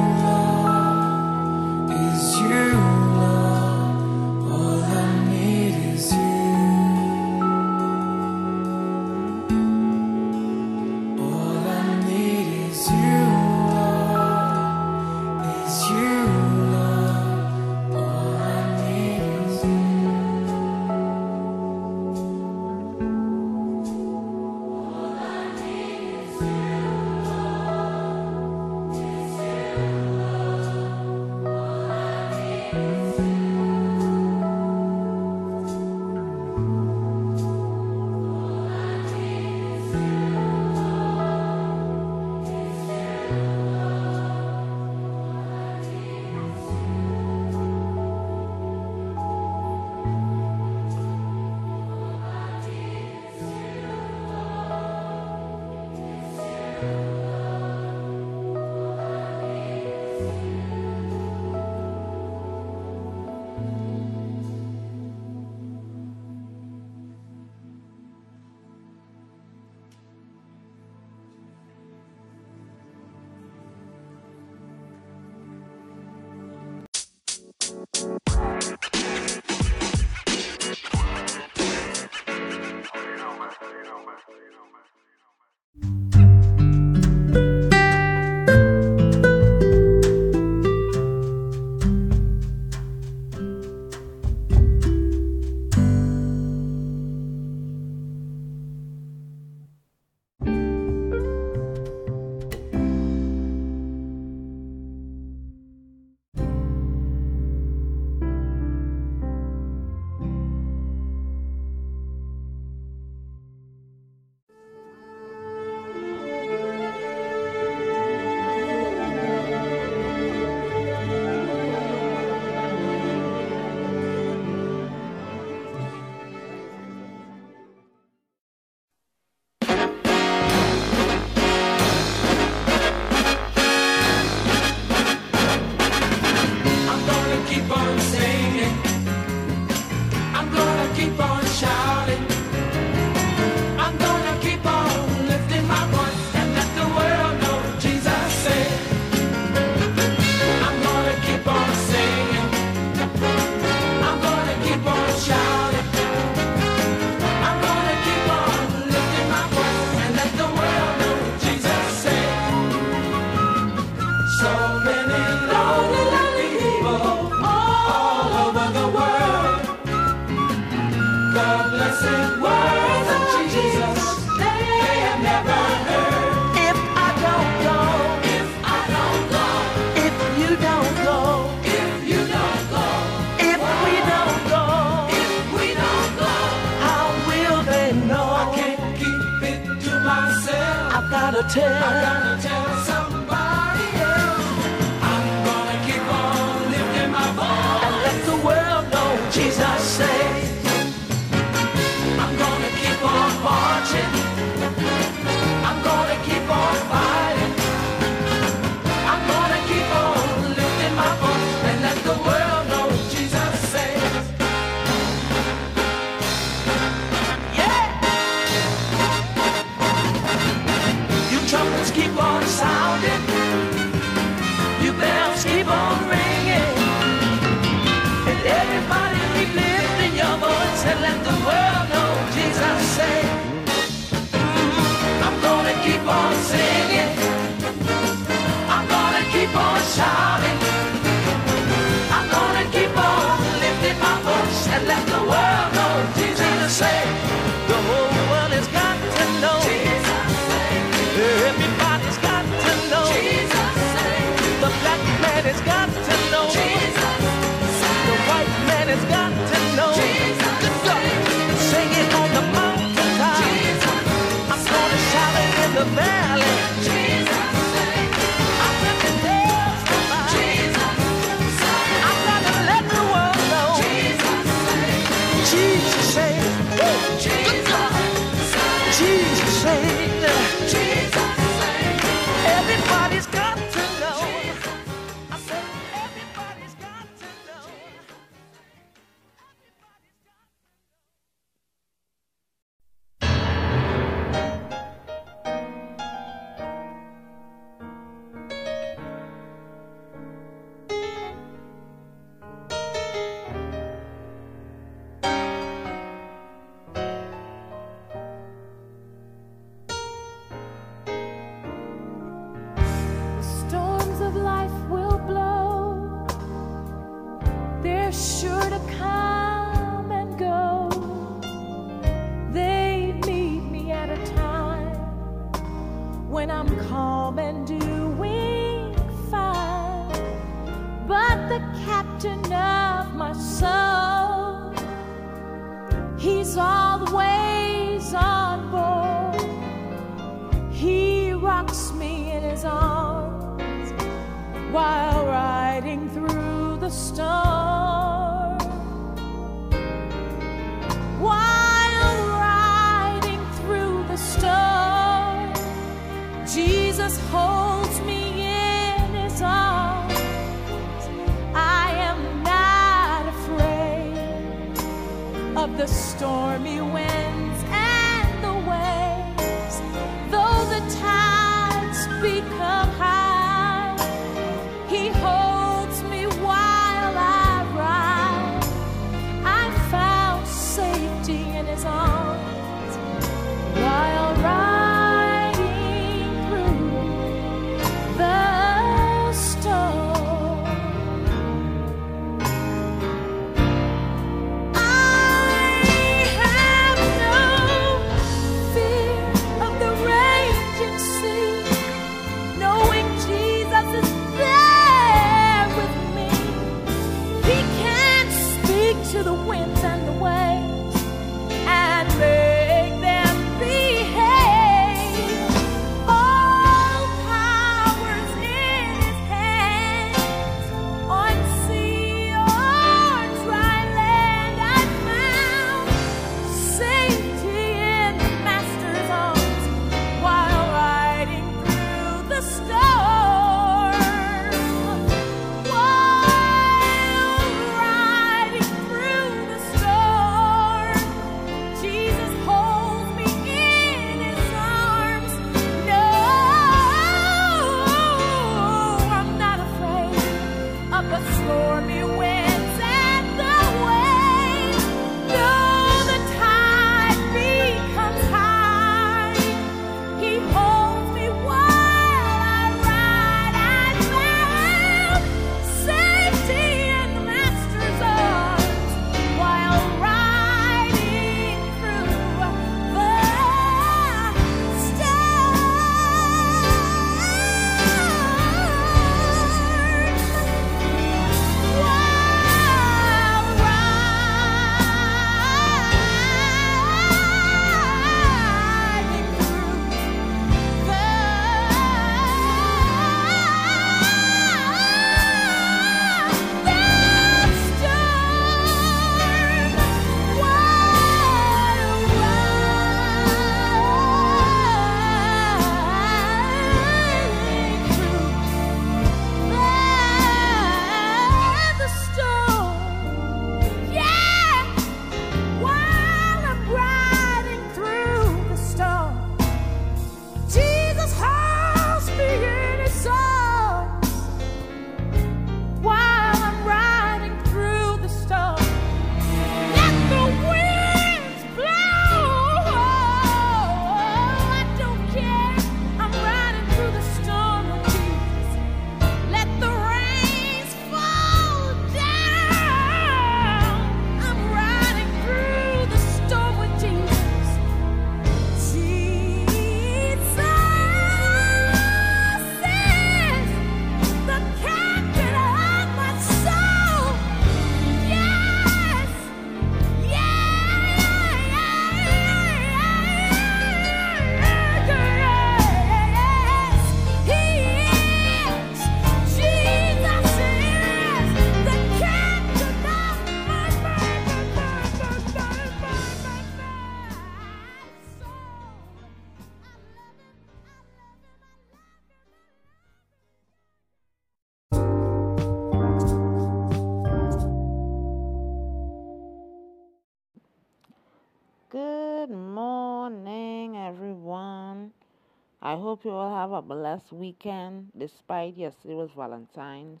hope 595.88 596.04
you 596.04 596.10
all 596.10 596.36
have 596.36 596.52
a 596.52 596.60
blessed 596.60 597.10
weekend 597.14 597.90
despite 597.96 598.58
yesterday 598.58 598.92
was 598.92 599.08
Valentine's. 599.16 600.00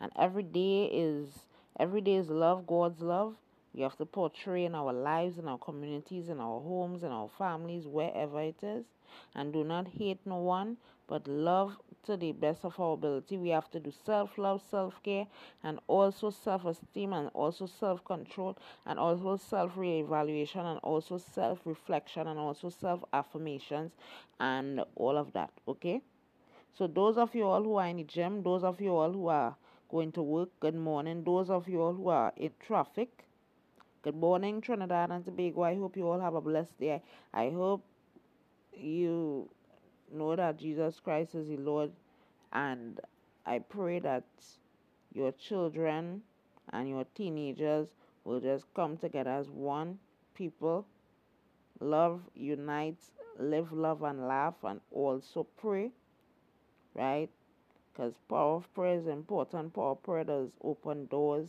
And 0.00 0.10
every 0.18 0.42
day 0.42 0.90
is 0.92 1.28
every 1.78 2.00
day 2.00 2.16
is 2.16 2.28
love, 2.28 2.66
God's 2.66 3.00
love. 3.00 3.36
We 3.72 3.82
have 3.82 3.96
to 3.98 4.04
portray 4.04 4.64
in 4.64 4.74
our 4.74 4.92
lives, 4.92 5.38
in 5.38 5.46
our 5.46 5.58
communities, 5.58 6.28
in 6.28 6.40
our 6.40 6.60
homes, 6.60 7.04
in 7.04 7.12
our 7.12 7.28
families, 7.38 7.86
wherever 7.86 8.40
it 8.40 8.56
is. 8.60 8.86
And 9.36 9.52
do 9.52 9.62
not 9.62 9.86
hate 9.86 10.18
no 10.26 10.38
one, 10.38 10.78
but 11.06 11.28
love 11.28 11.76
to 12.08 12.16
the 12.16 12.32
best 12.32 12.64
of 12.64 12.78
our 12.80 12.94
ability. 12.94 13.38
We 13.38 13.50
have 13.50 13.70
to 13.70 13.80
do 13.80 13.92
self 14.04 14.36
love, 14.38 14.62
self 14.70 15.02
care, 15.02 15.26
and 15.62 15.78
also 15.86 16.30
self 16.30 16.64
esteem, 16.66 17.12
and 17.14 17.30
also 17.34 17.66
self 17.66 18.04
control, 18.04 18.56
and 18.86 18.98
also 18.98 19.36
self 19.36 19.76
re-evaluation, 19.76 20.66
and 20.66 20.80
also 20.80 21.18
self 21.18 21.60
reflection, 21.64 22.26
and 22.26 22.38
also 22.38 22.70
self 22.70 23.04
affirmations, 23.12 23.92
and 24.40 24.84
all 24.96 25.16
of 25.16 25.32
that. 25.34 25.50
Okay. 25.68 26.02
So 26.72 26.86
those 26.86 27.18
of 27.18 27.34
you 27.34 27.44
all 27.46 27.62
who 27.62 27.76
are 27.76 27.86
in 27.88 27.96
the 27.98 28.04
gym, 28.04 28.42
those 28.42 28.64
of 28.64 28.80
you 28.80 28.94
all 28.96 29.12
who 29.12 29.28
are 29.28 29.56
going 29.90 30.12
to 30.12 30.22
work, 30.22 30.50
good 30.60 30.74
morning. 30.74 31.24
Those 31.24 31.50
of 31.50 31.68
you 31.68 31.82
all 31.82 31.92
who 31.94 32.08
are 32.08 32.32
in 32.36 32.52
traffic, 32.60 33.24
good 34.02 34.16
morning, 34.16 34.60
Trinidad 34.60 35.10
and 35.10 35.24
Tobago. 35.24 35.62
I 35.62 35.76
hope 35.76 35.96
you 35.96 36.08
all 36.08 36.20
have 36.20 36.34
a 36.34 36.40
blessed 36.40 36.78
day. 36.80 37.02
I 37.34 37.50
hope 37.50 37.84
you 38.72 39.50
know 40.12 40.36
that 40.36 40.58
Jesus 40.58 41.00
Christ 41.00 41.34
is 41.34 41.48
the 41.48 41.56
Lord, 41.56 41.90
and 42.52 43.00
I 43.46 43.58
pray 43.58 43.98
that 44.00 44.24
your 45.12 45.32
children 45.32 46.22
and 46.72 46.88
your 46.88 47.04
teenagers 47.14 47.88
will 48.24 48.40
just 48.40 48.66
come 48.74 48.96
together 48.96 49.30
as 49.30 49.48
one 49.48 49.98
people, 50.34 50.86
love, 51.80 52.20
unite, 52.34 53.02
live, 53.38 53.72
love, 53.72 54.02
and 54.02 54.28
laugh, 54.28 54.54
and 54.64 54.80
also 54.90 55.46
pray, 55.60 55.90
right? 56.94 57.28
Because 57.92 58.14
power 58.28 58.56
of 58.56 58.74
prayer 58.74 58.98
is 58.98 59.06
important. 59.06 59.74
Power 59.74 59.92
of 59.92 60.02
prayer 60.02 60.24
does 60.24 60.50
open 60.62 61.06
doors 61.06 61.48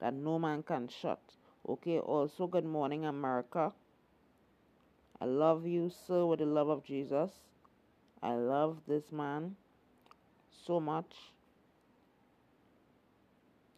that 0.00 0.14
no 0.14 0.38
man 0.38 0.62
can 0.62 0.88
shut. 0.88 1.20
Okay, 1.68 1.98
also, 1.98 2.46
good 2.46 2.64
morning, 2.64 3.04
America. 3.04 3.72
I 5.20 5.24
love 5.24 5.66
you, 5.66 5.90
sir, 6.06 6.24
with 6.24 6.38
the 6.38 6.46
love 6.46 6.68
of 6.68 6.84
Jesus. 6.84 7.32
I 8.22 8.34
love 8.34 8.78
this 8.86 9.12
man 9.12 9.56
so 10.66 10.80
much 10.80 11.14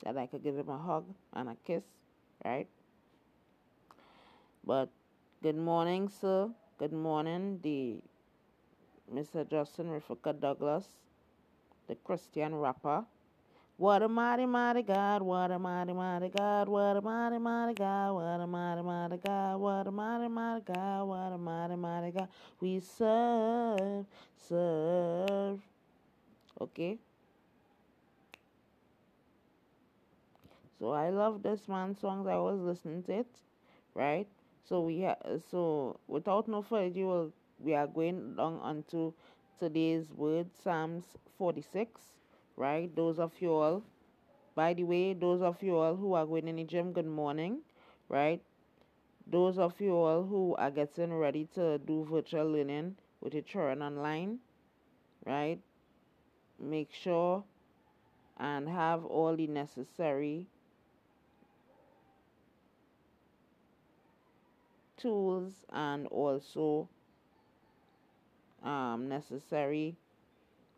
that 0.05 0.17
I 0.17 0.27
could 0.27 0.43
give 0.43 0.57
him 0.57 0.69
a 0.69 0.79
hug 0.79 1.05
and 1.35 1.49
a 1.51 1.57
kiss, 1.67 1.85
right? 2.45 2.69
But 4.65 4.89
good 5.43 5.57
morning, 5.57 6.09
sir. 6.09 6.49
Good 6.79 6.93
morning, 6.93 7.61
the 7.62 8.01
Mr. 9.12 9.49
Justin 9.49 9.89
Riffica 9.89 10.39
Douglas, 10.39 10.87
the 11.89 11.97
Christian 11.97 12.55
rapper. 12.55 13.05
What 13.81 14.02
a 14.02 14.09
mighty, 14.11 14.44
mighty 14.44 14.82
God, 14.82 15.23
what 15.23 15.51
a 15.51 15.59
mighty, 15.59 15.94
mighty 15.94 16.28
God, 16.28 16.69
what 16.69 16.98
a 16.98 17.01
mighty, 17.01 17.39
mighty 17.39 17.73
God, 17.73 18.12
what 18.12 18.40
a 18.43 18.47
mighty, 18.47 18.82
mighty 18.82 19.16
God, 19.16 19.57
what 19.59 19.86
a 19.86 19.90
mighty, 19.90 20.28
mighty 20.28 20.65
God, 20.70 21.05
what 21.09 21.32
a 21.32 21.39
mighty, 21.39 21.77
mighty 21.77 22.11
God 22.11 22.28
we 22.61 22.78
serve, 22.81 24.05
serve. 24.36 25.61
Okay? 26.61 26.98
So 30.78 30.90
I 30.93 31.09
love 31.09 31.43
this 31.43 31.66
man's 31.66 32.01
songs. 32.01 32.27
I 32.27 32.36
was 32.36 32.61
listening 32.61 33.02
to 33.05 33.20
it, 33.20 33.28
right? 33.94 34.28
So 34.69 34.82
we 34.82 35.05
ha- 35.05 35.39
so 35.51 35.98
without 36.07 36.48
no 36.48 36.61
further 36.61 36.89
ado, 36.89 37.32
we 37.59 37.74
are 37.74 37.86
going 37.86 38.36
down 38.36 38.59
onto 38.61 39.15
today's 39.59 40.12
word, 40.12 40.48
Psalms 40.62 41.05
46, 41.39 42.20
right? 42.61 42.95
Those 42.95 43.19
of 43.19 43.32
you 43.41 43.53
all, 43.55 43.82
by 44.55 44.74
the 44.74 44.85
way, 44.85 45.15
those 45.15 45.43
of 45.43 45.62
you 45.62 45.77
all 45.78 45.97
who 45.97 46.15
are 46.15 46.27
going 46.27 46.49
in 46.49 46.57
the 46.57 46.65
gym, 46.65 46.93
good 46.93 47.07
morning, 47.07 47.61
right? 48.09 48.43
Those 49.27 49.59
of 49.59 49.81
you 49.81 49.95
all 49.97 50.24
who 50.24 50.57
are 50.57 50.70
getting 50.70 51.15
ready 51.15 51.47
to 51.55 51.78
do 51.78 52.05
virtual 52.05 52.47
learning 52.51 52.97
with 53.23 53.35
your 53.35 53.45
children 53.45 53.82
online, 53.82 54.41
right? 55.27 55.61
Make 56.61 56.93
sure 56.93 57.45
and 58.39 58.69
have 58.69 59.05
all 59.05 59.37
the 59.37 59.47
necessary 59.49 60.49
tools 64.97 65.65
and 65.73 66.07
also 66.09 66.89
um, 68.62 69.09
necessary 69.09 69.97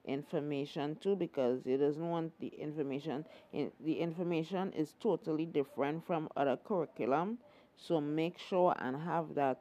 information 0.05 0.97
too 0.97 1.17
because 1.17 1.67
it 1.67 1.79
doesn't 1.79 2.09
want 2.09 2.33
the 2.41 2.49
information 2.49 3.25
in, 3.53 3.71
the 3.81 3.95
information 4.01 4.73
is 4.73 4.95
totally 5.01 5.47
different 5.47 6.07
from 6.07 6.29
other 6.37 6.57
curriculum. 6.57 7.39
So 7.77 8.01
make 8.01 8.39
sure 8.39 8.75
and 8.79 8.97
have 8.97 9.35
that 9.35 9.61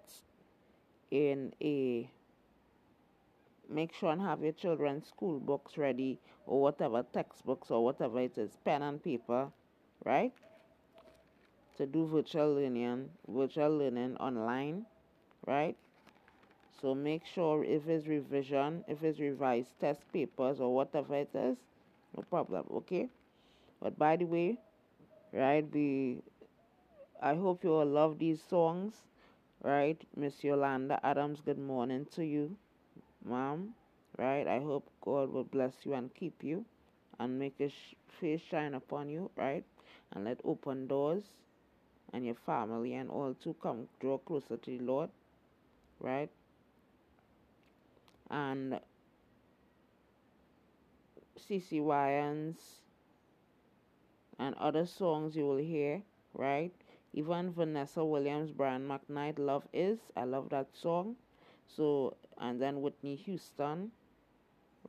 in 1.11 1.53
a 1.61 2.09
make 3.69 3.93
sure 3.93 4.11
and 4.11 4.21
have 4.21 4.41
your 4.43 4.51
children's 4.51 5.07
school 5.07 5.39
books 5.39 5.77
ready 5.77 6.19
or 6.45 6.61
whatever 6.61 7.03
textbooks 7.13 7.71
or 7.71 7.83
whatever 7.83 8.19
it 8.19 8.37
is 8.37 8.57
pen 8.65 8.81
and 8.81 9.03
paper 9.03 9.51
right? 10.03 10.33
To 11.77 11.85
do 11.85 12.07
virtual 12.07 12.53
learning 12.53 13.09
virtual 13.27 13.77
learning 13.77 14.15
online 14.17 14.85
right 15.45 15.75
so 16.79 16.93
make 16.93 17.25
sure 17.25 17.63
if 17.63 17.87
it's 17.87 18.07
revision 18.07 18.83
if 18.87 19.03
it's 19.03 19.19
revised 19.19 19.71
test 19.79 20.01
papers 20.13 20.59
or 20.59 20.73
whatever 20.73 21.15
it 21.15 21.29
is 21.33 21.57
no 22.15 22.23
problem 22.23 22.65
okay? 22.71 23.09
But 23.81 23.97
by 23.97 24.15
the 24.17 24.25
way 24.25 24.57
right 25.33 25.65
we 25.73 26.21
i 27.21 27.33
hope 27.35 27.63
you 27.63 27.73
all 27.73 27.85
love 27.85 28.17
these 28.19 28.41
songs 28.43 28.95
right? 29.63 30.03
Miss 30.15 30.43
yolanda 30.43 30.99
adams 31.03 31.41
good 31.45 31.57
morning 31.59 32.05
to 32.15 32.25
you 32.25 32.55
mom 33.25 33.73
right? 34.17 34.47
I 34.47 34.59
hope 34.59 34.89
god 35.01 35.31
will 35.31 35.43
bless 35.45 35.85
you 35.85 35.93
and 35.93 36.13
keep 36.13 36.43
you 36.43 36.65
and 37.19 37.39
make 37.39 37.57
his 37.57 37.73
face 38.19 38.41
shine 38.41 38.73
upon 38.75 39.09
you 39.09 39.29
right? 39.35 39.63
And 40.13 40.25
let 40.25 40.41
open 40.45 40.87
doors 40.87 41.23
and 42.13 42.25
your 42.25 42.35
family 42.35 42.93
and 42.93 43.09
all 43.09 43.33
to 43.43 43.53
come 43.61 43.87
draw 43.99 44.17
closer 44.19 44.57
to 44.57 44.77
the 44.77 44.83
lord 44.83 45.09
right 45.99 46.29
and 48.31 48.79
CeCe 51.37 51.81
Winans 51.83 52.81
and 54.39 54.55
other 54.55 54.85
songs 54.85 55.37
you 55.37 55.47
will 55.47 55.55
hear, 55.57 56.01
right? 56.33 56.73
Even 57.13 57.53
Vanessa 57.53 58.03
Williams, 58.03 58.51
Brian 58.51 58.87
McKnight, 58.87 59.39
Love 59.39 59.65
Is. 59.73 59.99
I 60.17 60.25
love 60.25 60.49
that 60.49 60.67
song. 60.75 61.15
So, 61.67 62.17
and 62.37 62.61
then 62.61 62.81
Whitney 62.81 63.15
Houston, 63.15 63.91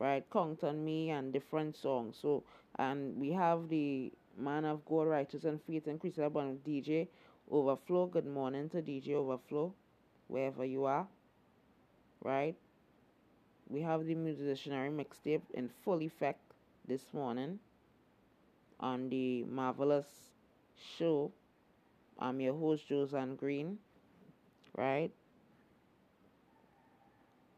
right? 0.00 0.24
Count 0.32 0.64
on 0.64 0.84
Me 0.84 1.10
and 1.10 1.32
different 1.32 1.76
songs. 1.76 2.18
So, 2.20 2.44
and 2.78 3.16
we 3.18 3.32
have 3.32 3.68
the 3.68 4.12
Man 4.38 4.64
of 4.64 4.84
God, 4.86 5.08
Righteous 5.08 5.44
and 5.44 5.62
Faith 5.62 5.86
and 5.86 6.00
Chris 6.00 6.18
Abundant 6.18 6.64
DJ 6.64 7.08
Overflow. 7.50 8.06
Good 8.06 8.26
morning 8.26 8.68
to 8.70 8.82
DJ 8.82 9.14
Overflow, 9.14 9.74
wherever 10.28 10.64
you 10.64 10.84
are, 10.84 11.06
right? 12.24 12.56
We 13.72 13.80
have 13.80 14.04
the 14.06 14.14
musicianary 14.14 14.90
mixtape 14.94 15.42
in 15.54 15.68
full 15.84 16.02
effect 16.02 16.40
this 16.86 17.12
morning 17.14 17.58
on 18.80 19.08
the 19.08 19.44
marvelous 19.44 20.06
show. 20.98 21.32
I'm 22.18 22.40
your 22.40 22.54
host, 22.54 22.88
Josan 22.88 23.36
Green, 23.36 23.78
right? 24.76 25.12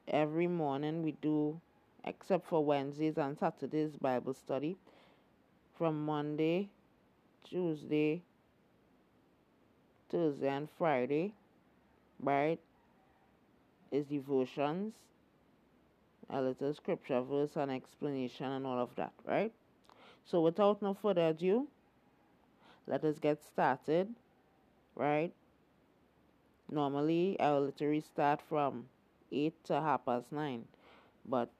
Every 0.09 0.47
morning 0.47 1.03
we 1.03 1.12
do, 1.12 1.61
except 2.05 2.47
for 2.47 2.65
Wednesdays 2.65 3.19
and 3.19 3.39
Saturdays, 3.39 3.97
Bible 3.97 4.32
study 4.32 4.78
from 5.77 6.05
Monday, 6.07 6.70
Tuesday, 7.45 8.23
Thursday, 10.09 10.49
and 10.49 10.70
Friday, 10.70 11.35
right? 12.20 12.61
Is 13.91 14.05
devotions 14.09 14.93
a 16.30 16.40
little 16.40 16.74
scripture 16.74 17.20
verse 17.22 17.56
and 17.56 17.70
explanation 17.70 18.46
and 18.46 18.66
all 18.66 18.78
of 18.78 18.94
that, 18.96 19.12
right? 19.26 19.52
So 20.24 20.40
without 20.40 20.82
no 20.82 20.94
further 20.94 21.28
ado, 21.28 21.68
let 22.86 23.05
us 23.05 23.18
get 23.18 23.42
started, 23.42 24.14
right? 24.96 25.32
Normally 26.70 27.38
I 27.40 27.52
will 27.52 27.62
literally 27.62 28.01
start 28.02 28.42
from 28.42 28.88
8 29.32 29.64
to 29.64 29.80
half 29.80 30.05
past 30.05 30.30
9, 30.32 30.66
but 31.26 31.51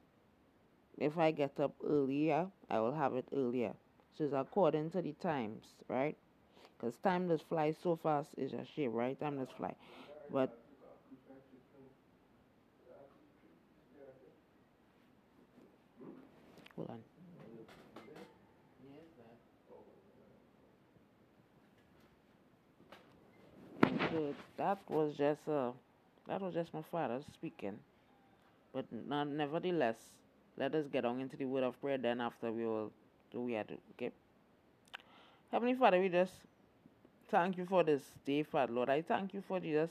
if 0.99 1.19
I 1.19 1.31
get 1.31 1.59
up 1.61 1.74
earlier, 1.85 2.47
I 2.70 2.81
will 2.81 2.95
have 2.95 3.15
it 3.15 3.27
earlier. 3.32 3.74
So 4.16 4.24
it's 4.24 4.32
according 4.32 4.91
to 4.91 5.03
the 5.03 5.12
times, 5.12 5.65
right? 5.89 6.16
Because 6.77 6.97
time 6.99 7.28
does 7.28 7.41
fly 7.43 7.73
so 7.73 7.97
fast, 7.97 8.31
it's 8.36 8.53
a 8.53 8.65
shame, 8.65 8.93
right? 8.93 9.19
Time 9.19 9.39
does 9.39 9.51
fly. 9.57 9.74
But 10.32 10.57
Hold 16.77 16.91
on. 16.91 16.99
So 24.11 24.35
that 24.57 24.79
was 24.89 25.17
just 25.17 25.49
uh, 25.49 25.73
that 26.29 26.41
was 26.41 26.55
just 26.55 26.73
my 26.75 26.83
father 26.91 27.21
speaking. 27.33 27.79
But 28.73 28.87
not, 28.93 29.29
nevertheless, 29.29 29.97
let 30.57 30.75
us 30.75 30.87
get 30.93 31.05
on 31.05 31.21
into 31.21 31.37
the 31.37 31.45
word 31.45 31.65
of 31.65 31.81
prayer. 31.81 31.99
Then 31.99 32.21
after 32.21 32.51
we 32.53 32.65
will 32.65 32.91
do 33.33 33.41
we 33.41 33.53
have 33.55 33.69
to 33.69 33.75
okay. 33.93 34.11
Heavenly 35.53 35.75
Father, 35.75 36.01
we 36.01 36.09
just 36.09 36.33
thank 37.31 37.57
you 37.59 37.67
for 37.67 37.85
this 37.85 38.03
day, 38.25 38.43
Father 38.43 38.73
Lord. 38.73 38.89
I 38.91 39.03
thank 39.03 39.35
you 39.35 39.43
for 39.47 39.61
Jesus, 39.61 39.91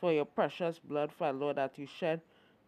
for 0.00 0.12
your 0.12 0.24
precious 0.26 0.78
blood, 0.78 1.12
Father 1.12 1.38
Lord, 1.38 1.56
that 1.56 1.78
you 1.78 1.86
shed 1.86 2.20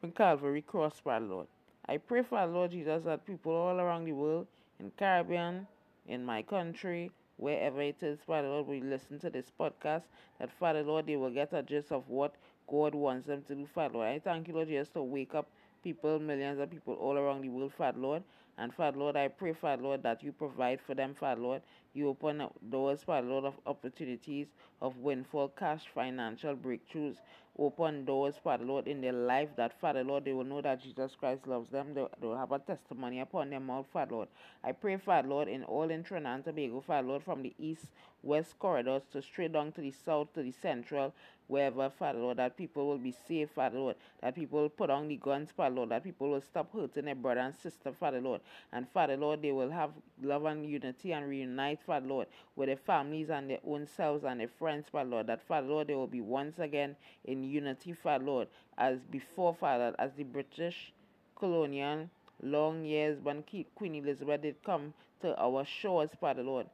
on 0.03 0.12
Calvary 0.12 0.62
Cross, 0.62 1.01
Father 1.05 1.27
Lord. 1.27 1.47
I 1.89 1.97
pray, 1.97 2.23
for 2.23 2.39
our 2.39 2.47
Lord 2.47 2.70
Jesus, 2.70 3.05
that 3.05 3.27
people 3.27 3.52
all 3.52 3.81
around 3.81 4.05
the 4.05 4.12
world, 4.12 4.47
in 4.78 4.90
Caribbean, 4.97 5.66
in 6.07 6.24
my 6.24 6.43
country, 6.43 7.11
wherever 7.36 7.81
it 7.81 8.02
is, 8.02 8.19
Father 8.27 8.48
Lord, 8.48 8.66
will 8.66 8.81
listen 8.81 9.19
to 9.20 9.31
this 9.31 9.51
podcast, 9.59 10.02
that 10.39 10.51
Father 10.59 10.82
Lord, 10.82 11.07
they 11.07 11.16
will 11.16 11.31
get 11.31 11.52
a 11.52 11.62
gist 11.62 11.90
of 11.90 12.09
what 12.09 12.35
God 12.69 12.94
wants 12.94 13.27
them 13.27 13.43
to 13.48 13.55
do, 13.55 13.66
Father 13.74 13.94
Lord. 13.94 14.09
I 14.09 14.19
thank 14.19 14.48
you, 14.48 14.55
Lord 14.55 14.69
Jesus, 14.69 14.89
to 14.90 15.02
wake 15.02 15.35
up 15.35 15.48
people, 15.82 16.19
millions 16.19 16.61
of 16.61 16.70
people 16.70 16.94
all 16.94 17.16
around 17.16 17.43
the 17.43 17.48
world, 17.48 17.73
Father 17.77 17.98
Lord. 17.98 18.23
And 18.59 18.74
Father 18.74 18.98
Lord, 18.98 19.16
I 19.16 19.28
pray, 19.28 19.55
Father 19.55 19.82
Lord, 19.82 20.02
that 20.02 20.23
you 20.23 20.32
provide 20.32 20.81
for 20.86 20.94
them, 20.94 21.15
Father 21.15 21.40
Lord. 21.40 21.62
You 21.94 22.09
open 22.09 22.43
up 22.43 22.55
doors, 22.70 23.02
Father 23.02 23.27
Lord, 23.27 23.47
of 23.47 23.55
opportunities, 23.66 24.48
of 24.82 24.98
windfall 24.98 25.48
cash, 25.48 25.85
financial 25.94 26.55
breakthroughs. 26.55 27.16
Open 27.61 28.07
doors, 28.07 28.37
Father 28.43 28.65
Lord, 28.65 28.89
in 28.89 29.03
their 29.03 29.12
life 29.12 29.51
that, 29.57 29.78
Father 29.81 30.05
Lord, 30.05 30.24
they 30.24 30.32
will 30.32 30.45
know 30.45 30.62
that 30.62 30.82
Jesus 30.82 31.15
Christ 31.15 31.47
loves 31.47 31.70
them. 31.70 31.95
They 31.95 32.07
they 32.20 32.27
will 32.27 32.39
have 32.39 32.53
a 32.53 32.59
testimony 32.59 33.20
upon 33.20 33.51
their 33.51 33.61
mouth, 33.61 33.87
Father 33.93 34.16
Lord. 34.16 34.28
I 34.65 34.73
pray, 34.73 34.97
Father 34.97 35.28
Lord, 35.28 35.49
in 35.49 35.65
all 35.65 35.91
in 35.91 36.03
Trinidad 36.03 36.37
and 36.37 36.45
Tobago, 36.47 36.81
Father 36.81 37.09
Lord, 37.09 37.23
from 37.24 37.43
the 37.43 37.55
east, 37.59 37.87
west 38.23 38.59
corridors 38.59 39.03
to 39.12 39.23
straight 39.23 39.53
down 39.53 39.73
to 39.73 39.82
the 39.82 39.93
south, 39.93 40.32
to 40.35 40.43
the 40.43 40.53
central, 40.53 41.15
wherever, 41.51 41.90
Father 41.90 42.18
Lord, 42.20 42.39
that 42.39 42.56
people 42.56 42.86
will 42.86 42.98
be 42.98 43.14
safe, 43.27 43.51
Father 43.51 43.78
Lord, 43.78 43.97
that 44.22 44.35
people 44.35 44.60
will 44.62 44.68
put 44.68 44.89
on 44.89 45.09
the 45.09 45.16
guns, 45.16 45.51
Father 45.51 45.74
Lord, 45.74 45.90
that 45.90 46.05
people 46.05 46.31
will 46.31 46.40
stop 46.40 46.72
hurting 46.72 47.05
their 47.05 47.14
brother 47.14 47.40
and 47.40 47.55
sister, 47.55 47.93
Father 47.93 48.20
Lord, 48.20 48.40
and 48.72 48.89
Father 48.89 49.16
Lord, 49.16 49.43
they 49.43 49.52
will 49.52 49.70
have 49.70 49.90
love 50.22 50.44
and 50.44 50.64
unity 50.64 51.12
and 51.12 51.28
reunite, 51.28 51.81
Father 51.85 52.06
Lord, 52.06 52.28
with 52.56 52.68
their 52.68 52.77
families 52.77 53.31
and 53.31 53.51
their 53.51 53.59
own 53.66 53.86
selves 53.86 54.24
and 54.24 54.40
their 54.40 54.48
friends, 54.48 54.86
Father 54.90 55.10
Lord, 55.10 55.27
that 55.27 55.43
Father 55.47 55.66
Lord, 55.66 55.89
they 55.89 55.94
will 55.94 56.06
be 56.06 56.20
once 56.20 56.59
again 56.59 56.97
in 57.24 57.43
unity, 57.43 57.93
Father 57.93 58.24
Lord, 58.24 58.48
as 58.78 59.01
before, 59.10 59.55
Father, 59.55 59.94
as 59.98 60.12
the 60.16 60.24
British 60.24 60.93
colonial 61.36 62.09
long 62.43 62.85
years 62.85 63.18
when 63.22 63.43
Queen 63.74 63.94
Elizabeth 63.97 64.43
did 64.43 64.62
come 64.64 64.94
to 65.20 65.39
our 65.40 65.64
shores, 65.64 66.10
Father 66.20 66.43
Lord. 66.43 66.66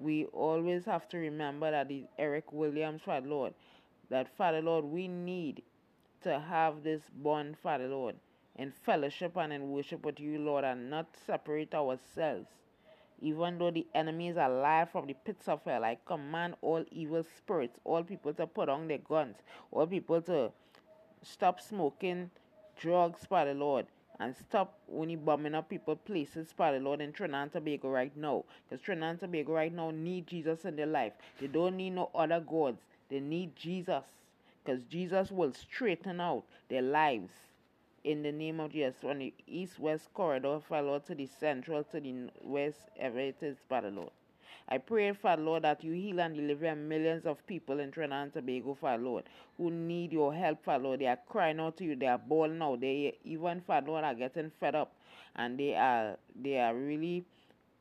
We 0.00 0.26
always 0.26 0.84
have 0.84 1.08
to 1.08 1.18
remember 1.18 1.70
that 1.70 1.88
the 1.88 2.04
Eric 2.18 2.52
Williams, 2.52 3.02
Father 3.04 3.26
Lord, 3.26 3.54
that 4.10 4.36
Father 4.36 4.62
Lord, 4.62 4.84
we 4.84 5.08
need 5.08 5.62
to 6.22 6.38
have 6.38 6.82
this 6.82 7.02
bond, 7.22 7.56
Father 7.58 7.88
Lord, 7.88 8.16
in 8.56 8.72
fellowship 8.72 9.36
and 9.36 9.52
in 9.52 9.70
worship 9.70 10.04
with 10.04 10.18
you, 10.18 10.38
Lord, 10.38 10.64
and 10.64 10.90
not 10.90 11.06
separate 11.26 11.74
ourselves. 11.74 12.48
Even 13.20 13.58
though 13.58 13.70
the 13.70 13.86
enemy 13.94 14.28
is 14.28 14.36
alive 14.36 14.90
from 14.90 15.06
the 15.06 15.14
pits 15.14 15.48
of 15.48 15.60
hell, 15.64 15.84
I 15.84 15.98
command 16.06 16.54
all 16.62 16.84
evil 16.92 17.24
spirits, 17.36 17.78
all 17.84 18.02
people 18.04 18.32
to 18.34 18.46
put 18.46 18.68
on 18.68 18.86
their 18.88 18.98
guns, 18.98 19.36
all 19.72 19.86
people 19.86 20.22
to 20.22 20.52
stop 21.22 21.60
smoking 21.60 22.30
drugs, 22.80 23.26
Father 23.26 23.54
Lord, 23.54 23.86
and 24.20 24.34
stop 24.36 24.78
you 24.92 25.16
bombing 25.16 25.54
up 25.54 25.68
people 25.68 25.96
places, 25.96 26.52
Father 26.56 26.80
Lord, 26.80 27.00
in 27.00 27.12
Trinidad 27.12 27.42
and 27.42 27.52
Tobago 27.52 27.88
right 27.88 28.16
now. 28.16 28.44
Because 28.68 28.84
Trinidad 28.84 29.10
and 29.10 29.20
Tobago 29.20 29.52
right 29.52 29.72
now 29.72 29.90
need 29.90 30.26
Jesus 30.26 30.64
in 30.64 30.76
their 30.76 30.86
life. 30.86 31.12
They 31.40 31.46
don't 31.46 31.76
need 31.76 31.90
no 31.90 32.10
other 32.14 32.40
gods. 32.40 32.82
They 33.08 33.20
need 33.20 33.56
Jesus. 33.56 34.04
Because 34.64 34.82
Jesus 34.84 35.30
will 35.30 35.52
straighten 35.52 36.20
out 36.20 36.44
their 36.68 36.82
lives 36.82 37.32
in 38.04 38.22
the 38.22 38.32
name 38.32 38.60
of 38.60 38.72
Jesus. 38.72 38.96
From 39.00 39.18
the 39.18 39.32
east 39.46 39.78
west 39.78 40.12
corridor, 40.14 40.60
Father 40.68 40.86
Lord, 40.88 41.06
to 41.06 41.14
the 41.14 41.26
central, 41.26 41.84
to 41.84 42.00
the 42.00 42.30
west, 42.42 42.78
ever 42.98 43.18
it 43.18 43.36
is, 43.42 43.56
Father 43.68 43.90
Lord. 43.90 44.10
I 44.70 44.76
pray, 44.76 45.12
Father 45.12 45.42
Lord, 45.42 45.64
that 45.64 45.82
you 45.82 45.92
heal 45.92 46.20
and 46.20 46.34
deliver 46.36 46.74
millions 46.76 47.24
of 47.24 47.46
people 47.46 47.80
in 47.80 47.90
Trinidad 47.90 48.22
and 48.24 48.32
Tobago, 48.34 48.74
Father 48.74 49.02
Lord, 49.02 49.24
who 49.56 49.70
need 49.70 50.12
your 50.12 50.34
help, 50.34 50.62
Father 50.62 50.84
Lord. 50.84 51.00
They 51.00 51.06
are 51.06 51.18
crying 51.26 51.58
out 51.58 51.78
to 51.78 51.84
you. 51.84 51.96
They 51.96 52.06
are 52.06 52.18
bawling 52.18 52.60
out. 52.60 52.80
They 52.80 53.16
even, 53.24 53.62
Father 53.62 53.86
Lord, 53.86 54.04
are 54.04 54.14
getting 54.14 54.52
fed 54.60 54.74
up, 54.74 54.92
and 55.36 55.58
they 55.58 55.74
are 55.74 56.18
they 56.40 56.58
are 56.58 56.74
really 56.74 57.24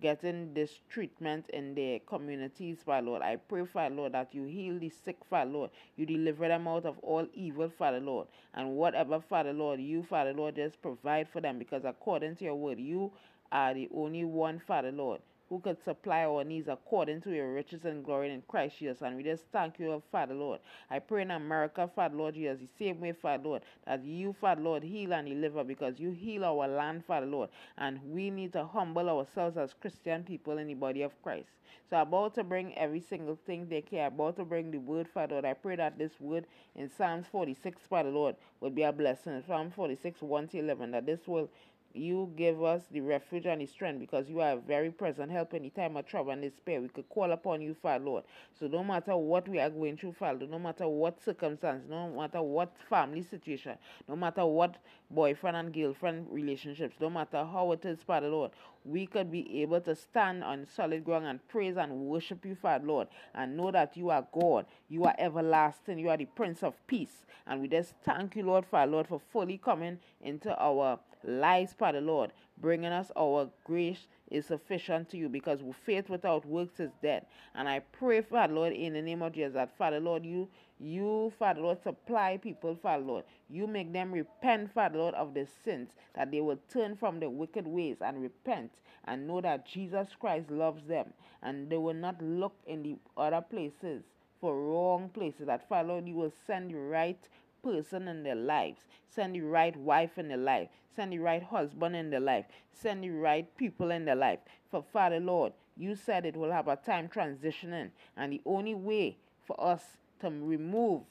getting 0.02 0.53
this 0.53 0.72
treatment 0.90 1.49
in 1.49 1.74
their 1.76 1.99
communities, 1.99 2.80
Father 2.86 3.07
Lord. 3.07 3.22
I 3.22 3.38
pray, 3.38 3.65
Father 3.65 3.95
Lord, 3.95 4.14
that 4.14 4.34
you 4.34 4.44
heal 4.45 4.80
the 4.80 4.90
sick, 4.90 5.18
Father 5.30 5.49
Lord. 5.52 5.72
You 5.95 6.06
deliver 6.06 6.48
them 6.48 6.68
out 6.68 6.86
of 6.86 6.99
all 6.99 7.28
evil, 7.34 7.69
Father 7.69 7.99
Lord. 7.99 8.28
And 8.53 8.76
whatever, 8.76 9.19
Father 9.19 9.53
Lord, 9.53 9.80
you, 9.80 10.03
Father 10.03 10.34
Lord, 10.34 10.56
just 10.56 10.82
provide 10.82 11.28
for 11.30 11.41
them 11.41 11.57
because 11.60 11.84
according 11.86 12.36
to 12.38 12.45
your 12.45 12.56
word, 12.56 12.80
you 12.80 13.11
are 13.52 13.74
the 13.74 13.90
only 13.95 14.26
one, 14.26 14.60
Father 14.60 14.91
Lord, 14.91 15.22
who 15.49 15.60
could 15.60 15.82
supply 15.84 16.26
our 16.26 16.44
needs 16.44 16.68
according 16.68 17.22
to 17.22 17.32
your 17.32 17.53
riches 17.53 17.86
and 17.86 18.03
glory 18.03 18.34
in 18.34 18.41
Christ 18.48 18.80
Jesus. 18.80 19.02
And 19.02 19.15
we 19.15 19.24
just 19.24 19.45
thank 19.52 19.80
you, 19.80 20.02
Father 20.11 20.34
Lord. 20.34 20.60
I 20.90 20.99
pray 20.99 21.22
in 21.22 21.32
America, 21.32 21.90
Father 21.95 22.15
Lord 22.15 22.36
Jesus, 22.36 22.60
the 22.60 22.86
same 22.86 22.99
way, 22.99 23.14
Father 23.14 23.44
Lord, 23.44 23.61
that 23.86 24.03
you, 24.03 24.36
Father 24.40 24.61
Lord, 24.61 24.84
heal 24.84 25.14
and 25.14 25.28
deliver 25.28 25.64
because 25.64 25.99
you 25.99 26.11
heal 26.11 26.44
our 26.44 26.68
land, 26.68 27.06
Father 27.06 27.26
Lord. 27.26 27.49
And 27.78 27.99
we 28.03 28.30
need 28.30 28.53
to 28.53 28.65
humble 28.65 29.10
ourselves 29.10 29.57
as 29.57 29.74
Christian 29.74 30.24
people 30.24 30.57
in 30.57 30.68
the 30.68 30.74
body 30.74 31.02
of 31.02 31.22
Christ. 31.22 31.49
So 31.90 31.95
I'm 31.95 32.07
about 32.07 32.36
to 32.36 32.44
bring 32.44 32.78
every 32.78 32.99
single 32.99 33.38
thing 33.45 33.68
they 33.69 33.82
care, 33.82 34.07
about 34.07 34.36
to 34.38 34.45
bring 34.45 34.72
the 34.72 34.78
word, 34.80 35.07
Father 35.07 35.36
Lord. 35.36 35.45
I 35.45 35.53
pray 35.53 35.78
that 35.78 35.98
this 35.98 36.11
word 36.19 36.45
in 36.76 36.90
Psalms 36.90 37.28
46, 37.32 37.82
Father 37.90 38.10
Lord, 38.10 38.36
will 38.60 38.69
be 38.69 38.84
a 38.84 38.91
blessing. 38.91 39.41
Psalm 39.48 39.72
46, 39.72 40.22
1 40.22 40.48
to 40.49 40.60
11, 40.60 40.91
that 40.91 41.06
this 41.06 41.28
will 41.28 41.49
you 41.98 42.32
give 42.36 42.64
us 42.64 42.84
the 42.91 43.02
refuge 43.02 43.45
and 43.45 43.61
the 43.61 43.65
strength 43.65 43.99
because 43.99 44.30
you 44.30 44.41
are 44.41 44.53
a 44.53 44.57
very 44.57 44.91
present 44.91 45.32
help 45.32 45.53
in 45.53 45.64
the 45.64 45.69
time 45.69 45.98
of 45.98 46.06
trouble 46.06 46.32
and 46.32 46.41
despair. 46.41 46.82
We 46.82 46.90
could 46.90 47.10
call 47.10 47.32
upon 47.32 47.61
you, 47.61 47.76
Father 47.82 48.06
Lord. 48.06 48.24
So 48.60 48.68
no 48.68 48.84
matter 48.84 49.15
what 49.18 49.48
we 49.48 49.60
are 49.60 49.69
going 49.69 49.98
through, 49.98 50.14
Father, 50.14 50.48
no 50.48 50.60
matter 50.60 50.88
what 50.88 51.22
circumstance, 51.24 51.84
no 51.90 52.10
matter 52.10 52.41
what 52.41 52.74
family 52.90 53.24
situation, 53.24 53.78
no 54.07 54.15
matter 54.15 54.45
what 54.45 54.78
boyfriend 55.10 55.57
and 55.57 55.74
girlfriend 55.74 56.28
relationships, 56.30 56.95
no 56.99 57.10
matter 57.10 57.45
how 57.45 57.72
it 57.72 57.86
is, 57.86 57.99
Father 58.06 58.30
Lord, 58.30 58.52
we 58.86 59.06
could 59.06 59.32
be 59.32 59.61
able 59.61 59.82
to 59.82 59.95
stand 59.95 60.44
on 60.44 60.65
solid 60.65 61.03
ground 61.03 61.26
and 61.26 61.45
praise 61.49 61.78
and 61.78 61.91
worship 61.91 62.45
you, 62.45 62.56
Father 62.56 62.86
Lord, 62.86 63.07
and 63.36 63.57
know 63.57 63.72
that 63.72 63.98
you 63.98 64.10
are 64.10 64.26
God, 64.32 64.65
you 64.90 65.03
are 65.03 65.15
everlasting, 65.19 65.99
you 65.99 66.10
are 66.10 66.18
the 66.18 66.26
Prince 66.26 66.64
of 66.64 66.76
Peace. 66.88 67.26
And 67.45 67.61
we 67.61 67.68
just 67.68 67.94
thank 68.03 68.36
you, 68.36 68.44
Lord, 68.44 68.65
Father 68.65 68.91
Lord, 68.91 69.07
for 69.07 69.19
fully 69.32 69.57
coming 69.57 69.99
into 70.22 70.56
our 70.57 70.99
lives, 71.23 71.73
Father 71.73 72.02
Lord, 72.02 72.31
bringing 72.60 72.91
us 72.91 73.11
our 73.18 73.49
grace 73.64 74.07
is 74.30 74.45
sufficient 74.45 75.10
to 75.10 75.18
you 75.18 75.30
because 75.30 75.60
faith 75.85 76.10
without 76.10 76.45
works 76.45 76.80
is 76.80 76.91
dead. 77.02 77.26
And 77.56 77.68
I 77.68 77.80
pray, 77.80 78.22
Father 78.22 78.53
Lord, 78.53 78.73
in 78.73 78.94
the 78.94 79.02
name 79.02 79.22
of 79.22 79.34
Jesus, 79.34 79.53
that 79.53 79.77
Father 79.77 79.99
Lord, 79.99 80.26
you, 80.26 80.48
you, 80.80 81.31
Father 81.39 81.61
Lord, 81.61 81.81
supply 81.81 82.38
people, 82.38 82.77
Father 82.81 83.03
Lord. 83.03 83.23
You 83.49 83.68
make 83.68 83.94
them 83.94 84.11
repent, 84.11 84.73
Father 84.73 84.98
Lord, 84.98 85.15
of 85.15 85.34
the 85.34 85.48
sins, 85.64 85.89
that 86.15 86.31
they 86.31 86.41
will 86.41 86.60
turn 86.72 86.95
from 86.95 87.19
the 87.19 87.30
wicked 87.30 87.65
ways 87.68 87.98
and 88.02 88.22
repent 88.22 88.72
and 89.06 89.27
know 89.27 89.41
that 89.41 89.65
Jesus 89.65 90.10
Christ 90.19 90.52
loves 90.52 90.84
them. 90.88 91.14
And 91.41 91.69
they 91.69 91.77
will 91.77 91.94
not 91.94 92.22
look 92.22 92.56
in 92.65 92.84
the 92.84 92.98
other 93.15 93.41
places 93.41 94.03
for 94.41 94.61
wrong 94.61 95.10
places. 95.14 95.48
That 95.48 95.68
Father 95.69 95.89
Lord, 95.89 96.07
you 96.07 96.15
will 96.15 96.34
send 96.45 96.72
the 96.72 96.76
right 96.76 97.19
person 97.64 98.08
in 98.08 98.24
their 98.24 98.36
lives. 98.36 98.82
Send 99.10 99.36
the 99.36 99.42
right 99.42 99.76
wife 99.76 100.18
in 100.18 100.28
their 100.28 100.38
life. 100.38 100.70
Send 100.96 101.14
the 101.14 101.20
right 101.20 101.44
husband 101.44 101.96
in 101.96 102.10
their 102.10 102.20
life. 102.20 102.46
Send 102.74 103.04
the 103.04 103.10
right 103.10 103.56
people 103.58 103.92
in 103.92 104.06
their 104.06 104.16
life. 104.16 104.40
For 104.70 104.84
Father 104.94 105.20
Lord, 105.20 105.54
you 105.76 105.96
said 105.96 106.26
it 106.26 106.36
will 106.36 106.52
have 106.52 106.68
a 106.68 106.76
time 106.76 107.08
transitioning. 107.08 107.92
And 108.16 108.34
the 108.34 108.42
only 108.46 108.74
way 108.74 109.18
for 109.46 109.60
us 109.64 109.84
to 110.22 110.30
remove 110.30 111.04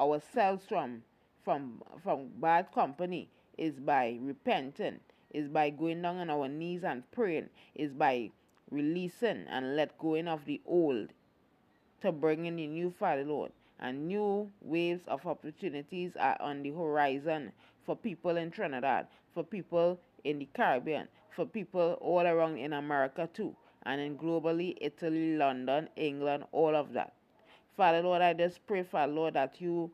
ourselves 0.00 0.64
from 0.68 1.02
from 1.44 1.80
from 2.02 2.28
bad 2.40 2.70
company 2.72 3.28
is 3.56 3.80
by 3.80 4.18
repenting, 4.20 5.00
is 5.30 5.48
by 5.48 5.70
going 5.70 6.02
down 6.02 6.18
on 6.18 6.30
our 6.30 6.48
knees 6.48 6.84
and 6.84 7.10
praying, 7.12 7.48
is 7.74 7.92
by 7.92 8.30
releasing 8.70 9.46
and 9.48 9.76
let 9.76 9.98
going 9.98 10.28
of 10.28 10.44
the 10.44 10.60
old 10.66 11.08
to 12.00 12.12
bring 12.12 12.46
in 12.46 12.56
the 12.56 12.66
new 12.66 12.90
Father 12.90 13.24
Lord 13.24 13.52
and 13.80 14.06
new 14.06 14.50
waves 14.60 15.02
of 15.08 15.26
opportunities 15.26 16.12
are 16.18 16.36
on 16.40 16.62
the 16.62 16.70
horizon 16.70 17.52
for 17.84 17.96
people 17.96 18.36
in 18.36 18.50
Trinidad, 18.50 19.06
for 19.34 19.42
people 19.42 19.98
in 20.24 20.38
the 20.38 20.48
Caribbean, 20.54 21.08
for 21.30 21.46
people 21.46 21.98
all 22.00 22.26
around 22.26 22.58
in 22.58 22.74
America 22.74 23.28
too, 23.32 23.54
and 23.84 24.00
in 24.00 24.16
globally 24.16 24.76
Italy, 24.80 25.36
London, 25.36 25.88
England, 25.96 26.44
all 26.52 26.76
of 26.76 26.92
that. 26.92 27.14
Father 27.76 28.02
Lord, 28.02 28.22
I 28.22 28.34
just 28.34 28.66
pray, 28.66 28.82
Father 28.82 29.12
Lord, 29.12 29.34
that 29.34 29.60
you 29.60 29.90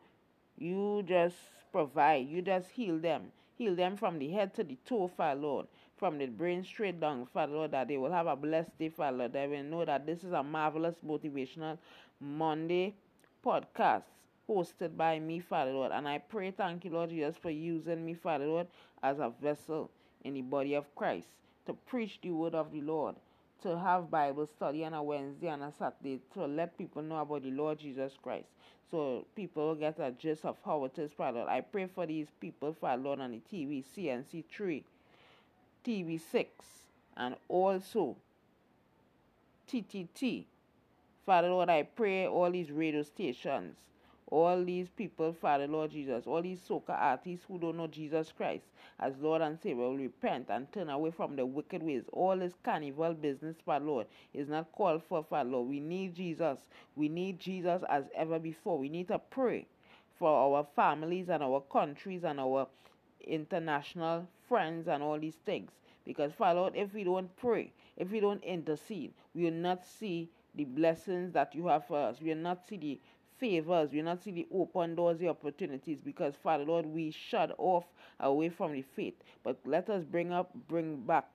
you 0.58 1.04
just 1.06 1.36
provide, 1.70 2.28
you 2.28 2.42
just 2.42 2.70
heal 2.70 2.98
them. 2.98 3.30
Heal 3.56 3.74
them 3.74 3.96
from 3.96 4.18
the 4.18 4.28
head 4.30 4.54
to 4.54 4.64
the 4.64 4.76
toe, 4.86 5.08
Father 5.08 5.40
Lord. 5.40 5.66
From 5.96 6.18
the 6.18 6.26
brain 6.26 6.62
straight 6.62 7.00
down, 7.00 7.26
Father 7.32 7.54
Lord, 7.54 7.70
that 7.70 7.88
they 7.88 7.96
will 7.96 8.12
have 8.12 8.26
a 8.26 8.36
blessed 8.36 8.78
day, 8.78 8.90
Father 8.90 9.16
Lord. 9.16 9.32
They 9.32 9.46
will 9.46 9.62
know 9.62 9.84
that 9.84 10.04
this 10.04 10.24
is 10.24 10.32
a 10.32 10.42
marvelous 10.42 10.96
motivational 11.06 11.78
Monday 12.20 12.94
podcast 13.46 14.02
hosted 14.50 14.96
by 14.96 15.20
me, 15.20 15.38
Father 15.38 15.70
Lord. 15.72 15.92
And 15.92 16.08
I 16.08 16.18
pray, 16.18 16.50
thank 16.50 16.84
you, 16.84 16.90
Lord 16.90 17.10
Jesus, 17.10 17.36
for 17.40 17.50
using 17.50 18.04
me, 18.04 18.14
Father 18.14 18.46
Lord, 18.46 18.66
as 19.04 19.20
a 19.20 19.32
vessel 19.40 19.88
in 20.24 20.34
the 20.34 20.42
body 20.42 20.74
of 20.74 20.92
Christ 20.96 21.28
to 21.66 21.72
preach 21.72 22.18
the 22.22 22.32
word 22.32 22.56
of 22.56 22.72
the 22.72 22.80
Lord, 22.80 23.14
to 23.62 23.78
have 23.78 24.10
Bible 24.10 24.48
study 24.56 24.84
on 24.84 24.94
a 24.94 25.02
Wednesday 25.02 25.46
and 25.46 25.62
a 25.62 25.72
Saturday, 25.78 26.20
to 26.34 26.46
let 26.46 26.76
people 26.76 27.02
know 27.02 27.18
about 27.18 27.44
the 27.44 27.50
Lord 27.50 27.78
Jesus 27.78 28.14
Christ. 28.20 28.48
So 28.90 29.26
people 29.36 29.68
will 29.68 29.74
get 29.76 30.00
a 30.00 30.10
gist 30.10 30.44
of 30.44 30.56
how 30.64 30.84
it 30.84 30.98
is, 30.98 31.12
Father 31.12 31.38
Lord. 31.38 31.50
I 31.50 31.60
pray 31.60 31.86
for 31.86 32.04
these 32.04 32.28
people, 32.40 32.72
Father 32.72 33.02
Lord, 33.02 33.20
on 33.20 33.30
the 33.30 33.40
TV, 33.52 33.84
CNC 33.96 34.44
3, 34.50 34.84
TV 35.84 36.20
6, 36.20 36.50
and 37.16 37.36
also 37.48 38.16
TTT. 39.70 40.46
Father 41.26 41.48
Lord, 41.48 41.68
I 41.68 41.82
pray 41.82 42.26
all 42.26 42.50
these 42.50 42.70
radio 42.70 43.02
stations 43.02 43.76
all 44.28 44.64
these 44.64 44.88
people, 44.88 45.32
Father 45.32 45.68
Lord 45.68 45.92
Jesus, 45.92 46.26
all 46.26 46.42
these 46.42 46.58
soca 46.58 46.90
artists 46.90 47.44
who 47.46 47.58
don't 47.58 47.76
know 47.76 47.86
Jesus 47.86 48.32
Christ 48.36 48.64
as 48.98 49.16
Lord 49.18 49.40
and 49.40 49.58
Savior 49.60 49.84
will 49.84 49.96
repent 49.96 50.46
and 50.48 50.70
turn 50.72 50.88
away 50.88 51.12
from 51.12 51.36
the 51.36 51.46
wicked 51.46 51.82
ways. 51.82 52.02
All 52.12 52.36
this 52.36 52.54
carnival 52.64 53.14
business, 53.14 53.56
Father 53.64 53.84
Lord, 53.84 54.06
is 54.34 54.48
not 54.48 54.72
called 54.72 55.02
for, 55.08 55.22
Father 55.22 55.50
Lord. 55.50 55.68
We 55.68 55.78
need 55.78 56.14
Jesus. 56.16 56.58
We 56.96 57.08
need 57.08 57.38
Jesus 57.38 57.82
as 57.88 58.04
ever 58.16 58.38
before. 58.38 58.78
We 58.78 58.88
need 58.88 59.08
to 59.08 59.18
pray 59.18 59.66
for 60.18 60.28
our 60.28 60.66
families 60.74 61.28
and 61.28 61.42
our 61.42 61.60
countries 61.60 62.24
and 62.24 62.40
our 62.40 62.66
international 63.20 64.26
friends 64.48 64.88
and 64.88 65.02
all 65.02 65.20
these 65.20 65.38
things. 65.44 65.70
Because, 66.04 66.32
Father 66.32 66.60
Lord, 66.60 66.72
if 66.76 66.92
we 66.94 67.04
don't 67.04 67.34
pray, 67.36 67.72
if 67.96 68.10
we 68.10 68.18
don't 68.18 68.42
intercede, 68.42 69.12
we 69.34 69.44
will 69.44 69.52
not 69.52 69.84
see 69.84 70.30
the 70.56 70.64
blessings 70.64 71.32
that 71.32 71.54
you 71.54 71.66
have 71.68 71.86
for 71.86 71.98
us. 71.98 72.20
We 72.20 72.30
will 72.30 72.36
not 72.42 72.66
see 72.68 72.76
the 72.76 73.00
favors. 73.38 73.90
We 73.92 73.98
will 73.98 74.06
not 74.06 74.22
see 74.22 74.30
the 74.32 74.46
open 74.52 74.94
doors, 74.94 75.18
the 75.18 75.28
opportunities. 75.28 76.00
Because, 76.00 76.34
Father 76.36 76.64
Lord, 76.64 76.86
we 76.86 77.10
shut 77.10 77.54
off 77.58 77.84
away 78.20 78.48
from 78.48 78.72
the 78.72 78.82
faith. 78.82 79.14
But 79.44 79.58
let 79.64 79.90
us 79.90 80.04
bring 80.04 80.32
up, 80.32 80.50
bring 80.68 80.96
back 81.02 81.26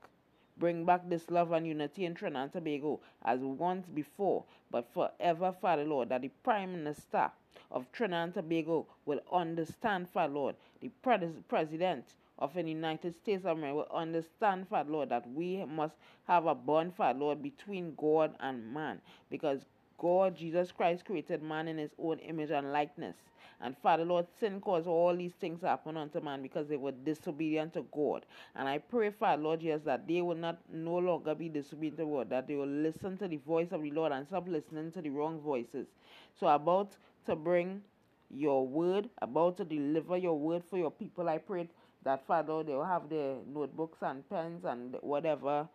bring 0.58 0.86
back 0.86 1.10
this 1.10 1.30
love 1.32 1.52
and 1.54 1.66
unity 1.66 2.06
in 2.06 2.14
Trinidad 2.14 2.44
and 2.44 2.54
Tobago 2.54 3.00
as 3.26 3.40
once 3.40 3.88
before, 3.88 4.44
but 4.70 4.88
forever, 4.94 5.52
Father 5.60 5.84
Lord, 5.86 6.10
that 6.10 6.22
the 6.22 6.30
Prime 6.44 6.74
Minister 6.74 7.32
of 7.72 7.92
Trinidad 7.92 8.24
and 8.26 8.34
Tobago 8.36 8.86
will 9.06 9.22
understand, 9.32 10.10
Father 10.10 10.34
Lord, 10.34 10.56
the 10.82 10.90
pres- 11.02 11.34
President 11.48 12.06
of 12.42 12.56
the 12.56 12.64
United 12.64 13.16
States 13.16 13.46
of 13.46 13.58
America 13.58 13.76
will 13.78 13.98
understand, 13.98 14.68
Father 14.68 14.92
Lord, 14.92 15.10
that 15.10 15.30
we 15.32 15.64
must 15.64 15.94
have 16.28 16.48
a 16.48 16.56
bond, 16.56 16.96
Father 16.96 17.20
Lord, 17.20 17.42
between 17.42 17.94
God 17.96 18.36
and 18.40 18.74
man, 18.74 19.00
because 19.30 19.62
God, 20.00 20.36
Jesus 20.36 20.72
Christ, 20.72 21.06
created 21.06 21.44
man 21.44 21.68
in 21.68 21.78
his 21.78 21.92
own 22.00 22.18
image 22.20 22.50
and 22.50 22.74
likeness. 22.74 23.16
And 23.64 23.78
Father 23.78 24.04
Lord, 24.04 24.26
sin 24.40 24.60
caused 24.60 24.88
all 24.88 25.16
these 25.16 25.34
things 25.34 25.60
to 25.60 25.68
happen 25.68 25.96
unto 25.96 26.20
man 26.20 26.42
because 26.42 26.68
they 26.68 26.78
were 26.78 26.92
disobedient 26.92 27.76
to 27.76 27.86
God. 27.94 28.26
And 28.56 28.68
I 28.68 28.80
pray, 28.80 29.12
Father 29.12 29.44
Lord 29.44 29.60
Jesus, 29.60 29.84
that 29.86 30.08
they 30.08 30.24
will 30.24 30.36
not 30.36 30.58
no 30.74 30.98
longer 30.98 31.36
be 31.36 31.48
disobedient 31.48 32.00
to 32.00 32.06
God, 32.06 32.32
that 32.32 32.48
they 32.48 32.56
will 32.56 32.66
listen 32.66 33.18
to 33.18 33.28
the 33.28 33.38
voice 33.38 33.68
of 33.72 33.84
the 33.84 33.92
Lord 33.92 34.12
and 34.14 34.26
stop 34.26 34.48
listening 34.48 34.92
to 34.94 35.02
the 35.04 35.10
wrong 35.12 35.40
voices. 35.40 35.86
So 36.40 36.48
about 36.48 36.98
to 37.28 37.36
bring 37.36 37.84
your 38.34 38.66
word, 38.66 39.10
about 39.22 39.58
to 39.58 39.66
deliver 39.66 40.18
your 40.18 40.40
word 40.40 40.64
for 40.68 40.78
your 40.78 40.92
people, 40.92 41.30
I 41.30 41.38
pray 41.38 41.68
that 42.04 42.26
Father 42.26 42.54
Lord, 42.54 42.68
they 42.68 42.74
will 42.74 42.86
have 42.86 43.10
their 43.10 43.36
notebooks 43.48 44.00
and 44.02 44.28
pens 44.30 44.66
and 44.66 44.96
whatever 45.02 45.68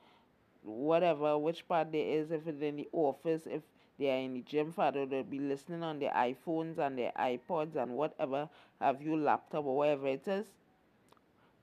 whatever 0.67 1.39
which 1.39 1.67
part 1.69 1.93
there 1.93 2.07
is, 2.07 2.31
if 2.31 2.47
it's 2.47 2.61
in 2.61 2.77
the 2.77 2.89
office, 2.93 3.43
if 3.47 3.63
they 3.99 4.11
are 4.11 4.19
in 4.19 4.35
the 4.35 4.43
gym, 4.43 4.73
Father, 4.73 5.07
they'll 5.07 5.23
be 5.23 5.39
listening 5.39 5.83
on 5.83 5.99
their 5.99 6.11
iPhones 6.11 6.79
and 6.79 6.99
their 6.99 7.13
iPods 7.19 7.77
and 7.77 7.93
whatever 7.93 8.49
have 8.81 9.01
you 9.01 9.17
laptop 9.17 9.65
or 9.65 9.77
whatever 9.77 10.09
it 10.09 10.27
is. 10.27 10.47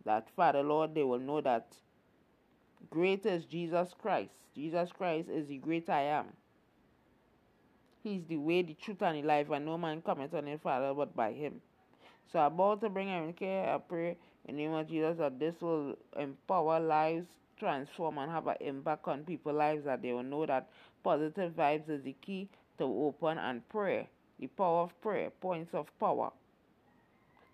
That 0.06 0.30
Father 0.36 0.64
Lord, 0.64 0.96
they 0.96 1.04
will 1.04 1.20
know 1.20 1.42
that 1.42 1.76
great 2.90 3.26
is 3.26 3.46
Jesus 3.46 3.94
Christ. 4.02 4.34
Jesus 4.56 4.90
Christ 4.92 5.30
is 5.30 5.48
the 5.48 5.58
great 5.58 5.90
I 5.90 6.04
am. 6.04 6.28
He's 8.04 8.24
the 8.26 8.38
way, 8.38 8.64
the 8.64 8.74
truth, 8.74 9.02
and 9.02 9.18
the 9.18 9.28
life, 9.28 9.50
and 9.50 9.66
no 9.66 9.78
man 9.78 10.02
cometh 10.02 10.34
on 10.34 10.46
the 10.46 10.58
Father 10.58 10.94
but 10.94 11.16
by 11.16 11.32
him. 11.32 11.62
So 12.32 12.40
I 12.40 12.48
about 12.48 12.82
to 12.82 12.90
bring 12.90 13.12
everything 13.12 13.34
care, 13.34 13.76
I 13.76 13.78
pray 13.78 14.18
in 14.46 14.58
the 14.58 14.64
name 14.64 14.74
of 14.74 14.90
Jesus 14.90 15.18
that 15.18 15.40
this 15.40 15.56
will 15.62 15.96
empower 16.18 16.80
lives, 16.80 17.28
transform 17.58 18.18
and 18.18 18.32
have 18.32 18.48
an 18.48 18.58
impact 18.60 19.08
on 19.08 19.24
people's 19.24 19.56
lives 19.56 19.86
that 19.86 20.02
they 20.02 20.12
will 20.12 20.24
know 20.24 20.46
that 20.46 20.70
positive 21.04 21.54
vibes 21.54 21.90
is 21.90 22.04
the 22.04 22.16
key 22.22 22.50
to 22.78 22.84
open 22.84 23.38
and 23.38 23.68
prayer. 23.70 24.08
The 24.40 24.48
power 24.48 24.84
of 24.84 25.02
prayer, 25.02 25.30
points 25.30 25.74
of 25.74 25.88
power. 26.00 26.32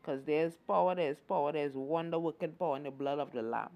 Because 0.02 0.24
there's 0.24 0.54
power, 0.68 0.96
there's 0.96 1.18
power, 1.28 1.52
there's 1.52 1.74
wonder 1.74 2.18
working 2.18 2.54
power 2.54 2.78
in 2.78 2.84
the 2.84 2.92
blood 2.92 3.20
of 3.20 3.32
the 3.34 3.42
Lamb. 3.42 3.70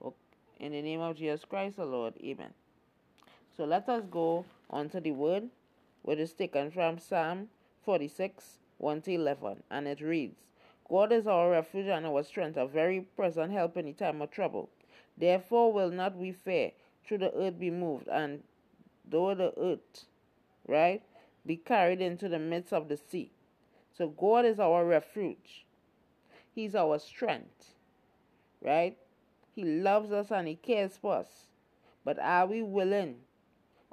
Okay. 0.00 0.16
In 0.60 0.72
the 0.72 0.80
name 0.80 1.00
of 1.00 1.16
Jesus 1.16 1.44
Christ, 1.44 1.76
the 1.76 1.84
Lord, 1.84 2.14
Amen. 2.22 2.54
So 3.56 3.64
let 3.64 3.88
us 3.88 4.04
go 4.10 4.46
on 4.70 4.88
to 4.90 5.00
the 5.00 5.10
word, 5.10 5.44
which 6.02 6.18
is 6.18 6.32
taken 6.32 6.70
from 6.70 6.98
Psalm 6.98 7.48
46, 7.84 8.60
1 8.78 9.02
to 9.02 9.12
11, 9.12 9.62
and 9.70 9.86
it 9.86 10.00
reads 10.00 10.53
God 10.88 11.12
is 11.12 11.26
our 11.26 11.50
refuge 11.50 11.86
and 11.86 12.06
our 12.06 12.22
strength, 12.22 12.56
a 12.56 12.66
very 12.66 13.00
present 13.00 13.52
help 13.52 13.76
in 13.76 13.86
the 13.86 13.92
time 13.92 14.20
of 14.20 14.30
trouble. 14.30 14.68
Therefore 15.16 15.72
will 15.72 15.90
not 15.90 16.16
we 16.16 16.32
fear, 16.32 16.72
should 17.02 17.20
the 17.20 17.32
earth 17.34 17.58
be 17.58 17.70
moved, 17.70 18.08
and 18.08 18.42
though 19.08 19.34
the 19.34 19.52
earth, 19.58 20.04
right, 20.66 21.02
be 21.46 21.56
carried 21.56 22.00
into 22.00 22.28
the 22.28 22.38
midst 22.38 22.72
of 22.72 22.88
the 22.88 22.96
sea. 22.96 23.30
So 23.96 24.08
God 24.08 24.44
is 24.44 24.58
our 24.58 24.84
refuge. 24.84 25.64
He's 26.54 26.74
our 26.74 26.98
strength, 26.98 27.74
right? 28.60 28.96
He 29.54 29.64
loves 29.64 30.12
us 30.12 30.30
and 30.30 30.48
He 30.48 30.56
cares 30.56 30.96
for 30.96 31.14
us. 31.14 31.46
But 32.04 32.18
are 32.18 32.46
we 32.46 32.62
willing? 32.62 33.16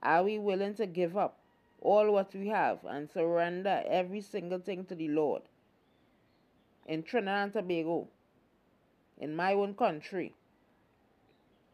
Are 0.02 0.24
we 0.24 0.40
willing 0.40 0.74
to 0.76 0.86
give 0.88 1.16
up 1.16 1.40
all 1.80 2.12
what 2.12 2.34
we 2.34 2.48
have 2.48 2.80
and 2.84 3.10
surrender 3.10 3.84
every 3.88 4.22
single 4.22 4.60
thing 4.60 4.86
to 4.86 4.96
the 4.96 5.08
Lord? 5.08 5.44
In 6.92 7.04
Trinidad 7.04 7.44
and 7.44 7.54
Tobago, 7.54 8.10
in 9.18 9.34
my 9.34 9.54
own 9.54 9.76
country, 9.76 10.34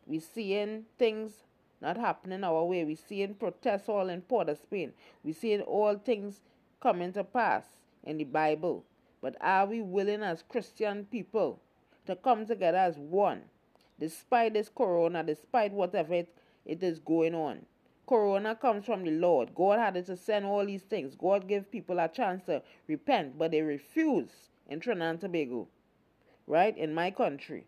we 0.06 0.20
seeing 0.20 0.86
things 1.00 1.44
not 1.82 1.98
happening 1.98 2.44
our 2.44 2.64
way. 2.64 2.86
We 2.86 2.94
seeing 2.94 3.34
protests 3.34 3.90
all 3.90 4.10
in 4.10 4.22
Port 4.22 4.48
of 4.48 4.60
Spain. 4.60 4.94
We 5.24 5.34
seeing 5.34 5.62
all 5.62 5.98
things 5.98 6.42
coming 6.80 7.14
to 7.14 7.24
pass 7.24 7.64
in 8.04 8.20
the 8.20 8.26
Bible. 8.26 8.84
But 9.20 9.38
are 9.42 9.66
we 9.66 9.82
willing 9.82 10.22
as 10.22 10.44
Christian 10.48 11.06
people 11.06 11.60
to 12.06 12.16
come 12.16 12.46
together 12.46 12.78
as 12.78 13.00
one, 13.00 13.42
despite 14.00 14.54
this 14.54 14.70
corona, 14.70 15.24
despite 15.24 15.74
whatever 15.74 16.14
it, 16.14 16.30
it 16.64 16.84
is 16.84 17.00
going 17.00 17.34
on? 17.34 17.66
Corona 18.06 18.54
comes 18.54 18.86
from 18.86 19.04
the 19.04 19.10
Lord. 19.10 19.56
God 19.56 19.80
had 19.80 20.06
to 20.06 20.16
send 20.16 20.46
all 20.46 20.64
these 20.64 20.84
things. 20.84 21.16
God 21.16 21.48
gave 21.48 21.72
people 21.72 21.98
a 21.98 22.08
chance 22.08 22.44
to 22.44 22.62
repent, 22.88 23.40
but 23.40 23.50
they 23.50 23.64
refuse 23.64 24.50
in 24.68 24.80
Trinidad 24.80 25.10
and 25.10 25.22
Tobago, 25.22 25.68
right? 26.46 26.78
In 26.78 26.94
my 26.94 27.12
country. 27.12 27.66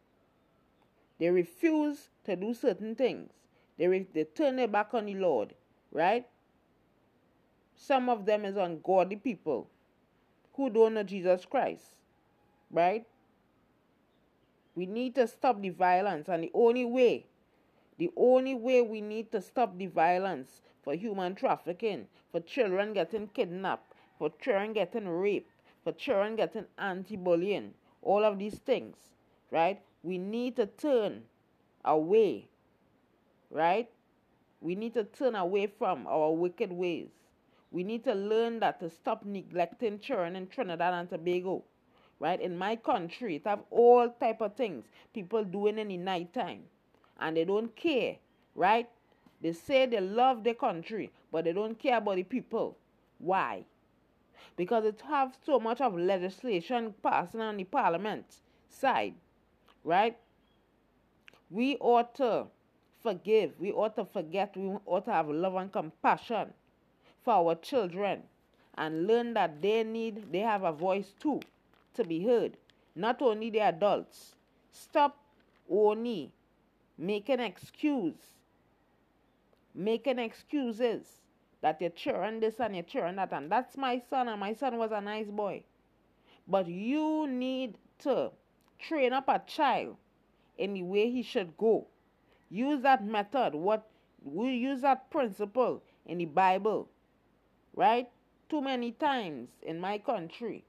They 1.19 1.29
refuse 1.29 2.09
to 2.25 2.35
do 2.35 2.53
certain 2.53 2.95
things. 2.95 3.31
They, 3.77 3.87
re- 3.87 4.07
they 4.13 4.23
turn 4.23 4.55
their 4.55 4.67
back 4.67 4.93
on 4.93 5.05
the 5.05 5.15
Lord, 5.15 5.53
right? 5.91 6.27
Some 7.75 8.09
of 8.09 8.25
them 8.25 8.45
is 8.45 8.57
ungodly 8.57 9.15
people 9.15 9.69
who 10.53 10.69
don't 10.69 10.93
know 10.93 11.03
Jesus 11.03 11.45
Christ, 11.45 11.95
right? 12.71 13.05
We 14.75 14.85
need 14.85 15.15
to 15.15 15.27
stop 15.27 15.61
the 15.61 15.69
violence, 15.69 16.27
and 16.27 16.43
the 16.43 16.51
only 16.53 16.85
way, 16.85 17.25
the 17.97 18.11
only 18.15 18.55
way 18.55 18.81
we 18.81 19.01
need 19.01 19.31
to 19.31 19.41
stop 19.41 19.77
the 19.77 19.87
violence 19.87 20.61
for 20.83 20.93
human 20.93 21.35
trafficking, 21.35 22.07
for 22.31 22.39
children 22.41 22.93
getting 22.93 23.27
kidnapped, 23.27 23.93
for 24.17 24.29
children 24.41 24.73
getting 24.73 25.07
raped, 25.07 25.51
for 25.83 25.91
children 25.93 26.35
getting 26.35 26.65
anti-bullying, 26.77 27.73
all 28.01 28.23
of 28.23 28.39
these 28.39 28.59
things, 28.59 28.95
right? 29.51 29.81
We 30.03 30.17
need 30.17 30.55
to 30.57 30.65
turn 30.65 31.23
away, 31.85 32.49
right? 33.49 33.89
We 34.61 34.75
need 34.75 34.93
to 34.95 35.03
turn 35.03 35.35
away 35.35 35.67
from 35.67 36.05
our 36.07 36.31
wicked 36.33 36.71
ways. 36.71 37.09
We 37.71 37.83
need 37.83 38.03
to 38.05 38.13
learn 38.13 38.59
that 38.59 38.79
to 38.79 38.89
stop 38.89 39.25
neglecting 39.25 39.99
children 39.99 40.35
in 40.35 40.47
Trinidad 40.47 40.93
and 40.93 41.09
Tobago. 41.09 41.63
Right? 42.21 42.41
In 42.41 42.57
my 42.57 42.75
country, 42.75 43.37
it 43.37 43.47
have 43.47 43.61
all 43.71 44.09
type 44.19 44.41
of 44.41 44.55
things 44.55 44.83
people 45.13 45.45
doing 45.45 45.79
in 45.79 45.87
the 45.87 45.95
night 45.95 46.33
time. 46.33 46.63
And 47.17 47.37
they 47.37 47.45
don't 47.45 47.73
care. 47.77 48.17
Right? 48.55 48.89
They 49.41 49.53
say 49.53 49.85
they 49.85 50.01
love 50.01 50.43
their 50.43 50.55
country, 50.55 51.13
but 51.31 51.45
they 51.45 51.53
don't 51.53 51.79
care 51.79 51.97
about 51.97 52.17
the 52.17 52.23
people. 52.23 52.77
Why? 53.19 53.63
Because 54.55 54.85
it 54.85 55.01
have 55.07 55.35
so 55.45 55.59
much 55.59 55.81
of 55.81 55.95
legislation 55.95 56.93
passing 57.01 57.41
on 57.41 57.57
the 57.57 57.63
parliament 57.63 58.25
side. 58.69 59.13
Right? 59.83 60.17
We 61.49 61.77
ought 61.77 62.15
to 62.15 62.47
forgive. 63.01 63.53
We 63.59 63.71
ought 63.71 63.95
to 63.95 64.05
forget. 64.05 64.55
We 64.55 64.77
ought 64.85 65.05
to 65.05 65.11
have 65.11 65.29
love 65.29 65.55
and 65.55 65.71
compassion 65.71 66.53
for 67.23 67.33
our 67.33 67.55
children 67.55 68.23
and 68.77 69.07
learn 69.07 69.33
that 69.33 69.61
they 69.61 69.83
need, 69.83 70.31
they 70.31 70.39
have 70.39 70.63
a 70.63 70.71
voice 70.71 71.13
too 71.19 71.41
to 71.93 72.03
be 72.03 72.23
heard. 72.23 72.57
Not 72.95 73.21
only 73.21 73.49
the 73.49 73.61
adults. 73.61 74.35
Stop 74.71 75.17
only 75.69 76.31
making 76.97 77.39
excuse, 77.39 78.37
making 79.73 80.19
excuses 80.19 81.18
that 81.61 81.81
your 81.81 81.89
children 81.91 82.39
this 82.39 82.59
and 82.59 82.75
your 82.75 82.83
children 82.83 83.15
that 83.17 83.33
and 83.33 83.51
that's 83.51 83.77
my 83.77 84.01
son 84.09 84.27
and 84.27 84.39
my 84.39 84.53
son 84.53 84.77
was 84.77 84.91
a 84.91 85.01
nice 85.01 85.29
boy. 85.29 85.63
But 86.47 86.67
you 86.67 87.27
need 87.27 87.75
to 87.99 88.31
train 88.79 89.13
up 89.13 89.27
a 89.27 89.41
child 89.45 89.97
in 90.57 90.73
the 90.73 90.83
way 90.83 91.09
he 91.11 91.23
should 91.23 91.57
go. 91.57 91.87
Use 92.49 92.81
that 92.83 93.05
method. 93.05 93.55
What 93.55 93.87
we 94.23 94.51
use 94.55 94.81
that 94.81 95.09
principle 95.11 95.83
in 96.05 96.17
the 96.17 96.25
Bible, 96.25 96.89
right? 97.75 98.09
too 98.49 98.61
many 98.61 98.91
times 98.91 99.49
in 99.61 99.79
my 99.79 99.97
country. 99.97 100.65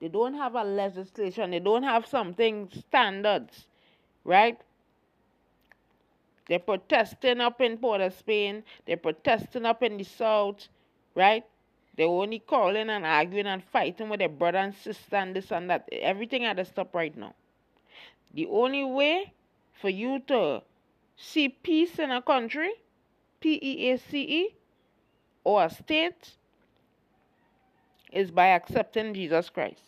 They 0.00 0.08
don't 0.08 0.34
have 0.34 0.54
a 0.54 0.64
legislation, 0.64 1.50
they 1.50 1.60
don't 1.60 1.82
have 1.82 2.06
something 2.06 2.70
standards, 2.88 3.66
right? 4.24 4.60
They're 6.46 6.58
protesting 6.58 7.40
up 7.40 7.60
in 7.60 7.78
Port 7.78 8.00
of 8.00 8.12
Spain, 8.14 8.62
they're 8.86 8.96
protesting 8.96 9.64
up 9.64 9.82
in 9.82 9.96
the 9.96 10.04
south, 10.04 10.68
right? 11.14 11.44
They're 11.96 12.06
only 12.06 12.40
calling 12.40 12.90
and 12.90 13.06
arguing 13.06 13.46
and 13.46 13.62
fighting 13.62 14.08
with 14.08 14.18
their 14.18 14.28
brother 14.28 14.58
and 14.58 14.74
sister 14.74 15.16
and 15.16 15.34
this 15.34 15.52
and 15.52 15.70
that. 15.70 15.88
Everything 15.92 16.42
had 16.42 16.56
to 16.56 16.64
stop 16.64 16.94
right 16.94 17.16
now. 17.16 17.34
The 18.34 18.46
only 18.46 18.84
way 18.84 19.32
for 19.80 19.88
you 19.88 20.20
to 20.26 20.62
see 21.16 21.48
peace 21.48 21.98
in 21.98 22.10
a 22.10 22.20
country, 22.20 22.72
P 23.40 23.60
E 23.62 23.90
A 23.92 23.98
C 23.98 24.20
E, 24.22 24.54
or 25.44 25.64
a 25.64 25.70
state, 25.70 26.32
is 28.12 28.30
by 28.30 28.48
accepting 28.48 29.14
Jesus 29.14 29.48
Christ. 29.48 29.82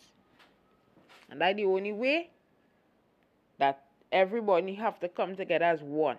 And 1.29 1.41
that's 1.41 1.57
the 1.57 1.65
only 1.65 1.91
way 1.91 2.29
that 3.57 3.83
everybody 4.11 4.75
have 4.75 4.99
to 5.01 5.09
come 5.09 5.35
together 5.35 5.65
as 5.65 5.81
one. 5.81 6.17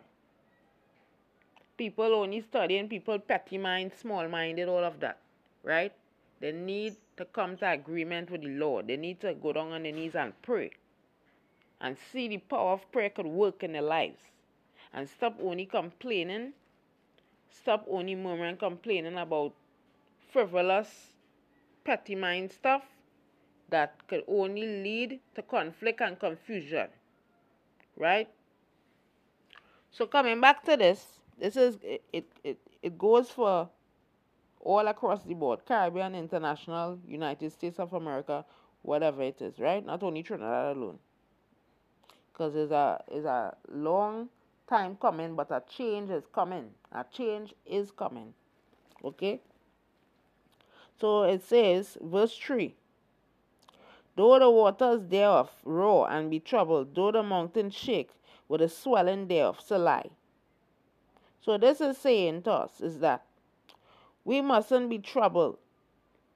People 1.78 2.14
only 2.14 2.42
studying, 2.42 2.88
people 2.88 3.18
petty 3.18 3.56
mind, 3.56 3.92
small 3.98 4.28
minded, 4.28 4.68
all 4.68 4.84
of 4.84 5.00
that. 5.00 5.18
Right? 5.62 5.92
They 6.40 6.52
need 6.52 6.96
to 7.16 7.24
come 7.24 7.56
to 7.58 7.70
agreement 7.70 8.30
with 8.30 8.42
the 8.42 8.48
Lord. 8.48 8.88
They 8.88 8.96
need 8.96 9.20
to 9.20 9.34
go 9.34 9.52
down 9.52 9.72
on 9.72 9.84
their 9.84 9.92
knees 9.92 10.14
and 10.14 10.32
pray. 10.42 10.72
And 11.80 11.96
see 12.12 12.28
the 12.28 12.38
power 12.38 12.72
of 12.72 12.92
prayer 12.92 13.10
could 13.10 13.26
work 13.26 13.62
in 13.62 13.72
their 13.72 13.82
lives. 13.82 14.20
And 14.92 15.08
stop 15.08 15.38
only 15.40 15.66
complaining. 15.66 16.52
Stop 17.50 17.86
only 17.88 18.14
murmuring, 18.14 18.56
complaining 18.56 19.16
about 19.16 19.52
frivolous, 20.32 21.14
petty 21.84 22.14
mind 22.14 22.52
stuff 22.52 22.82
that 23.70 23.94
could 24.08 24.24
only 24.28 24.66
lead 24.82 25.20
to 25.34 25.42
conflict 25.42 26.00
and 26.00 26.18
confusion. 26.18 26.88
Right? 27.96 28.28
So 29.90 30.06
coming 30.06 30.40
back 30.40 30.64
to 30.64 30.76
this, 30.76 31.04
this 31.38 31.56
is 31.56 31.78
it 31.82 32.02
it, 32.12 32.58
it, 32.82 32.98
goes 32.98 33.30
for 33.30 33.68
all 34.60 34.86
across 34.88 35.22
the 35.22 35.34
board, 35.34 35.60
Caribbean, 35.66 36.14
international, 36.14 36.98
United 37.06 37.52
States 37.52 37.78
of 37.78 37.92
America, 37.92 38.44
whatever 38.82 39.22
it 39.22 39.40
is, 39.40 39.58
right? 39.58 39.84
Not 39.84 40.02
only 40.02 40.22
Trinidad 40.22 40.76
alone. 40.76 40.98
Because 42.32 42.54
it's 42.54 42.72
a 42.72 43.02
it's 43.08 43.26
a 43.26 43.56
long 43.72 44.28
time 44.68 44.96
coming, 44.96 45.34
but 45.34 45.50
a 45.50 45.62
change 45.68 46.10
is 46.10 46.24
coming. 46.32 46.70
A 46.92 47.04
change 47.10 47.54
is 47.66 47.90
coming. 47.90 48.34
Okay? 49.04 49.40
So 51.00 51.22
it 51.22 51.42
says, 51.42 51.96
verse 52.00 52.36
3 52.36 52.74
Though 54.16 54.38
the 54.40 54.50
waters 54.50 55.06
thereof 55.06 55.50
roar 55.64 56.10
and 56.10 56.28
be 56.28 56.40
troubled, 56.40 56.94
though 56.94 57.12
the 57.12 57.22
mountains 57.22 57.74
shake 57.74 58.10
with 58.48 58.60
the 58.60 58.68
swelling 58.68 59.28
thereof, 59.28 59.62
lie. 59.70 60.10
So 61.48 61.56
this 61.56 61.80
is 61.80 61.96
saying 61.96 62.42
to 62.42 62.52
us 62.52 62.82
is 62.82 62.98
that 62.98 63.24
we 64.22 64.42
mustn't 64.42 64.90
be 64.90 64.98
troubled. 64.98 65.56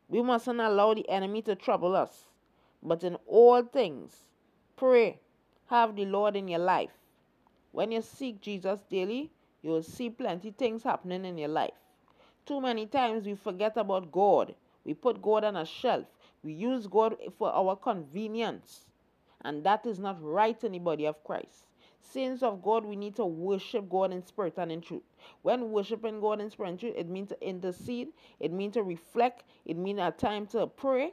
We 0.09 0.23
mustn't 0.23 0.59
allow 0.59 0.95
the 0.95 1.07
enemy 1.07 1.43
to 1.43 1.55
trouble 1.55 1.95
us. 1.95 2.31
But 2.83 3.05
in 3.05 3.17
all 3.27 3.63
things, 3.63 4.25
pray. 4.75 5.19
Have 5.67 5.97
the 5.97 6.07
Lord 6.07 6.35
in 6.35 6.49
your 6.49 6.61
life. 6.61 6.93
When 7.73 7.93
you 7.93 8.01
seek 8.01 8.41
Jesus 8.41 8.81
daily, 8.89 9.31
you 9.61 9.69
will 9.69 9.83
see 9.83 10.09
plenty 10.09 10.51
things 10.51 10.83
happening 10.83 11.27
in 11.27 11.37
your 11.37 11.49
life. 11.49 11.75
Too 12.47 12.63
many 12.63 12.87
times 12.87 13.27
we 13.27 13.35
forget 13.35 13.77
about 13.77 14.11
God. 14.11 14.55
We 14.87 14.95
put 14.95 15.21
God 15.21 15.45
on 15.45 15.57
a 15.57 15.67
shelf. 15.67 16.07
We 16.43 16.55
use 16.55 16.87
God 16.87 17.17
for 17.37 17.53
our 17.53 17.77
convenience. 17.77 18.87
And 19.43 19.63
that 19.65 19.85
is 19.85 19.99
not 19.99 20.23
right 20.23 20.65
in 20.65 20.73
the 20.73 20.79
body 20.79 21.05
of 21.05 21.23
Christ. 21.23 21.67
Saints 22.03 22.43
of 22.43 22.63
God, 22.63 22.85
we 22.85 22.97
need 22.97 23.17
to 23.17 23.25
worship 23.25 23.89
God 23.89 24.13
in 24.13 24.27
spirit 24.27 24.55
and 24.59 24.73
in 24.73 24.81
truth. 24.81 25.03
When 25.43 25.71
worshiping 25.71 26.21
God 26.21 26.41
in 26.41 26.51
spirit 26.51 26.71
and 26.71 26.81
truth, 26.81 26.95
it 26.97 27.09
means 27.09 27.29
to 27.31 27.47
intercede, 27.47 28.09
it 28.41 28.53
means 28.53 28.75
to 28.75 28.83
reflect, 28.83 29.45
it 29.65 29.77
means 29.77 30.01
a 30.01 30.11
time 30.11 30.47
to 30.49 30.67
pray. 30.67 31.13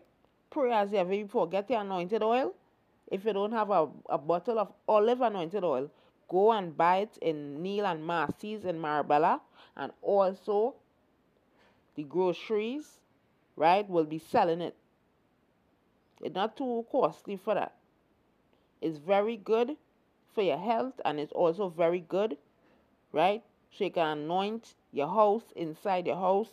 Pray 0.50 0.72
as 0.74 0.92
you 0.92 0.98
have 0.98 1.10
before. 1.10 1.48
Get 1.48 1.68
the 1.68 1.80
anointed 1.80 2.24
oil. 2.24 2.54
If 3.12 3.24
you 3.24 3.34
don't 3.34 3.52
have 3.52 3.70
a, 3.70 3.88
a 4.10 4.18
bottle 4.18 4.60
of 4.60 4.74
olive 4.88 5.22
anointed 5.22 5.64
oil, 5.64 5.90
go 6.28 6.52
and 6.52 6.76
buy 6.76 6.98
it 6.98 7.18
in 7.22 7.62
Neal 7.62 7.86
and 7.86 8.06
Massy's 8.06 8.66
in 8.66 8.80
Marabella. 8.80 9.42
And 9.78 9.92
also, 10.02 10.76
the 11.96 12.04
groceries, 12.04 13.00
right, 13.56 13.88
will 13.88 14.06
be 14.06 14.20
selling 14.20 14.62
it. 14.62 14.76
It's 16.22 16.36
not 16.36 16.58
too 16.58 16.86
costly 16.92 17.38
for 17.38 17.54
that. 17.54 17.74
It's 18.82 18.98
very 18.98 19.38
good 19.38 19.78
for 20.40 20.44
your 20.44 20.58
health 20.58 20.94
and 21.04 21.20
it's 21.20 21.34
also 21.34 21.68
very 21.68 22.00
good, 22.00 22.38
right? 23.12 23.44
So 23.78 23.84
you 23.84 23.92
can 23.92 24.20
anoint 24.20 24.74
your 24.94 25.10
house, 25.10 25.44
inside 25.58 26.08
your 26.08 26.16
house, 26.16 26.48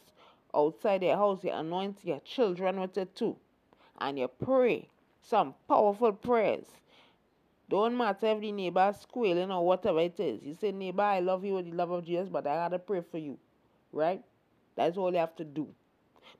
outside 0.52 1.04
your 1.04 1.14
house. 1.14 1.44
You 1.44 1.52
anoint 1.52 1.98
your 2.02 2.18
children 2.24 2.80
with 2.80 2.98
it 2.98 3.14
too. 3.14 3.36
And 4.00 4.18
you 4.18 4.26
pray 4.26 4.88
some 5.22 5.54
powerful 5.68 6.12
prayers. 6.12 6.64
Don't 7.70 7.96
matter 7.96 8.26
if 8.26 8.40
the 8.40 8.50
neighbor 8.50 8.92
squealing 9.00 9.52
or 9.52 9.64
whatever 9.64 10.00
it 10.00 10.18
is. 10.18 10.42
You 10.42 10.54
say, 10.54 10.72
neighbor, 10.72 11.02
I 11.02 11.20
love 11.20 11.44
you 11.44 11.54
with 11.54 11.66
the 11.66 11.76
love 11.76 11.92
of 11.92 12.04
Jesus, 12.04 12.28
but 12.28 12.44
I 12.44 12.56
gotta 12.56 12.80
pray 12.80 13.02
for 13.08 13.18
you. 13.18 13.38
Right? 13.92 14.20
That's 14.74 14.96
all 14.96 15.12
you 15.12 15.18
have 15.18 15.36
to 15.36 15.44
do. 15.44 15.68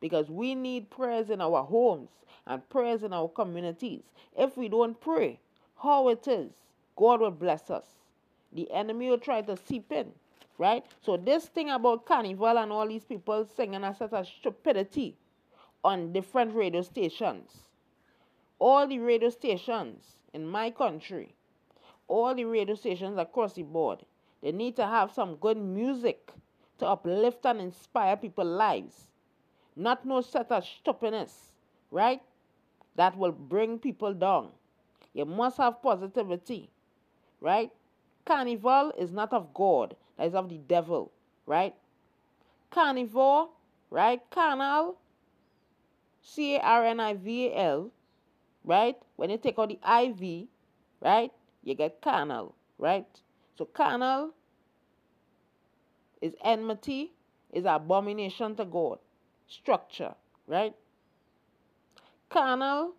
Because 0.00 0.28
we 0.28 0.56
need 0.56 0.90
prayers 0.90 1.30
in 1.30 1.40
our 1.40 1.62
homes 1.62 2.10
and 2.44 2.68
prayers 2.68 3.04
in 3.04 3.12
our 3.12 3.28
communities. 3.28 4.02
If 4.36 4.56
we 4.56 4.68
don't 4.68 5.00
pray, 5.00 5.38
how 5.80 6.08
it 6.08 6.26
is, 6.26 6.50
God 6.96 7.20
will 7.20 7.30
bless 7.30 7.70
us. 7.70 7.84
The 8.52 8.70
enemy 8.72 9.10
will 9.10 9.18
try 9.18 9.42
to 9.42 9.56
seep 9.56 9.92
in. 9.92 10.12
Right? 10.58 10.86
So 11.02 11.18
this 11.18 11.44
thing 11.46 11.68
about 11.68 12.06
carnival 12.06 12.56
and 12.58 12.72
all 12.72 12.88
these 12.88 13.04
people 13.04 13.46
singing 13.56 13.84
a 13.84 13.94
set 13.94 14.14
of 14.14 14.26
stupidity 14.26 15.14
on 15.84 16.12
different 16.12 16.54
radio 16.54 16.80
stations. 16.80 17.50
All 18.58 18.86
the 18.86 18.98
radio 18.98 19.28
stations 19.28 20.02
in 20.32 20.46
my 20.48 20.70
country, 20.70 21.34
all 22.08 22.34
the 22.34 22.46
radio 22.46 22.74
stations 22.74 23.18
across 23.18 23.52
the 23.52 23.64
board, 23.64 24.04
they 24.42 24.50
need 24.50 24.76
to 24.76 24.86
have 24.86 25.12
some 25.12 25.36
good 25.36 25.58
music 25.58 26.32
to 26.78 26.86
uplift 26.86 27.44
and 27.44 27.60
inspire 27.60 28.16
people's 28.16 28.48
lives. 28.48 29.08
Not 29.76 30.06
no 30.06 30.22
set 30.22 30.50
of 30.50 30.64
stupidness, 30.64 31.52
right? 31.90 32.22
That 32.94 33.16
will 33.16 33.32
bring 33.32 33.78
people 33.78 34.14
down. 34.14 34.48
You 35.12 35.26
must 35.26 35.58
have 35.58 35.82
positivity, 35.82 36.70
right? 37.46 37.70
Carnival 38.24 38.92
is 38.98 39.12
not 39.12 39.32
of 39.32 39.54
God, 39.54 39.94
that 40.18 40.26
is 40.26 40.34
of 40.34 40.48
the 40.48 40.58
devil, 40.58 41.12
right? 41.46 41.74
Carnivore, 42.72 43.50
right? 43.88 44.20
Carnal, 44.30 44.96
C 46.20 46.56
A 46.56 46.60
R 46.60 46.84
N 46.86 46.98
I 46.98 47.14
V 47.14 47.46
A 47.46 47.56
L, 47.56 47.90
right? 48.64 48.96
When 49.14 49.30
you 49.30 49.38
take 49.38 49.60
out 49.60 49.68
the 49.68 49.78
IV, 49.78 50.48
right? 51.00 51.30
You 51.62 51.74
get 51.76 52.02
carnal, 52.02 52.56
right? 52.78 53.06
So 53.56 53.64
carnal 53.64 54.32
is 56.20 56.34
enmity, 56.42 57.12
is 57.52 57.64
abomination 57.64 58.56
to 58.56 58.64
God. 58.64 58.98
Structure, 59.46 60.14
right? 60.48 60.74
Carnal 62.28 62.94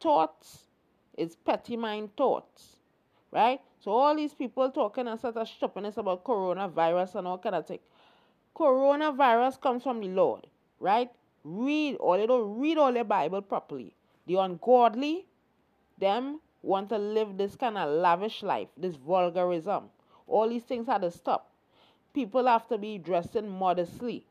thoughts 0.00 0.64
is 1.16 1.36
petty 1.36 1.76
mind 1.76 2.16
thoughts, 2.16 2.78
right? 3.30 3.60
So 3.84 3.90
all 3.92 4.16
these 4.16 4.32
people 4.32 4.70
talking 4.70 5.06
a 5.08 5.18
sort 5.18 5.36
of 5.36 5.46
stupidness 5.46 5.98
about 5.98 6.24
coronavirus 6.24 7.16
and 7.16 7.28
all 7.28 7.36
kind 7.36 7.54
of 7.54 7.66
thing. 7.66 7.80
Coronavirus 8.56 9.60
comes 9.60 9.82
from 9.82 10.00
the 10.00 10.08
Lord, 10.08 10.46
right? 10.80 11.10
Read 11.44 11.98
or 12.00 12.16
they 12.16 12.26
don't 12.26 12.58
read 12.58 12.78
all 12.78 12.94
their 12.94 13.04
Bible 13.04 13.42
properly. 13.42 13.92
The 14.26 14.36
ungodly, 14.36 15.26
them 15.98 16.40
want 16.62 16.88
to 16.88 16.96
live 16.96 17.36
this 17.36 17.56
kind 17.56 17.76
of 17.76 17.90
lavish 17.90 18.42
life, 18.42 18.68
this 18.74 18.96
vulgarism. 18.96 19.90
All 20.26 20.48
these 20.48 20.62
things 20.62 20.86
had 20.86 21.02
to 21.02 21.10
stop. 21.10 21.50
People 22.14 22.46
have 22.46 22.66
to 22.68 22.78
be 22.78 22.96
dressing 22.96 23.50
modestly, 23.50 24.24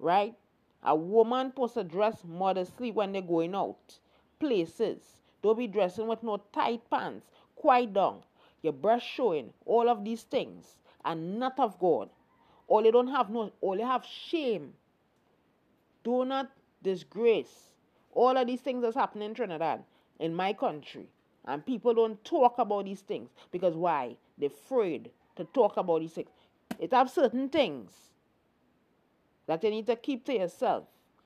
right? 0.00 0.34
A 0.82 0.94
woman 0.94 1.48
supposed 1.48 1.74
to 1.74 1.84
dress 1.84 2.24
modestly 2.28 2.90
when 2.90 3.12
they're 3.12 3.22
going 3.22 3.54
out 3.54 4.00
places. 4.38 4.98
Don't 5.42 5.56
be 5.56 5.66
dressing 5.66 6.08
with 6.08 6.22
no 6.22 6.42
tight 6.52 6.82
pants, 6.90 7.24
quite 7.56 7.94
down, 7.94 8.22
your 8.62 8.72
breast 8.72 9.06
showing, 9.06 9.52
all 9.66 9.88
of 9.88 10.04
these 10.04 10.22
things, 10.22 10.76
and 11.04 11.38
not 11.38 11.58
of 11.58 11.78
God. 11.78 12.08
All 12.68 12.84
you 12.84 12.92
don't 12.92 13.08
have 13.08 13.28
no, 13.28 13.52
all 13.60 13.76
you 13.76 13.86
have 13.86 14.04
shame. 14.04 14.72
Do 16.04 16.24
not 16.24 16.50
disgrace. 16.82 17.70
All 18.12 18.36
of 18.36 18.46
these 18.46 18.60
things 18.60 18.82
that's 18.82 18.96
happening 18.96 19.30
in 19.30 19.34
Trinidad, 19.34 19.82
in 20.18 20.34
my 20.34 20.52
country, 20.52 21.06
and 21.44 21.64
people 21.64 21.94
don't 21.94 22.22
talk 22.24 22.58
about 22.58 22.84
these 22.84 23.00
things 23.00 23.30
because 23.50 23.74
why? 23.74 24.16
They're 24.38 24.48
afraid 24.48 25.10
to 25.36 25.44
talk 25.44 25.76
about 25.76 26.00
these 26.00 26.12
things. 26.12 26.30
It 26.78 26.92
have 26.92 27.10
certain 27.10 27.48
things 27.48 27.90
that 29.46 29.62
you 29.64 29.70
need 29.70 29.86
to 29.86 29.96
keep 29.96 30.24
to 30.26 30.34
yourself. 30.34 30.84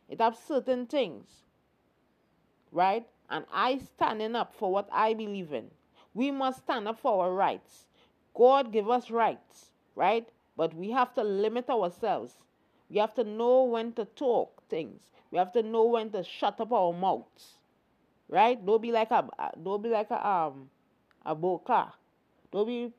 It 0.08 0.20
have 0.20 0.36
certain 0.36 0.86
things, 0.86 1.26
right? 2.72 3.06
And 3.28 3.44
I 3.52 3.78
standing 3.78 4.36
up 4.36 4.54
for 4.54 4.70
what 4.70 4.88
I 4.92 5.14
believe 5.14 5.52
in. 5.52 5.70
We 6.16 6.30
must 6.30 6.60
stand 6.60 6.88
up 6.88 6.98
for 6.98 7.24
our 7.24 7.30
rights. 7.34 7.84
God 8.34 8.72
give 8.72 8.88
us 8.88 9.10
rights, 9.10 9.66
right? 9.94 10.26
But 10.56 10.72
we 10.72 10.90
have 10.93 11.12
to 11.12 11.22
limit 11.22 11.68
ourselves. 11.68 12.32
We 12.88 12.97
have 13.01 13.12
to 13.16 13.24
know 13.24 13.64
when 13.64 13.93
to 13.93 14.06
talk 14.06 14.62
things. 14.70 15.02
We 15.30 15.36
have 15.36 15.52
to 15.52 15.62
know 15.62 15.84
when 15.84 16.09
to 16.12 16.24
shut 16.24 16.59
up 16.59 16.72
our 16.72 16.94
mouths, 16.94 17.59
right? 18.30 18.64
Don't 18.64 18.80
be 18.80 18.93
like 18.93 19.10
a 19.10 19.28
don't 19.62 19.82
be 19.82 19.90
like 19.90 20.10
a 20.10 20.26
um 20.26 20.70
a 21.26 21.34
boca. 21.34 21.93
Don't 22.51 22.66
be 22.66 22.94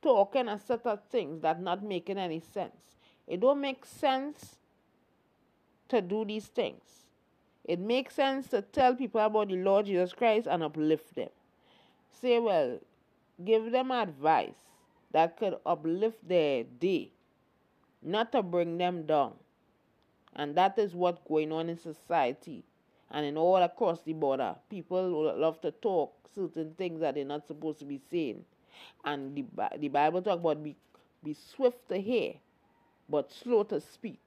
talking 0.00 0.46
a 0.46 0.60
set 0.60 0.86
of 0.86 1.00
things 1.10 1.42
that 1.42 1.60
not 1.60 1.82
making 1.82 2.18
any 2.18 2.38
sense. 2.38 2.98
It 3.26 3.40
don't 3.40 3.60
make 3.60 3.84
sense 3.84 4.58
to 5.88 6.00
do 6.00 6.24
these 6.24 6.46
things. 6.46 6.84
It 7.64 7.80
makes 7.80 8.14
sense 8.14 8.46
to 8.50 8.62
tell 8.62 8.94
people 8.94 9.20
about 9.20 9.48
the 9.48 9.56
Lord 9.56 9.86
Jesus 9.86 10.12
Christ 10.12 10.46
and 10.48 10.62
uplift 10.62 11.16
them. 11.16 11.30
Say, 12.20 12.38
well, 12.38 12.78
give 13.44 13.72
them 13.72 13.90
advice 13.90 14.54
that 15.12 15.36
could 15.36 15.56
uplift 15.66 16.26
their 16.26 16.64
day, 16.64 17.10
not 18.02 18.32
to 18.32 18.42
bring 18.42 18.78
them 18.78 19.04
down. 19.06 19.34
And 20.34 20.54
that 20.56 20.78
is 20.78 20.94
what's 20.94 21.20
going 21.28 21.52
on 21.52 21.68
in 21.68 21.76
society 21.76 22.64
and 23.10 23.26
in 23.26 23.36
all 23.36 23.56
across 23.62 24.00
the 24.02 24.12
border. 24.14 24.54
People 24.70 25.34
love 25.38 25.60
to 25.62 25.70
talk 25.70 26.14
certain 26.34 26.72
things 26.74 27.00
that 27.00 27.14
they're 27.14 27.24
not 27.24 27.46
supposed 27.46 27.78
to 27.80 27.84
be 27.84 28.00
saying. 28.10 28.44
And 29.04 29.34
the, 29.36 29.44
the 29.78 29.88
Bible 29.88 30.22
talk 30.22 30.40
about 30.40 30.62
be, 30.62 30.76
be 31.22 31.34
swift 31.34 31.88
to 31.90 31.98
hear, 31.98 32.34
but 33.08 33.30
slow 33.30 33.64
to 33.64 33.80
speak. 33.80 34.20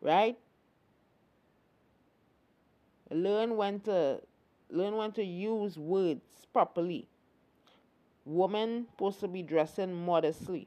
Right? 0.00 0.36
Learn 3.10 3.56
when 3.56 3.80
to 3.80 4.20
learn 4.74 4.96
when 4.96 5.12
to 5.12 5.24
use 5.24 5.78
words 5.78 6.46
properly. 6.52 7.06
Women 8.24 8.86
supposed 8.90 9.20
to 9.20 9.28
be 9.28 9.42
dressing 9.42 9.94
modestly 9.94 10.66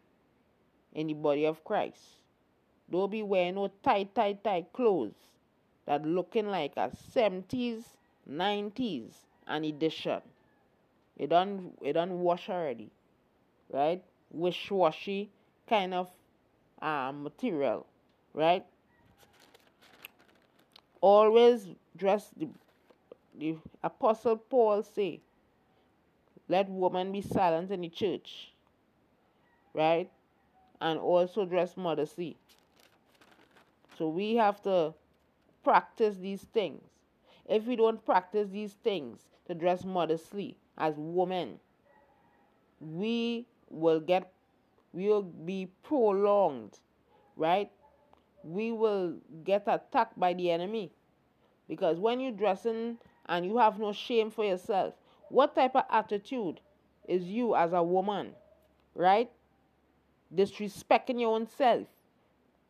in 0.93 1.07
the 1.07 1.13
body 1.13 1.45
of 1.45 1.63
Christ. 1.63 2.01
Don't 2.89 3.11
be 3.11 3.23
wearing 3.23 3.55
no 3.55 3.69
tight, 3.83 4.15
tight, 4.15 4.43
tight 4.43 4.71
clothes 4.73 5.15
that 5.85 6.05
looking 6.05 6.47
like 6.47 6.73
a 6.77 6.91
70s, 7.13 7.83
90s 8.29 9.11
an 9.47 9.63
edition. 9.63 10.21
It 11.17 11.29
done 11.29 11.71
it 11.81 11.93
done 11.93 12.19
wash 12.19 12.49
already. 12.49 12.89
Right? 13.71 14.03
Wish 14.31 14.69
washy 14.69 15.29
kind 15.67 15.93
of 15.93 16.09
uh, 16.81 17.11
material. 17.13 17.85
Right? 18.33 18.65
Always 21.01 21.67
dress 21.95 22.29
the 22.37 22.49
the 23.39 23.57
apostle 23.83 24.37
Paul 24.37 24.83
say, 24.83 25.21
let 26.47 26.69
woman 26.69 27.11
be 27.11 27.21
silent 27.21 27.71
in 27.71 27.81
the 27.81 27.89
church. 27.89 28.53
Right? 29.73 30.09
And 30.81 30.99
also 30.99 31.45
dress 31.45 31.75
modestly. 31.77 32.37
So 33.97 34.09
we 34.09 34.35
have 34.35 34.61
to 34.63 34.93
practice 35.63 36.17
these 36.17 36.43
things. 36.43 36.81
If 37.47 37.65
we 37.65 37.75
don't 37.75 38.03
practice 38.05 38.49
these 38.49 38.73
things 38.73 39.19
to 39.47 39.55
dress 39.55 39.83
modestly 39.83 40.57
as 40.77 40.93
women, 40.97 41.59
we 42.79 43.45
will 43.69 43.99
get 43.99 44.31
we 44.93 45.07
will 45.07 45.23
be 45.23 45.69
prolonged, 45.83 46.79
right? 47.35 47.69
We 48.43 48.71
will 48.71 49.15
get 49.43 49.63
attacked 49.67 50.19
by 50.19 50.33
the 50.33 50.51
enemy. 50.51 50.91
Because 51.67 51.99
when 51.99 52.19
you're 52.19 52.31
dressing 52.31 52.97
and 53.29 53.45
you 53.45 53.57
have 53.57 53.79
no 53.79 53.93
shame 53.93 54.31
for 54.31 54.45
yourself, 54.45 54.93
what 55.29 55.55
type 55.55 55.75
of 55.75 55.83
attitude 55.89 56.59
is 57.07 57.23
you 57.23 57.55
as 57.55 57.73
a 57.73 57.83
woman, 57.83 58.31
right? 58.95 59.29
Disrespecting 60.33 61.19
your 61.19 61.35
own 61.35 61.47
self, 61.47 61.87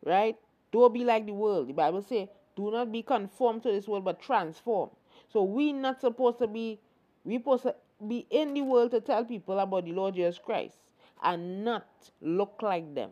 right? 0.04 0.36
Don't 0.72 0.94
be 0.94 1.04
like 1.04 1.26
the 1.26 1.34
world. 1.34 1.70
The 1.70 1.74
Bible 1.74 2.02
say, 2.02 2.30
do 2.56 2.72
not 2.72 2.92
be 2.92 3.04
conformed 3.04 3.64
to 3.64 3.72
this 3.72 3.88
world, 3.88 4.06
but 4.06 4.22
transform. 4.22 4.90
So 5.32 5.44
we 5.44 5.74
not 5.74 6.02
supposed 6.02 6.40
to 6.40 6.48
be, 6.48 6.80
we 7.24 7.38
supposed 7.38 7.64
to 7.64 7.76
be 8.08 8.26
in 8.30 8.54
the 8.54 8.62
world 8.62 8.92
to 8.92 9.02
tell 9.02 9.26
people 9.26 9.60
about 9.60 9.86
the 9.86 9.92
Lord 9.92 10.16
Jesus 10.16 10.40
Christ 10.44 10.76
and 11.24 11.64
not 11.64 11.88
look 12.22 12.60
like 12.62 12.94
them, 12.94 13.12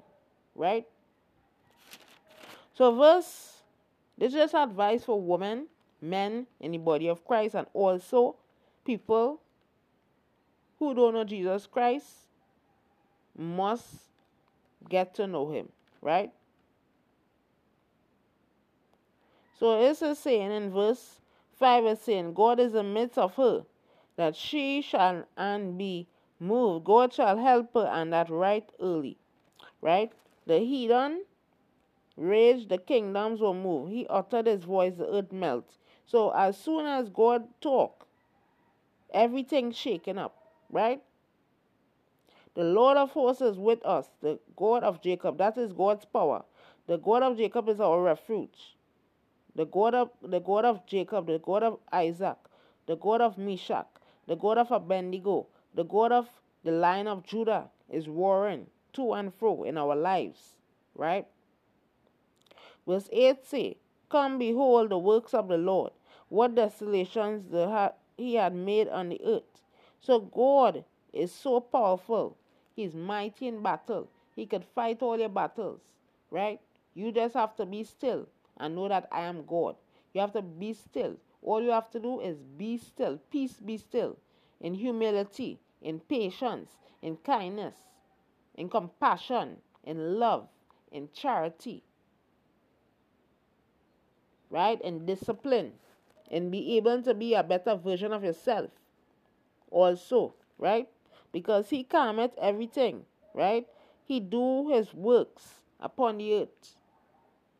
right? 0.55 0.85
So 2.73 2.95
verse, 2.95 3.53
this 4.17 4.29
is 4.29 4.35
just 4.35 4.53
advice 4.53 5.03
for 5.03 5.19
women, 5.19 5.67
men 6.01 6.47
in 6.59 6.71
the 6.71 6.77
body 6.77 7.07
of 7.07 7.25
Christ, 7.25 7.55
and 7.55 7.67
also 7.73 8.35
people 8.85 9.41
who 10.79 10.93
don't 10.93 11.13
know 11.13 11.23
Jesus 11.23 11.67
Christ 11.67 12.07
must 13.37 13.85
get 14.89 15.15
to 15.15 15.27
know 15.27 15.49
him, 15.51 15.69
right? 16.01 16.31
So 19.59 19.81
it's 19.81 20.01
a 20.01 20.15
saying 20.15 20.51
in 20.51 20.71
verse 20.71 21.19
5 21.59 21.85
is 21.85 21.99
saying, 22.01 22.33
God 22.33 22.59
is 22.59 22.73
the 22.73 22.83
midst 22.83 23.17
of 23.17 23.35
her, 23.35 23.63
that 24.17 24.35
she 24.35 24.81
shall 24.81 25.25
and 25.37 25.77
be 25.77 26.07
moved. 26.39 26.85
God 26.85 27.13
shall 27.13 27.37
help 27.37 27.73
her 27.73 27.89
and 27.91 28.11
that 28.13 28.29
right 28.29 28.69
early. 28.81 29.17
Right? 29.81 30.11
The 30.45 30.59
heathen 30.59 31.23
raged, 32.17 32.69
the 32.69 32.77
kingdoms 32.77 33.41
were 33.41 33.53
moved. 33.53 33.91
He 33.91 34.05
uttered 34.07 34.47
his 34.47 34.63
voice, 34.63 34.95
the 34.97 35.07
earth 35.07 35.31
melt. 35.31 35.69
So 36.05 36.31
as 36.31 36.57
soon 36.57 36.85
as 36.85 37.09
God 37.09 37.47
talk, 37.61 38.07
everything 39.13 39.71
shaken 39.71 40.17
up. 40.17 40.35
Right? 40.69 41.01
The 42.55 42.63
Lord 42.63 42.97
of 42.97 43.11
hosts 43.11 43.41
is 43.41 43.57
with 43.57 43.85
us, 43.85 44.09
the 44.21 44.39
God 44.55 44.83
of 44.83 45.01
Jacob. 45.01 45.37
That 45.37 45.57
is 45.57 45.73
God's 45.73 46.05
power. 46.05 46.43
The 46.87 46.97
God 46.97 47.23
of 47.23 47.37
Jacob 47.37 47.67
is 47.69 47.79
our 47.79 48.01
refuge. 48.01 48.75
The 49.55 49.65
God 49.65 49.93
of 49.93 50.09
the 50.21 50.39
God 50.39 50.65
of 50.65 50.85
Jacob, 50.85 51.27
the 51.27 51.39
God 51.39 51.63
of 51.63 51.79
Isaac, 51.91 52.37
the 52.87 52.95
God 52.97 53.21
of 53.21 53.37
Meshach, 53.37 53.87
the 54.27 54.35
God 54.35 54.57
of 54.57 54.71
Abednego, 54.71 55.47
the 55.73 55.83
God 55.83 56.11
of 56.11 56.27
the 56.63 56.71
line 56.71 57.07
of 57.07 57.25
Judah 57.25 57.69
is 57.89 58.07
warring 58.07 58.67
to 58.93 59.13
and 59.13 59.33
fro 59.33 59.63
in 59.63 59.77
our 59.77 59.95
lives, 59.95 60.55
right? 60.95 61.25
Verse 62.87 63.09
8 63.11 63.45
say, 63.45 63.77
Come 64.15 64.37
behold 64.39 64.91
the 64.91 64.97
works 64.97 65.33
of 65.33 65.49
the 65.49 65.57
Lord, 65.57 65.91
what 66.29 66.55
desolations 66.55 67.51
ha- 67.53 67.91
he 68.15 68.35
had 68.35 68.55
made 68.55 68.87
on 68.87 69.09
the 69.09 69.19
earth. 69.25 69.61
So 69.99 70.21
God 70.21 70.85
is 71.11 71.33
so 71.33 71.59
powerful. 71.59 72.37
He's 72.73 72.95
mighty 72.95 73.49
in 73.49 73.61
battle. 73.61 74.07
He 74.33 74.45
could 74.45 74.63
fight 74.63 75.01
all 75.01 75.19
your 75.19 75.27
battles, 75.27 75.81
right? 76.31 76.61
You 76.93 77.11
just 77.11 77.33
have 77.33 77.57
to 77.57 77.65
be 77.65 77.83
still 77.83 78.29
and 78.55 78.77
know 78.77 78.87
that 78.87 79.09
I 79.11 79.23
am 79.23 79.43
God. 79.45 79.75
You 80.13 80.21
have 80.21 80.31
to 80.31 80.41
be 80.41 80.71
still. 80.71 81.17
All 81.41 81.61
you 81.61 81.71
have 81.71 81.91
to 81.91 81.99
do 81.99 82.21
is 82.21 82.37
be 82.57 82.77
still. 82.77 83.19
Peace 83.29 83.55
be 83.59 83.75
still. 83.75 84.15
In 84.61 84.75
humility, 84.75 85.59
in 85.81 85.99
patience, 85.99 86.77
in 87.01 87.17
kindness, 87.17 87.75
in 88.55 88.69
compassion, 88.69 89.57
in 89.83 90.19
love, 90.19 90.47
in 90.89 91.09
charity. 91.13 91.83
Right? 94.55 94.79
And 94.81 95.05
discipline. 95.05 95.73
And 96.31 96.49
be 96.49 96.77
able 96.77 97.03
to 97.03 97.13
be 97.13 97.33
a 97.33 97.43
better 97.43 97.75
version 97.75 98.13
of 98.13 98.23
yourself. 98.23 98.71
Also. 99.69 100.35
Right? 100.57 100.87
Because 101.33 101.69
he 101.69 101.83
calmeth 101.83 102.31
everything. 102.39 103.03
Right? 103.33 103.67
He 104.05 104.21
do 104.21 104.69
his 104.69 104.93
works 104.93 105.59
upon 105.81 106.19
the 106.19 106.33
earth 106.43 106.77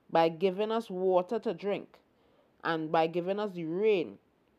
by 0.09 0.30
giving 0.30 0.72
us 0.72 0.89
water 0.89 1.39
to 1.39 1.53
drink 1.53 1.99
and 2.63 2.91
by 2.91 3.07
giving 3.07 3.39
us 3.39 3.51
the 3.53 3.65
rain, 3.65 4.17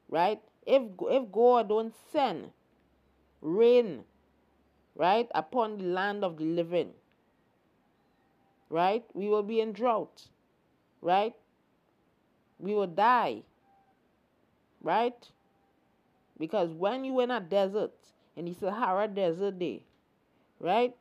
right? 0.09 0.41
If 0.67 0.83
if 1.01 1.33
God 1.33 1.69
don't 1.69 1.95
send 2.13 2.51
rain, 3.41 4.05
right, 4.95 5.29
upon 5.35 5.79
the 5.79 5.85
land 5.85 6.25
of 6.25 6.37
the 6.39 6.45
living, 6.45 6.93
right, 8.69 9.05
we 9.15 9.29
will 9.29 9.43
be 9.43 9.61
in 9.61 9.73
drought, 9.73 10.29
right? 11.01 11.35
We 12.59 12.75
will 12.75 12.87
die, 12.87 13.43
right? 14.83 15.31
Because 16.39 16.71
when 16.73 17.05
you 17.05 17.21
in 17.21 17.31
a 17.31 17.41
desert, 17.41 17.93
in 18.37 18.45
the 18.47 18.55
Sahara 18.55 19.09
Desert 19.09 19.59
day, 19.59 19.83
right, 20.61 20.95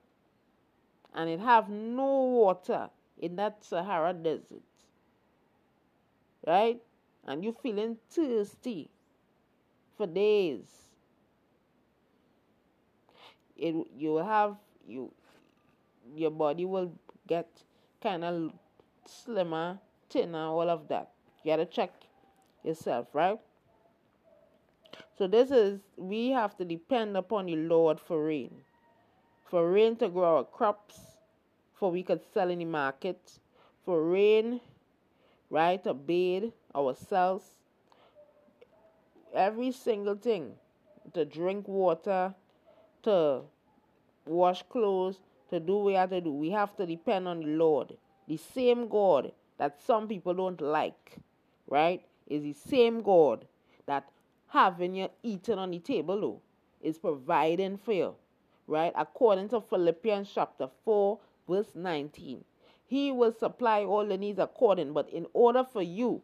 and 1.13 1.29
it 1.29 1.39
have 1.39 1.69
no 1.69 2.05
water, 2.05 2.89
in 3.17 3.35
that 3.37 3.63
Sahara 3.63 4.13
desert, 4.13 4.63
right? 6.45 6.81
And 7.25 7.43
you 7.43 7.55
feeling 7.63 7.97
thirsty 8.09 8.89
for 9.97 10.07
days. 10.07 10.67
It 13.57 13.73
you 13.97 14.17
have 14.17 14.57
you 14.87 15.11
your 16.15 16.31
body 16.31 16.65
will 16.65 16.91
get 17.27 17.47
kind 18.03 18.23
of 18.23 18.51
slimmer, 19.05 19.79
thinner, 20.09 20.47
all 20.47 20.69
of 20.69 20.87
that, 20.89 21.14
You 21.45 21.51
gotta 21.51 21.65
check 21.67 21.91
yourself, 22.63 23.05
right? 23.13 23.39
So 25.15 25.27
this 25.27 25.51
is 25.51 25.79
we 25.95 26.31
have 26.31 26.57
to 26.57 26.65
depend 26.65 27.15
upon 27.15 27.45
the 27.45 27.55
Lord 27.55 27.99
for 27.99 28.25
rain. 28.25 28.49
For 29.43 29.71
rain 29.71 29.95
to 29.97 30.09
grow 30.09 30.37
our 30.37 30.43
crops, 30.43 30.99
for 31.75 31.91
we 31.91 32.01
could 32.01 32.21
sell 32.33 32.49
in 32.49 32.57
the 32.57 32.65
market, 32.65 33.33
for 33.85 34.03
rain, 34.03 34.59
right, 35.51 35.83
to 35.83 35.93
bathe 35.93 36.45
ourselves. 36.75 37.45
Every 39.31 39.71
single 39.71 40.15
thing. 40.15 40.53
To 41.13 41.25
drink 41.25 41.67
water, 41.67 42.33
to 43.03 43.41
wash 44.25 44.63
clothes, 44.63 45.19
to 45.51 45.59
do 45.59 45.75
what 45.75 45.85
we 45.85 45.93
have 45.93 46.09
to 46.09 46.21
do. 46.21 46.31
We 46.31 46.49
have 46.49 46.75
to 46.77 46.87
depend 46.87 47.27
on 47.27 47.41
the 47.41 47.45
Lord. 47.45 47.97
The 48.27 48.37
same 48.37 48.87
God 48.87 49.31
that 49.59 49.79
some 49.85 50.07
people 50.07 50.33
don't 50.33 50.59
like, 50.59 51.17
right? 51.67 52.01
Is 52.27 52.43
the 52.43 52.53
same 52.53 53.01
God 53.01 53.45
that 53.85 54.09
having 54.47 54.95
you 54.95 55.09
eating 55.23 55.59
on 55.59 55.71
the 55.71 55.79
table 55.79 56.19
though, 56.19 56.41
is 56.81 56.97
providing 56.97 57.77
for 57.77 57.93
you, 57.93 58.15
right? 58.67 58.93
According 58.95 59.49
to 59.49 59.61
Philippians 59.61 60.31
chapter 60.33 60.69
4, 60.83 61.19
verse 61.47 61.71
19. 61.75 62.43
He 62.87 63.11
will 63.11 63.33
supply 63.33 63.83
all 63.83 64.05
the 64.05 64.17
needs 64.17 64.39
according, 64.39 64.93
but 64.93 65.09
in 65.09 65.25
order 65.33 65.63
for 65.63 65.81
you 65.81 66.21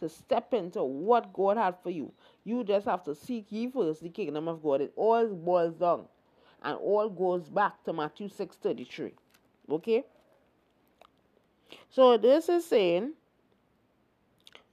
to 0.00 0.08
step 0.08 0.52
into 0.52 0.82
what 0.82 1.32
God 1.32 1.56
had 1.56 1.76
for 1.82 1.90
you, 1.90 2.12
you 2.44 2.64
just 2.64 2.86
have 2.86 3.04
to 3.04 3.14
seek 3.14 3.46
ye 3.50 3.70
first 3.70 4.02
the 4.02 4.08
kingdom 4.08 4.48
of 4.48 4.62
God. 4.62 4.80
It 4.80 4.92
all 4.96 5.26
boils 5.28 5.74
down 5.74 6.06
and 6.62 6.76
all 6.78 7.08
goes 7.08 7.48
back 7.48 7.82
to 7.84 7.92
Matthew 7.92 8.28
6:33. 8.28 9.12
Okay? 9.70 10.04
So 11.88 12.16
this 12.16 12.48
is 12.48 12.64
saying 12.64 13.12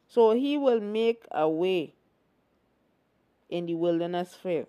so 0.08 0.32
he 0.32 0.58
will 0.58 0.80
make 0.80 1.26
a 1.32 1.48
way 1.50 1.94
in 3.50 3.66
the 3.66 3.76
wilderness 3.76 4.38
you. 4.44 4.68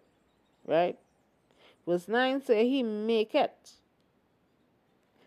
Right? 0.66 0.98
Verse 1.86 2.08
9 2.08 2.42
says, 2.42 2.62
he 2.64 2.82
make 2.82 3.34
it. 3.34 3.72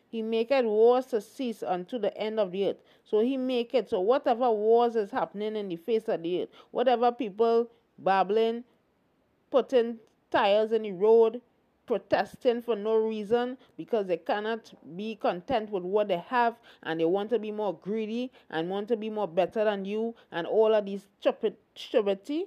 He 0.09 0.21
make 0.21 0.51
it 0.51 0.65
wars 0.65 1.05
to 1.07 1.21
cease 1.21 1.63
unto 1.63 1.97
the 1.97 2.15
end 2.17 2.39
of 2.39 2.51
the 2.51 2.69
earth. 2.69 2.81
So 3.03 3.21
he 3.21 3.38
make 3.38 3.73
it. 3.73 3.89
So 3.89 4.01
whatever 4.01 4.51
wars 4.51 4.95
is 4.95 5.09
happening 5.09 5.55
in 5.55 5.69
the 5.69 5.77
face 5.77 6.07
of 6.07 6.21
the 6.21 6.43
earth, 6.43 6.49
whatever 6.71 7.11
people 7.11 7.69
babbling, 7.97 8.65
putting 9.49 9.97
tires 10.29 10.71
in 10.71 10.83
the 10.83 10.91
road, 10.91 11.41
protesting 11.91 12.61
for 12.61 12.77
no 12.77 12.95
reason 12.95 13.57
because 13.76 14.07
they 14.07 14.15
cannot 14.15 14.72
be 14.95 15.13
content 15.13 15.69
with 15.69 15.84
what 15.84 16.07
they 16.07 16.23
have 16.30 16.55
and 16.84 17.01
they 17.01 17.03
want 17.03 17.30
to 17.30 17.38
be 17.38 17.51
more 17.51 17.77
greedy 17.77 18.31
and 18.49 18.69
want 18.69 18.88
to 18.88 18.95
be 18.95 19.09
more 19.09 19.27
better 19.27 19.65
than 19.65 19.84
you 19.84 20.15
and 20.31 20.47
all 20.47 20.73
of 20.73 20.85
these 20.85 21.05
stupid 21.19 21.53
stupidity, 21.76 22.45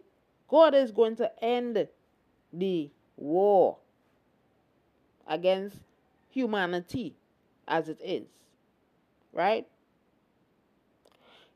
God 0.49 0.75
is 0.75 0.91
going 0.91 1.17
to 1.17 1.45
end 1.45 1.87
the 2.55 2.91
war 3.19 3.77
against 5.29 5.77
humanity 6.31 7.15
as 7.69 7.91
it 7.91 8.01
is. 8.03 8.25
Right? 9.31 9.69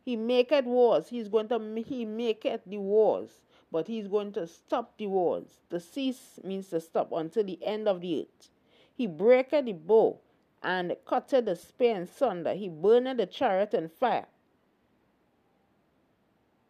He 0.04 0.14
make 0.14 0.52
it 0.52 0.66
wars. 0.66 1.08
He's 1.08 1.28
going 1.28 1.48
to 1.48 1.82
he 1.86 2.04
make 2.04 2.44
it 2.44 2.60
the 2.66 2.76
wars 2.76 3.30
but 3.70 3.86
he's 3.86 4.08
going 4.08 4.32
to 4.32 4.46
stop 4.46 4.96
the 4.98 5.06
wars. 5.06 5.58
The 5.68 5.80
cease 5.80 6.40
means 6.42 6.68
to 6.68 6.80
stop 6.80 7.12
until 7.12 7.44
the 7.44 7.58
end 7.64 7.88
of 7.88 8.00
the 8.00 8.22
earth. 8.22 8.50
He 8.94 9.06
breaketh 9.06 9.66
the 9.66 9.72
bow 9.72 10.18
and 10.62 10.96
cutteth 11.06 11.44
the 11.44 11.56
spear 11.56 11.96
in 11.96 12.06
sunder. 12.06 12.54
He 12.54 12.68
burneth 12.68 13.18
the 13.18 13.26
chariot 13.26 13.74
in 13.74 13.88
fire. 13.88 14.26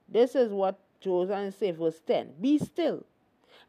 This 0.08 0.34
is 0.34 0.52
what 0.52 0.78
Joshua 1.00 1.52
says, 1.52 1.76
verse 1.76 2.00
10. 2.06 2.34
Be 2.40 2.58
still 2.58 3.04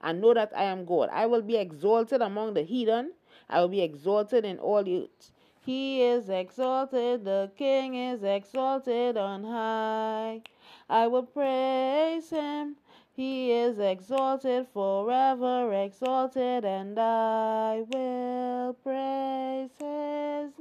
and 0.01 0.21
know 0.21 0.33
that 0.33 0.51
I 0.55 0.63
am 0.63 0.85
God. 0.85 1.09
I 1.11 1.25
will 1.25 1.41
be 1.41 1.57
exalted 1.57 2.21
among 2.21 2.53
the 2.53 2.63
heathen. 2.63 3.11
I 3.49 3.61
will 3.61 3.67
be 3.67 3.81
exalted 3.81 4.45
in 4.45 4.57
all 4.59 4.83
the 4.83 5.03
earth. 5.03 5.31
He 5.65 6.01
is 6.01 6.29
exalted, 6.29 7.25
the 7.25 7.51
King 7.55 7.93
is 7.95 8.23
exalted 8.23 9.17
on 9.17 9.43
high. 9.43 10.41
I 10.89 11.07
will 11.07 11.23
praise 11.23 12.29
him. 12.29 12.77
He 13.19 13.51
is 13.51 13.79
exalted 13.79 14.67
forever, 14.73 15.73
exalted, 15.73 16.63
and 16.63 16.97
I 16.97 17.83
will 17.89 18.75
praise 18.75 19.71
his 19.77 20.53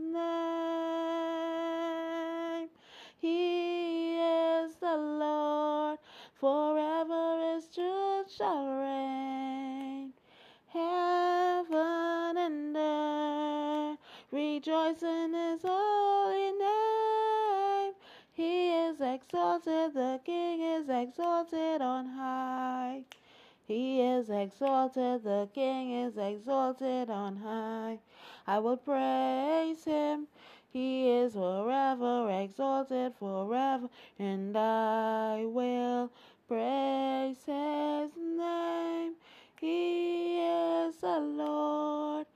is 24.29 24.53
exalted, 24.53 25.25
the 25.25 25.49
King 25.55 25.93
is 26.05 26.17
exalted 26.17 27.09
on 27.09 27.37
high. 27.37 27.99
I 28.47 28.59
will 28.59 28.77
praise 28.77 29.85
him. 29.85 30.27
He 30.71 31.11
is 31.11 31.33
forever 31.33 32.29
exalted 32.31 33.15
forever, 33.19 33.89
and 34.19 34.57
I 34.57 35.45
will 35.47 36.11
praise 36.47 37.39
his 37.47 38.11
name. 38.17 39.15
He 39.61 40.41
is 40.41 40.97
the 41.01 41.21
Lord, 41.21 42.27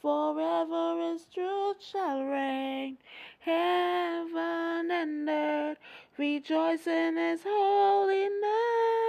forever 0.00 1.12
his 1.12 1.26
truth 1.34 1.76
shall 1.80 2.24
reign. 2.24 2.96
Heaven 3.40 4.90
and 4.90 5.28
earth 5.28 5.78
rejoice 6.16 6.86
in 6.86 7.16
his 7.16 7.42
holy 7.44 8.28
name. 8.28 9.01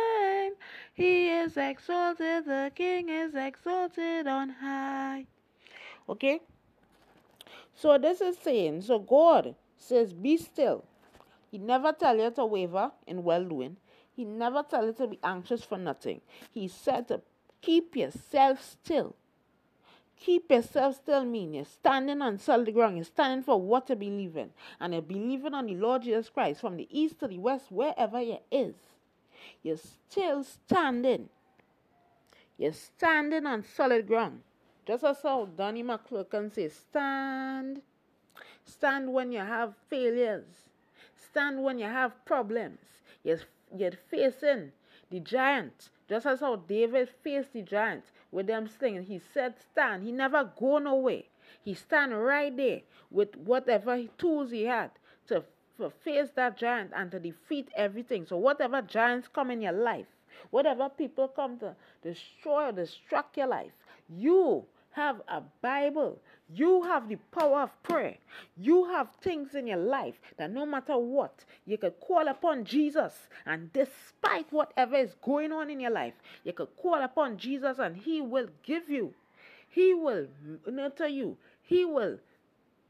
He 0.93 1.29
is 1.29 1.57
exalted, 1.57 2.45
the 2.45 2.71
King 2.75 3.09
is 3.09 3.33
exalted 3.33 4.27
on 4.27 4.49
high. 4.49 5.25
Okay? 6.07 6.39
So 7.73 7.97
this 7.97 8.21
is 8.21 8.37
saying, 8.37 8.83
so 8.83 8.99
God 8.99 9.55
says, 9.77 10.13
be 10.13 10.37
still. 10.37 10.85
He 11.49 11.57
never 11.57 11.91
tell 11.93 12.17
you 12.17 12.31
to 12.31 12.45
waver 12.45 12.91
in 13.07 13.23
well 13.23 13.43
doing. 13.43 13.77
He 14.15 14.25
never 14.25 14.63
tell 14.63 14.85
you 14.85 14.93
to 14.93 15.07
be 15.07 15.19
anxious 15.23 15.63
for 15.63 15.77
nothing. 15.77 16.21
He 16.51 16.67
said 16.67 17.07
to 17.07 17.21
keep 17.61 17.95
yourself 17.95 18.61
still. 18.61 19.15
Keep 20.19 20.51
yourself 20.51 20.95
still 20.95 21.25
mean 21.25 21.53
you're 21.53 21.65
standing 21.65 22.21
on 22.21 22.37
solid 22.37 22.73
ground. 22.73 22.95
You're 22.97 23.05
standing 23.05 23.43
for 23.43 23.59
what 23.59 23.89
you 23.89 23.95
believe 23.95 24.37
in. 24.37 24.51
And 24.79 24.93
you're 24.93 25.01
believing 25.01 25.53
on 25.53 25.65
the 25.65 25.75
Lord 25.75 26.03
Jesus 26.03 26.29
Christ 26.29 26.61
from 26.61 26.77
the 26.77 26.87
east 26.89 27.19
to 27.19 27.27
the 27.27 27.39
west, 27.39 27.71
wherever 27.71 28.21
you 28.21 28.37
is. 28.51 28.75
You're 29.61 29.77
still 29.77 30.43
standing. 30.43 31.29
You're 32.57 32.73
standing 32.73 33.45
on 33.45 33.63
solid 33.63 34.07
ground. 34.07 34.41
Just 34.85 35.03
as 35.03 35.21
how 35.21 35.45
Donnie 35.45 35.83
McClurkin 35.83 36.53
says, 36.53 36.73
stand. 36.73 37.81
Stand 38.65 39.11
when 39.11 39.31
you 39.31 39.39
have 39.39 39.73
failures. 39.89 40.45
Stand 41.15 41.63
when 41.63 41.79
you 41.79 41.85
have 41.85 42.25
problems. 42.25 42.79
You're, 43.23 43.39
you're 43.75 43.91
facing 44.09 44.71
the 45.09 45.19
giant. 45.19 45.89
Just 46.09 46.25
as 46.25 46.41
how 46.41 46.57
David 46.57 47.09
faced 47.23 47.53
the 47.53 47.61
giant 47.61 48.03
with 48.31 48.47
them 48.47 48.67
slinging. 48.67 49.03
He 49.03 49.21
said 49.33 49.55
stand. 49.59 50.03
He 50.03 50.11
never 50.11 50.51
go 50.57 50.79
nowhere. 50.79 51.23
He 51.63 51.73
stand 51.73 52.21
right 52.21 52.55
there 52.55 52.81
with 53.09 53.35
whatever 53.37 54.03
tools 54.17 54.51
he 54.51 54.63
had 54.63 54.91
to 55.83 55.89
face 55.89 56.29
that 56.35 56.57
giant 56.57 56.91
and 56.95 57.11
to 57.11 57.19
defeat 57.19 57.67
everything. 57.75 58.25
So 58.25 58.37
whatever 58.37 58.81
giants 58.81 59.27
come 59.27 59.51
in 59.51 59.61
your 59.61 59.73
life, 59.73 60.07
whatever 60.49 60.89
people 60.89 61.27
come 61.27 61.59
to 61.59 61.75
destroy 62.01 62.69
or 62.69 62.71
destruct 62.71 63.35
your 63.35 63.47
life, 63.47 63.71
you 64.09 64.65
have 64.91 65.21
a 65.27 65.41
Bible. 65.61 66.19
You 66.53 66.83
have 66.83 67.09
the 67.09 67.17
power 67.37 67.63
of 67.63 67.83
prayer. 67.83 68.15
You 68.55 68.85
have 68.85 69.09
things 69.21 69.55
in 69.55 69.67
your 69.67 69.77
life 69.77 70.15
that 70.37 70.51
no 70.51 70.65
matter 70.65 70.97
what, 70.97 71.43
you 71.65 71.77
could 71.77 71.99
call 71.99 72.27
upon 72.27 72.63
Jesus. 72.63 73.13
And 73.45 73.73
despite 73.73 74.51
whatever 74.51 74.95
is 74.95 75.15
going 75.21 75.51
on 75.51 75.69
in 75.69 75.79
your 75.79 75.91
life, 75.91 76.13
you 76.43 76.53
could 76.53 76.69
call 76.77 77.01
upon 77.01 77.37
Jesus 77.37 77.79
and 77.79 77.97
He 77.97 78.21
will 78.21 78.47
give 78.63 78.89
you. 78.89 79.13
He 79.67 79.93
will 79.93 80.27
nurture 80.67 81.07
you. 81.07 81.37
He 81.63 81.83
will 81.83 82.19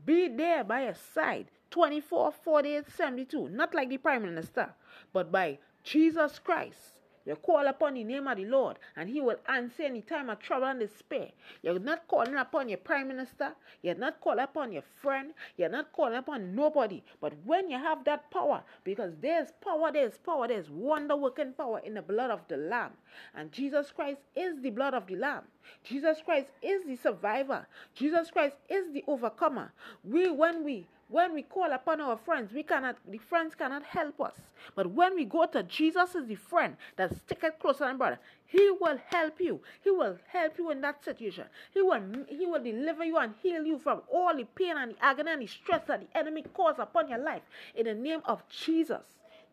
be 0.05 0.27
there 0.27 0.63
by 0.63 0.83
your 0.83 0.95
side 1.15 1.47
24, 1.73 2.31
48, 2.43 2.85
72. 2.95 3.49
Not 3.49 3.73
like 3.73 3.89
the 3.89 3.97
Prime 3.97 4.21
Minister, 4.21 4.69
but 5.11 5.31
by 5.31 5.57
Jesus 5.83 6.37
Christ. 6.37 6.77
You 7.25 7.35
call 7.35 7.65
upon 7.67 7.93
the 7.95 8.03
name 8.03 8.27
of 8.27 8.37
the 8.37 8.45
Lord, 8.45 8.77
and 8.95 9.09
He 9.09 9.21
will 9.21 9.37
answer 9.47 9.83
any 9.83 10.01
time 10.01 10.29
of 10.29 10.39
trouble 10.39 10.67
and 10.67 10.79
despair. 10.79 11.29
You're 11.63 11.79
not 11.79 12.07
calling 12.07 12.35
upon 12.35 12.69
your 12.69 12.77
prime 12.77 13.07
minister. 13.07 13.53
You're 13.81 13.95
not 13.95 14.19
calling 14.19 14.43
upon 14.43 14.73
your 14.73 14.83
friend. 15.01 15.33
You're 15.57 15.69
not 15.69 15.93
calling 15.93 16.17
upon 16.17 16.53
nobody. 16.53 17.01
But 17.21 17.33
when 17.45 17.71
you 17.71 17.77
have 17.79 18.03
that 18.03 18.29
power, 18.29 18.63
because 18.83 19.13
there's 19.21 19.47
power, 19.63 19.91
there's 19.91 20.17
power, 20.17 20.47
there's 20.47 20.69
wonder 20.69 21.15
working 21.15 21.53
power 21.53 21.79
in 21.79 21.93
the 21.93 22.01
blood 22.01 22.29
of 22.29 22.41
the 22.49 22.57
Lamb. 22.57 22.91
And 23.33 23.51
Jesus 23.51 23.89
Christ 23.89 24.19
is 24.35 24.61
the 24.61 24.71
blood 24.71 24.93
of 24.93 25.07
the 25.07 25.15
Lamb. 25.15 25.43
Jesus 25.83 26.17
Christ 26.23 26.49
is 26.61 26.85
the 26.85 26.97
survivor. 26.97 27.65
Jesus 27.95 28.29
Christ 28.29 28.57
is 28.69 28.93
the 28.93 29.03
overcomer. 29.07 29.71
We, 30.03 30.29
when 30.29 30.65
we 30.65 30.87
when 31.13 31.31
we 31.31 31.43
call 31.43 31.71
upon 31.71 32.01
our 32.01 32.17
friends, 32.17 32.51
we 32.51 32.63
cannot 32.63 32.97
the 33.07 33.19
friends 33.19 33.53
cannot 33.53 33.83
help 33.83 34.19
us. 34.19 34.33
But 34.75 34.87
when 34.87 35.13
we 35.13 35.25
go 35.25 35.45
to 35.45 35.61
Jesus 35.61 36.15
is 36.15 36.25
the 36.25 36.33
friend 36.33 36.75
that 36.95 37.15
sticketh 37.15 37.59
closer 37.59 37.85
than 37.85 37.99
brother, 37.99 38.17
he 38.47 38.71
will 38.81 38.97
help 39.11 39.39
you. 39.39 39.61
He 39.83 39.91
will 39.91 40.17
help 40.27 40.57
you 40.57 40.71
in 40.71 40.81
that 40.81 41.05
situation. 41.05 41.45
He 41.71 41.83
will 41.83 42.01
he 42.27 42.47
will 42.47 42.63
deliver 42.63 43.05
you 43.05 43.17
and 43.17 43.35
heal 43.43 43.63
you 43.63 43.77
from 43.77 44.01
all 44.11 44.35
the 44.35 44.45
pain 44.55 44.75
and 44.75 44.93
the 44.93 45.05
agony 45.05 45.31
and 45.33 45.41
the 45.43 45.45
stress 45.45 45.83
that 45.87 46.01
the 46.01 46.17
enemy 46.17 46.45
caused 46.51 46.79
upon 46.79 47.07
your 47.07 47.19
life 47.19 47.43
in 47.75 47.85
the 47.85 47.93
name 47.93 48.21
of 48.25 48.41
Jesus. 48.49 49.05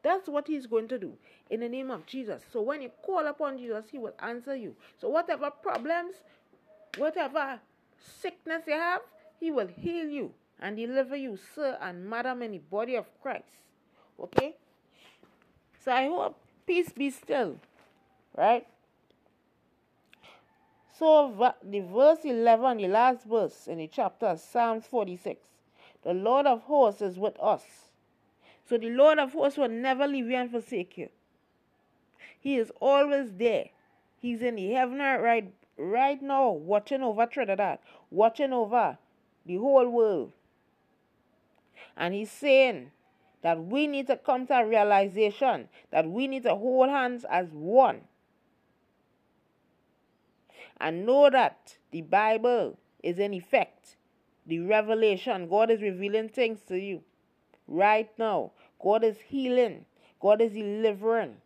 That's 0.03 0.31
what 0.31 0.47
he's 0.47 0.65
going 0.66 0.89
to 0.89 0.99
do 0.99 1.12
in 1.51 1.61
the 1.61 1.69
name 1.69 1.91
of 1.91 2.07
Jesus. 2.07 2.41
So 2.51 2.62
when 2.62 2.81
you 2.81 2.91
call 3.05 3.27
upon 3.27 3.59
Jesus, 3.59 3.85
he 3.93 3.99
will 3.99 4.15
answer 4.20 4.57
you. 4.57 4.74
So 4.99 5.11
whatever 5.11 5.51
problems, 5.51 6.15
whatever 6.97 7.61
sickness 8.23 8.62
you 8.66 8.78
have, 8.78 9.03
he 9.39 9.51
will 9.51 9.66
heal 9.66 10.09
you 10.09 10.32
and 10.61 10.77
deliver 10.77 11.16
you, 11.16 11.39
sir 11.55 11.78
and 11.81 12.09
madam, 12.09 12.43
in 12.43 12.53
the 12.53 12.59
body 12.59 12.95
of 12.95 13.07
Christ. 13.23 13.65
Okay? 14.19 14.57
So 15.85 15.93
I 15.93 16.07
hope 16.07 16.39
peace 16.66 16.91
be 16.91 17.11
still. 17.11 17.57
Right? 18.37 18.66
So 20.99 21.55
the 21.62 21.81
verse 21.81 22.19
11, 22.24 22.77
the 22.77 22.89
last 22.89 23.24
verse 23.24 23.66
in 23.66 23.78
the 23.78 23.89
chapter, 23.89 24.37
Psalms 24.37 24.87
46. 24.87 25.41
The 26.03 26.12
Lord 26.12 26.47
of 26.47 26.62
hosts 26.62 27.03
is 27.03 27.19
with 27.19 27.39
us. 27.41 27.62
So 28.69 28.77
the 28.77 28.91
Lord 28.91 29.19
of 29.19 29.32
hosts 29.32 29.59
will 29.59 29.69
never 29.69 30.07
leave 30.07 30.27
you 30.27 30.37
and 30.37 30.51
forsake 30.51 30.97
you. 30.99 31.09
He 32.39 32.57
is 32.57 32.70
always 32.81 33.32
there. 33.32 33.70
He's 34.19 34.43
in 34.43 34.57
the 34.57 34.70
heaven 34.73 34.99
right 34.99 35.53
right 35.77 36.20
now, 36.20 36.51
watching 36.51 37.03
over 37.03 37.24
Trinidad, 37.27 37.78
watching 38.11 38.53
over 38.53 38.99
the 39.47 39.57
whole 39.57 39.89
world. 39.89 40.32
And 41.97 42.15
he's 42.15 42.31
saying 42.31 42.90
that 43.43 43.62
we 43.65 43.86
need 43.86 44.07
to 44.09 44.16
come 44.16 44.47
to 44.47 44.55
a 44.55 44.66
realization 44.66 45.69
that 45.90 46.09
we 46.09 46.27
need 46.27 46.43
to 46.44 46.55
hold 46.55 46.90
hands 46.90 47.24
as 47.31 47.48
one. 47.52 48.02
And 50.81 51.05
know 51.05 51.28
that 51.31 51.77
the 51.90 52.02
Bible 52.02 52.78
is 53.02 53.19
in 53.19 53.35
effect. 53.35 53.97
The 54.47 54.61
revelation, 54.61 55.48
God 55.48 55.70
is 55.70 55.82
revealing 55.82 56.31
things 56.31 56.61
to 56.69 56.78
you 56.78 57.02
right 57.69 58.11
now. 58.19 58.52
God 58.82 59.05
is 59.05 59.16
healing. 59.28 59.85
God 60.20 60.40
is 60.40 60.52
delivering. 60.52 61.36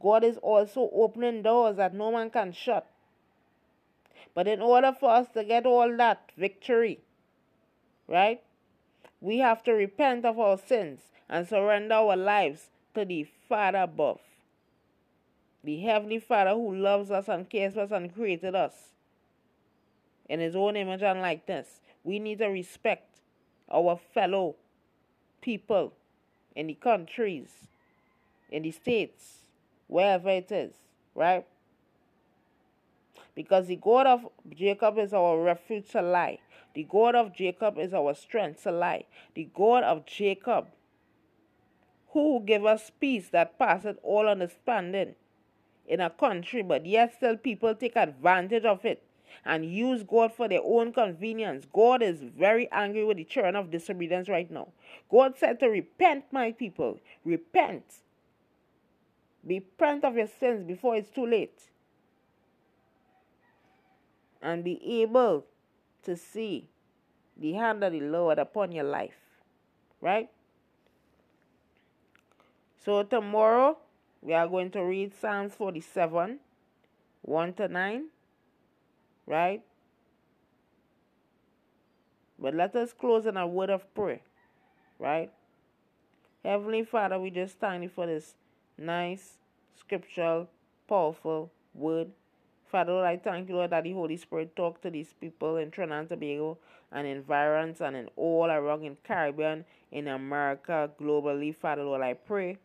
God 0.00 0.24
is 0.24 0.36
also 0.38 0.90
opening 0.92 1.42
doors 1.42 1.76
that 1.76 1.94
no 1.94 2.12
man 2.12 2.30
can 2.30 2.52
shut. 2.52 2.86
But 4.34 4.46
in 4.46 4.60
order 4.60 4.94
for 4.98 5.10
us 5.10 5.26
to 5.34 5.44
get 5.44 5.66
all 5.66 5.96
that 5.96 6.30
victory, 6.36 7.00
right, 8.06 8.42
we 9.20 9.38
have 9.38 9.62
to 9.64 9.72
repent 9.72 10.24
of 10.24 10.38
our 10.38 10.58
sins 10.58 11.00
and 11.28 11.46
surrender 11.46 11.94
our 11.94 12.16
lives 12.16 12.68
to 12.94 13.04
the 13.04 13.26
Father 13.48 13.78
above. 13.78 14.20
The 15.64 15.80
Heavenly 15.80 16.20
Father 16.20 16.50
who 16.50 16.74
loves 16.74 17.10
us 17.10 17.28
and 17.28 17.48
cares 17.48 17.74
for 17.74 17.80
us 17.80 17.90
and 17.90 18.14
created 18.14 18.54
us 18.54 18.74
in 20.28 20.40
His 20.40 20.54
own 20.54 20.76
image 20.76 21.02
and 21.02 21.20
likeness. 21.20 21.80
We 22.04 22.18
need 22.18 22.38
to 22.38 22.46
respect 22.46 23.18
our 23.70 23.98
fellow 24.14 24.54
people 25.40 25.92
in 26.54 26.68
the 26.68 26.74
countries, 26.74 27.48
in 28.50 28.62
the 28.62 28.70
states, 28.70 29.38
wherever 29.88 30.30
it 30.30 30.50
is, 30.50 30.72
right? 31.14 31.44
Because 33.34 33.66
the 33.66 33.76
God 33.76 34.06
of 34.06 34.28
Jacob 34.54 34.98
is 34.98 35.12
our 35.12 35.40
refuge 35.40 35.88
to 35.90 36.02
lie. 36.02 36.38
The 36.74 36.84
God 36.84 37.14
of 37.14 37.34
Jacob 37.34 37.78
is 37.78 37.92
our 37.92 38.14
strength 38.14 38.64
lie. 38.66 39.04
The 39.34 39.48
God 39.54 39.82
of 39.82 40.06
Jacob, 40.06 40.68
who 42.10 42.42
give 42.44 42.64
us 42.64 42.90
peace 43.00 43.28
that 43.30 43.58
passeth 43.58 43.98
all 44.02 44.28
understanding 44.28 45.14
in 45.86 46.00
a 46.00 46.10
country, 46.10 46.62
but 46.62 46.86
yet 46.86 47.14
still 47.14 47.36
people 47.36 47.74
take 47.74 47.96
advantage 47.96 48.64
of 48.64 48.84
it 48.84 49.02
and 49.44 49.64
use 49.64 50.02
God 50.02 50.32
for 50.32 50.48
their 50.48 50.60
own 50.62 50.92
convenience. 50.92 51.66
God 51.72 52.02
is 52.02 52.20
very 52.20 52.70
angry 52.70 53.04
with 53.04 53.16
the 53.16 53.24
children 53.24 53.56
of 53.56 53.70
disobedience 53.70 54.28
right 54.28 54.50
now. 54.50 54.68
God 55.10 55.34
said 55.36 55.60
to 55.60 55.68
repent, 55.68 56.24
my 56.30 56.52
people. 56.52 56.98
Repent. 57.24 57.84
Repent 59.44 60.04
of 60.04 60.16
your 60.16 60.28
sins 60.40 60.64
before 60.64 60.96
it's 60.96 61.10
too 61.10 61.26
late. 61.26 61.70
And 64.42 64.62
be 64.62 65.02
able 65.02 65.44
to 66.04 66.16
see 66.16 66.68
the 67.36 67.52
hand 67.52 67.84
of 67.84 67.92
the 67.92 68.00
Lord 68.00 68.38
upon 68.38 68.72
your 68.72 68.84
life. 68.84 69.18
Right? 70.00 70.30
So 72.84 73.02
tomorrow 73.02 73.78
we 74.22 74.34
are 74.34 74.48
going 74.48 74.70
to 74.72 74.82
read 74.82 75.12
Psalms 75.14 75.54
47 75.54 76.38
1 77.22 77.52
to 77.54 77.68
9 77.68 78.04
right? 79.28 79.62
But 82.38 82.54
let 82.54 82.74
us 82.74 82.92
close 82.92 83.26
in 83.26 83.36
a 83.36 83.46
word 83.46 83.68
of 83.70 83.94
prayer, 83.94 84.20
right? 84.98 85.30
Heavenly 86.44 86.84
Father, 86.84 87.20
we 87.20 87.30
just 87.30 87.58
thank 87.58 87.82
you 87.82 87.88
for 87.88 88.06
this 88.06 88.34
nice, 88.78 89.34
scriptural, 89.78 90.48
powerful 90.88 91.52
word. 91.74 92.08
Father, 92.70 92.92
Lord, 92.92 93.06
I 93.06 93.16
thank 93.16 93.48
you, 93.48 93.56
Lord, 93.56 93.70
that 93.70 93.84
the 93.84 93.92
Holy 93.92 94.16
Spirit 94.16 94.54
talk 94.54 94.82
to 94.82 94.90
these 94.90 95.14
people 95.20 95.56
in 95.56 95.70
Trinidad 95.70 95.98
and 96.00 96.08
Tobago 96.08 96.58
and 96.92 97.06
environs 97.06 97.80
and 97.80 97.96
in 97.96 98.08
all 98.16 98.50
around 98.50 98.84
in 98.84 98.96
Caribbean, 99.04 99.64
in 99.90 100.08
America, 100.08 100.90
globally. 101.00 101.54
Father, 101.54 101.84
Lord, 101.84 102.02
I 102.02 102.14
pray 102.14 102.58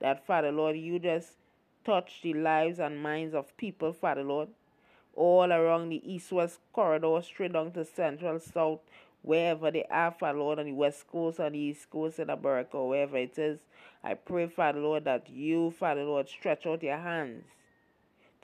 that, 0.00 0.26
Father, 0.26 0.50
Lord, 0.50 0.76
you 0.76 0.98
just 0.98 1.34
touch 1.84 2.20
the 2.22 2.34
lives 2.34 2.80
and 2.80 3.02
minds 3.02 3.34
of 3.34 3.56
people, 3.56 3.92
Father, 3.92 4.24
Lord 4.24 4.48
all 5.16 5.52
around 5.52 5.88
the 5.88 6.12
east-west 6.12 6.58
corridor, 6.72 7.20
straight 7.22 7.52
down 7.52 7.72
to 7.72 7.84
central, 7.84 8.40
south, 8.40 8.80
wherever 9.22 9.70
they 9.70 9.84
are, 9.90 10.10
Father 10.10 10.38
Lord, 10.38 10.58
on 10.58 10.66
the 10.66 10.72
west 10.72 11.06
coast, 11.08 11.40
on 11.40 11.52
the 11.52 11.58
east 11.58 11.88
coast 11.90 12.18
in 12.18 12.30
America, 12.30 12.84
wherever 12.84 13.16
it 13.16 13.38
is. 13.38 13.60
I 14.02 14.14
pray, 14.14 14.48
Father 14.48 14.80
Lord, 14.80 15.04
that 15.04 15.30
you, 15.30 15.70
Father 15.70 16.04
Lord, 16.04 16.28
stretch 16.28 16.66
out 16.66 16.82
your 16.82 16.98
hands 16.98 17.44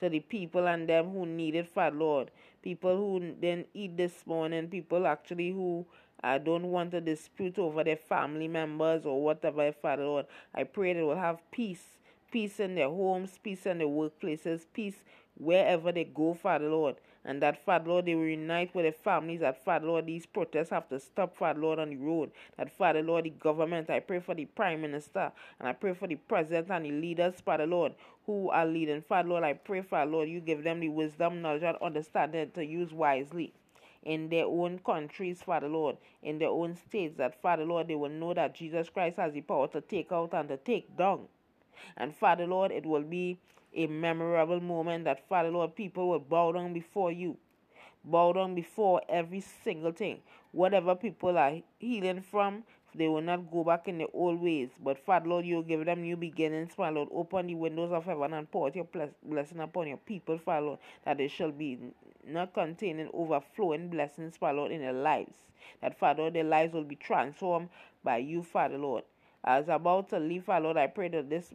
to 0.01 0.09
the 0.09 0.19
people 0.19 0.67
and 0.67 0.89
them 0.89 1.11
who 1.11 1.25
need 1.25 1.55
it, 1.55 1.67
Father 1.67 1.95
Lord. 1.95 2.31
People 2.61 2.97
who 2.97 3.19
didn't 3.39 3.67
eat 3.73 3.95
this 3.97 4.25
morning, 4.25 4.67
people 4.67 5.07
actually 5.07 5.51
who 5.51 5.85
uh, 6.23 6.37
don't 6.37 6.65
want 6.65 6.91
to 6.91 7.01
dispute 7.01 7.57
over 7.57 7.83
their 7.83 7.95
family 7.95 8.47
members 8.47 9.05
or 9.05 9.23
whatever, 9.23 9.71
Father 9.71 10.03
Lord. 10.03 10.25
I 10.53 10.63
pray 10.63 10.93
they 10.93 11.03
will 11.03 11.15
have 11.15 11.39
peace. 11.51 11.83
Peace 12.31 12.59
in 12.59 12.75
their 12.75 12.89
homes, 12.89 13.39
peace 13.43 13.65
in 13.65 13.79
their 13.79 13.87
workplaces, 13.87 14.65
peace 14.73 14.95
wherever 15.37 15.91
they 15.91 16.05
go, 16.05 16.33
Father 16.33 16.69
Lord. 16.69 16.95
And 17.25 17.41
that, 17.41 17.63
Father 17.63 17.89
Lord, 17.89 18.05
they 18.05 18.15
will 18.15 18.25
unite 18.25 18.73
with 18.73 18.85
their 18.85 18.91
families. 18.91 19.41
That, 19.41 19.63
Father 19.63 19.87
Lord, 19.87 20.07
these 20.07 20.25
protests 20.25 20.71
have 20.71 20.89
to 20.89 20.99
stop, 20.99 21.37
Father 21.37 21.59
Lord, 21.59 21.79
on 21.79 21.89
the 21.89 21.95
road. 21.97 22.31
That, 22.57 22.71
Father 22.75 23.03
Lord, 23.03 23.25
the 23.25 23.29
government, 23.31 23.89
I 23.89 23.99
pray 23.99 24.19
for 24.19 24.35
the 24.35 24.45
Prime 24.45 24.81
Minister. 24.81 25.31
And 25.59 25.67
I 25.69 25.73
pray 25.73 25.93
for 25.93 26.07
the 26.07 26.15
President 26.15 26.69
and 26.71 26.85
the 26.85 26.91
leaders, 26.91 27.35
Father 27.41 27.67
Lord, 27.67 27.93
who 28.25 28.49
are 28.49 28.65
leading. 28.65 29.01
Father 29.01 29.29
Lord, 29.29 29.43
I 29.43 29.53
pray, 29.53 29.81
Father 29.81 30.09
Lord, 30.09 30.29
you 30.29 30.39
give 30.39 30.63
them 30.63 30.79
the 30.79 30.89
wisdom, 30.89 31.41
knowledge, 31.41 31.63
and 31.63 31.77
understanding 31.81 32.51
to 32.51 32.65
use 32.65 32.91
wisely 32.91 33.53
in 34.03 34.29
their 34.29 34.45
own 34.45 34.79
countries, 34.79 35.43
Father 35.43 35.67
Lord, 35.69 35.97
in 36.23 36.39
their 36.39 36.49
own 36.49 36.75
states, 36.75 37.17
that 37.17 37.41
Father 37.41 37.65
Lord, 37.65 37.87
they 37.87 37.95
will 37.95 38.09
know 38.09 38.33
that 38.33 38.55
Jesus 38.55 38.89
Christ 38.89 39.17
has 39.17 39.33
the 39.33 39.41
power 39.41 39.67
to 39.69 39.81
take 39.81 40.11
out 40.11 40.33
and 40.33 40.49
to 40.49 40.57
take 40.57 40.97
down. 40.97 41.27
And 41.97 42.15
Father 42.15 42.47
Lord, 42.47 42.71
it 42.71 42.85
will 42.85 43.03
be 43.03 43.37
a 43.75 43.87
memorable 43.87 44.59
moment 44.59 45.05
that 45.05 45.27
Father 45.27 45.49
Lord 45.49 45.75
people 45.75 46.09
will 46.09 46.19
bow 46.19 46.51
down 46.51 46.73
before 46.73 47.11
you. 47.11 47.37
Bow 48.03 48.33
down 48.33 48.55
before 48.55 49.01
every 49.07 49.41
single 49.63 49.91
thing. 49.91 50.19
Whatever 50.51 50.95
people 50.95 51.37
are 51.37 51.61
healing 51.79 52.21
from, 52.21 52.63
they 52.93 53.07
will 53.07 53.21
not 53.21 53.49
go 53.51 53.63
back 53.63 53.87
in 53.87 53.99
the 53.99 54.07
old 54.13 54.41
ways. 54.41 54.69
But 54.83 54.99
Father 55.05 55.29
Lord, 55.29 55.45
you 55.45 55.63
give 55.63 55.85
them 55.85 56.01
new 56.01 56.17
beginnings, 56.17 56.73
Father 56.73 56.95
Lord. 56.95 57.09
Open 57.11 57.47
the 57.47 57.55
windows 57.55 57.91
of 57.91 58.05
heaven 58.05 58.33
and 58.33 58.49
pour 58.51 58.67
out 58.67 58.75
your 58.75 58.87
blessing 59.23 59.59
upon 59.59 59.87
your 59.87 59.97
people, 59.97 60.37
Father 60.37 60.65
Lord, 60.65 60.79
that 61.05 61.17
they 61.17 61.27
shall 61.27 61.51
be 61.51 61.77
not 62.27 62.53
containing 62.53 63.09
overflowing 63.13 63.89
blessings, 63.89 64.35
Father 64.37 64.57
Lord, 64.57 64.71
in 64.71 64.81
their 64.81 64.93
lives. 64.93 65.35
That 65.81 65.97
Father 65.97 66.23
Lord, 66.23 66.33
their 66.33 66.43
lives 66.43 66.73
will 66.73 66.83
be 66.83 66.95
transformed 66.95 67.69
by 68.03 68.17
you, 68.17 68.43
Father 68.43 68.77
Lord. 68.77 69.03
As 69.43 69.69
about 69.69 70.09
to 70.09 70.19
leave, 70.19 70.43
Father 70.43 70.65
Lord, 70.65 70.77
I 70.77 70.87
pray 70.87 71.07
that 71.09 71.29
this 71.29 71.53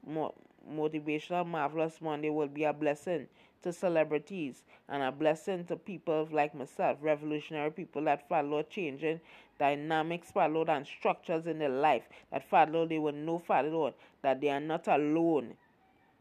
motivational 0.70 1.46
marvelous 1.46 2.00
Monday 2.00 2.30
will 2.30 2.48
be 2.48 2.64
a 2.64 2.72
blessing 2.72 3.26
to 3.62 3.72
celebrities 3.72 4.62
and 4.88 5.02
a 5.02 5.10
blessing 5.10 5.64
to 5.66 5.76
people 5.76 6.28
like 6.30 6.54
myself, 6.54 6.98
revolutionary 7.00 7.70
people 7.70 8.04
that 8.04 8.28
follow 8.28 8.62
changing 8.62 9.20
dynamics, 9.58 10.32
Lord, 10.34 10.68
and 10.68 10.86
structures 10.86 11.46
in 11.46 11.58
their 11.58 11.68
life. 11.68 12.04
That 12.30 12.48
follow 12.48 12.86
they 12.86 12.98
will 12.98 13.12
know, 13.12 13.38
Father 13.38 13.70
Lord, 13.70 13.94
that 14.22 14.40
they 14.40 14.50
are 14.50 14.60
not 14.60 14.86
alone. 14.86 15.54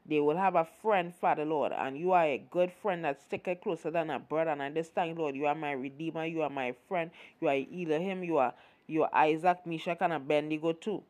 They 0.07 0.19
will 0.19 0.37
have 0.37 0.55
a 0.55 0.67
friend, 0.81 1.13
Father 1.13 1.45
Lord, 1.45 1.71
and 1.71 1.97
you 1.97 2.11
are 2.11 2.25
a 2.25 2.37
good 2.51 2.71
friend 2.71 3.03
that 3.05 3.21
sticker 3.21 3.55
closer 3.55 3.89
than 3.89 4.11
a 4.11 4.19
brother. 4.19 4.51
And 4.51 4.61
I 4.61 4.67
understand, 4.67 5.17
Lord, 5.17 5.35
you 5.35 5.47
are 5.47 5.55
my 5.55 5.71
redeemer, 5.71 6.25
you 6.25 6.43
are 6.43 6.49
my 6.49 6.75
friend, 6.87 7.09
you 7.41 7.47
are 7.47 7.55
Elohim, 7.55 8.23
you 8.23 8.37
are 8.37 8.53
you 8.87 9.01
are 9.01 9.09
Isaac, 9.13 9.65
Meshach, 9.65 9.97
and 10.01 10.13
Abednego 10.13 10.73
too. 10.73 11.03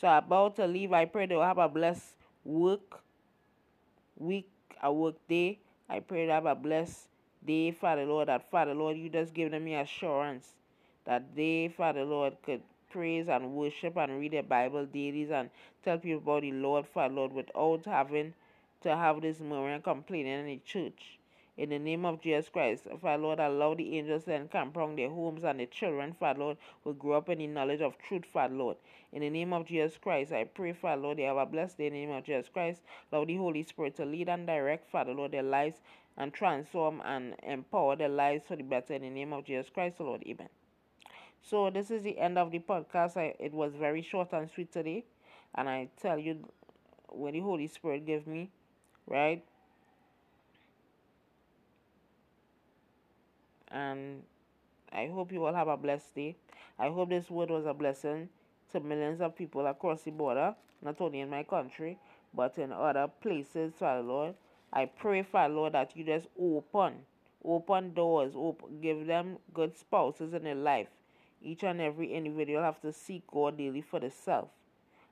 So 0.00 0.08
I 0.08 0.16
about 0.16 0.56
to 0.56 0.66
leave, 0.66 0.94
I 0.94 1.04
pray 1.04 1.26
they'll 1.26 1.42
have 1.42 1.58
a 1.58 1.68
blessed 1.68 2.14
work 2.42 3.02
week, 4.16 4.48
a 4.82 4.90
work 4.90 5.16
day. 5.28 5.58
I 5.90 6.00
pray 6.00 6.24
they 6.24 6.32
have 6.32 6.46
a 6.46 6.54
blessed 6.54 7.08
day, 7.44 7.72
Father 7.72 8.06
Lord. 8.06 8.28
That 8.28 8.50
Father 8.50 8.72
Lord, 8.72 8.96
you 8.96 9.10
just 9.10 9.34
give 9.34 9.50
them 9.50 9.66
assurance 9.66 10.54
that 11.04 11.36
they, 11.36 11.68
Father 11.76 12.04
Lord, 12.04 12.38
could 12.42 12.62
praise 12.90 13.28
and 13.28 13.52
worship 13.52 13.98
and 13.98 14.18
read 14.18 14.32
the 14.32 14.40
Bible 14.40 14.86
daily 14.86 15.30
and 15.30 15.50
tell 15.84 15.98
people 15.98 16.18
about 16.18 16.42
the 16.42 16.52
Lord, 16.52 16.86
Father 16.86 17.12
Lord, 17.12 17.34
without 17.34 17.84
having 17.84 18.32
to 18.80 18.96
have 18.96 19.20
this 19.20 19.38
murmuring 19.38 19.82
complaining 19.82 20.40
in 20.40 20.46
the 20.46 20.60
church. 20.64 21.19
In 21.60 21.68
the 21.68 21.78
name 21.78 22.06
of 22.06 22.22
Jesus 22.22 22.48
Christ, 22.48 22.84
Father 23.02 23.22
Lord, 23.22 23.38
allow 23.38 23.74
the 23.74 23.98
angels 23.98 24.24
to 24.24 24.32
encamp 24.32 24.78
around 24.78 24.96
their 24.96 25.10
homes 25.10 25.44
and 25.44 25.60
the 25.60 25.66
children, 25.66 26.16
Father 26.18 26.40
Lord, 26.40 26.56
will 26.84 26.94
grow 26.94 27.18
up 27.18 27.28
in 27.28 27.36
the 27.36 27.46
knowledge 27.48 27.82
of 27.82 27.98
truth, 27.98 28.24
Father 28.24 28.54
Lord. 28.54 28.78
In 29.12 29.20
the 29.20 29.28
name 29.28 29.52
of 29.52 29.66
Jesus 29.66 29.98
Christ, 29.98 30.32
I 30.32 30.44
pray, 30.44 30.72
Father 30.72 31.02
Lord, 31.02 31.18
they 31.18 31.24
have 31.24 31.36
a 31.36 31.44
blessed 31.44 31.76
day 31.76 31.88
in 31.88 31.92
the 31.92 32.06
name 32.06 32.16
of 32.16 32.24
Jesus 32.24 32.48
Christ. 32.50 32.80
Allow 33.12 33.26
the 33.26 33.36
Holy 33.36 33.62
Spirit 33.62 33.94
to 33.96 34.06
lead 34.06 34.30
and 34.30 34.46
direct, 34.46 34.90
Father 34.90 35.12
Lord, 35.12 35.32
their 35.32 35.42
lives 35.42 35.82
and 36.16 36.32
transform 36.32 37.02
and 37.04 37.34
empower 37.42 37.94
their 37.94 38.08
lives 38.08 38.44
for 38.48 38.56
the 38.56 38.62
better 38.62 38.94
in 38.94 39.02
the 39.02 39.10
name 39.10 39.34
of 39.34 39.44
Jesus 39.44 39.68
Christ, 39.68 40.00
Lord. 40.00 40.22
Amen. 40.26 40.48
So 41.42 41.68
this 41.68 41.90
is 41.90 42.02
the 42.02 42.18
end 42.18 42.38
of 42.38 42.52
the 42.52 42.60
podcast. 42.60 43.18
I, 43.18 43.34
it 43.38 43.52
was 43.52 43.74
very 43.74 44.00
short 44.00 44.32
and 44.32 44.48
sweet 44.48 44.72
today, 44.72 45.04
and 45.54 45.68
I 45.68 45.90
tell 46.00 46.18
you, 46.18 46.38
when 47.10 47.34
the 47.34 47.40
Holy 47.40 47.66
Spirit 47.66 48.06
gave 48.06 48.26
me, 48.26 48.50
right? 49.06 49.44
And 53.70 54.22
I 54.92 55.06
hope 55.06 55.32
you 55.32 55.44
all 55.44 55.54
have 55.54 55.68
a 55.68 55.76
blessed 55.76 56.14
day. 56.14 56.36
I 56.78 56.88
hope 56.88 57.10
this 57.10 57.30
word 57.30 57.50
was 57.50 57.66
a 57.66 57.74
blessing 57.74 58.28
to 58.72 58.80
millions 58.80 59.20
of 59.20 59.36
people 59.36 59.66
across 59.66 60.02
the 60.02 60.10
border, 60.10 60.54
not 60.82 61.00
only 61.00 61.20
in 61.20 61.30
my 61.30 61.42
country, 61.42 61.98
but 62.34 62.58
in 62.58 62.72
other 62.72 63.08
places, 63.20 63.74
Father 63.78 64.02
Lord. 64.02 64.34
I 64.72 64.86
pray, 64.86 65.22
Father 65.22 65.54
Lord, 65.54 65.74
that 65.74 65.96
you 65.96 66.04
just 66.04 66.28
open, 66.40 66.94
open 67.44 67.92
doors, 67.92 68.32
open, 68.36 68.80
give 68.80 69.06
them 69.06 69.38
good 69.52 69.76
spouses 69.76 70.32
in 70.32 70.44
their 70.44 70.54
life. 70.54 70.88
Each 71.42 71.64
and 71.64 71.80
every 71.80 72.12
individual 72.12 72.62
have 72.62 72.80
to 72.82 72.92
seek 72.92 73.26
God 73.26 73.58
daily 73.58 73.80
for 73.80 73.98
the 73.98 74.10
self 74.10 74.48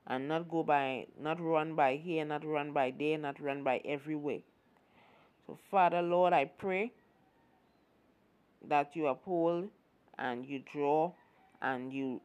and 0.07 0.27
not 0.27 0.49
go 0.49 0.63
by, 0.63 1.07
not 1.19 1.39
run 1.39 1.75
by 1.75 1.95
here, 1.95 2.25
not 2.25 2.45
run 2.45 2.71
by 2.71 2.93
there, 2.97 3.17
not 3.17 3.39
run 3.39 3.63
by 3.63 3.81
every 3.85 4.15
way. 4.15 4.43
So, 5.45 5.57
Father 5.69 6.01
Lord, 6.01 6.33
I 6.33 6.45
pray 6.45 6.91
that 8.67 8.95
you 8.95 9.07
uphold 9.07 9.69
and 10.17 10.45
you 10.45 10.61
draw 10.71 11.11
and 11.61 11.93
you 11.93 12.21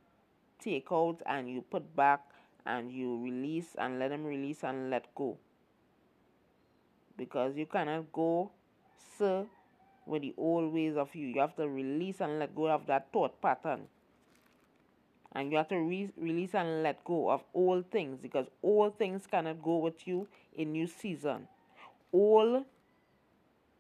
take 0.61 0.87
out 0.91 1.19
and 1.27 1.49
you 1.49 1.63
put 1.63 1.95
back 1.97 2.21
and 2.67 2.91
you 2.91 3.23
release 3.23 3.77
and 3.79 3.99
let 3.99 4.09
them 4.09 4.25
release 4.25 4.65
and 4.65 4.91
let 4.91 5.15
go. 5.15 5.37
Because 7.17 7.57
you 7.57 7.67
cannot 7.67 8.13
go, 8.13 8.51
sir, 9.19 9.47
with 10.07 10.23
the 10.23 10.35
old 10.37 10.73
ways 10.73 10.97
of 10.97 11.15
you. 11.15 11.29
You 11.29 11.41
have 11.41 11.57
to 11.57 11.69
release 11.69 12.21
and 12.21 12.39
let 12.39 12.55
go 12.55 12.69
of 12.69 12.87
that 12.87 13.13
thought 13.13 13.41
pattern. 13.41 13.83
And 15.33 15.51
you 15.51 15.57
have 15.59 15.69
to 15.69 15.79
re- 15.79 16.13
release 16.17 16.55
and 16.55 16.83
let 16.83 17.05
go 17.05 17.31
of 17.31 17.43
old 17.55 17.91
things 17.91 18.19
because 18.21 18.47
old 18.63 18.99
things 18.99 19.27
cannot 19.29 19.63
go 19.63 19.79
with 19.79 20.07
you 20.07 20.29
in 20.57 20.73
new 20.73 20.87
season. 20.87 21.49
Old, 22.13 22.65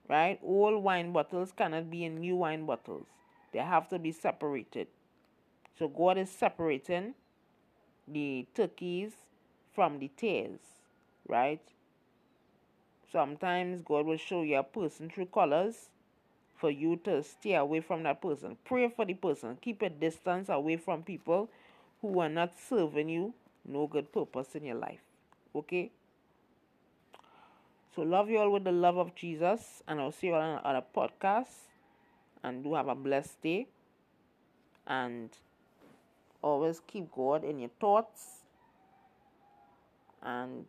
right? 0.08 0.38
Old 0.42 0.82
wine 0.82 1.12
bottles 1.12 1.52
cannot 1.52 1.90
be 1.90 2.04
in 2.04 2.20
new 2.20 2.36
wine 2.36 2.66
bottles. 2.66 3.06
They 3.52 3.60
have 3.60 3.88
to 3.88 3.98
be 3.98 4.12
separated. 4.12 4.88
So 5.78 5.88
God 5.88 6.18
is 6.18 6.30
separating 6.30 7.14
the 8.06 8.46
turkeys 8.54 9.12
from 9.74 9.98
the 9.98 10.08
tails, 10.16 10.60
right? 11.28 11.60
Sometimes 13.10 13.80
God 13.82 14.06
will 14.06 14.16
show 14.16 14.42
you 14.42 14.58
a 14.58 14.62
person 14.62 15.08
through 15.08 15.26
colors 15.26 15.88
for 16.56 16.70
you 16.70 16.96
to 17.04 17.22
stay 17.22 17.54
away 17.54 17.80
from 17.80 18.02
that 18.04 18.20
person. 18.20 18.56
Pray 18.64 18.88
for 18.88 19.04
the 19.04 19.14
person. 19.14 19.56
Keep 19.60 19.82
a 19.82 19.90
distance 19.90 20.48
away 20.48 20.76
from 20.76 21.02
people 21.02 21.48
who 22.00 22.18
are 22.20 22.28
not 22.28 22.52
serving 22.68 23.08
you 23.08 23.34
no 23.64 23.86
good 23.86 24.12
purpose 24.12 24.54
in 24.54 24.64
your 24.64 24.76
life. 24.76 25.00
Okay? 25.54 25.90
So 27.94 28.02
love 28.02 28.28
you 28.28 28.38
all 28.38 28.50
with 28.50 28.64
the 28.64 28.72
love 28.72 28.98
of 28.98 29.14
Jesus, 29.14 29.82
and 29.86 30.00
I'll 30.00 30.10
see 30.10 30.26
you 30.28 30.34
all 30.34 30.40
on 30.40 30.60
other 30.64 30.84
podcast. 30.94 31.68
And 32.42 32.64
do 32.64 32.74
have 32.74 32.88
a 32.88 32.94
blessed 32.94 33.40
day. 33.40 33.68
And 34.86 35.30
always 36.42 36.80
keep 36.86 37.10
God 37.12 37.44
in 37.44 37.58
your 37.60 37.70
thoughts. 37.80 38.42
And 40.22 40.66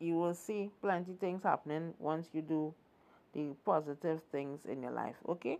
you 0.00 0.16
will 0.16 0.34
see 0.34 0.70
plenty 0.82 1.12
things 1.12 1.42
happening 1.44 1.94
once 1.98 2.28
you 2.32 2.42
do 2.42 2.74
the 3.34 3.54
positive 3.64 4.22
things 4.32 4.64
in 4.64 4.82
your 4.82 4.92
life. 4.92 5.16
Okay? 5.28 5.58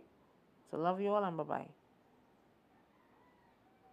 So 0.69 0.77
love 0.77 0.99
you 0.99 1.13
all 1.13 1.23
and 1.23 1.37
bye 1.37 1.43
bye. 1.43 1.78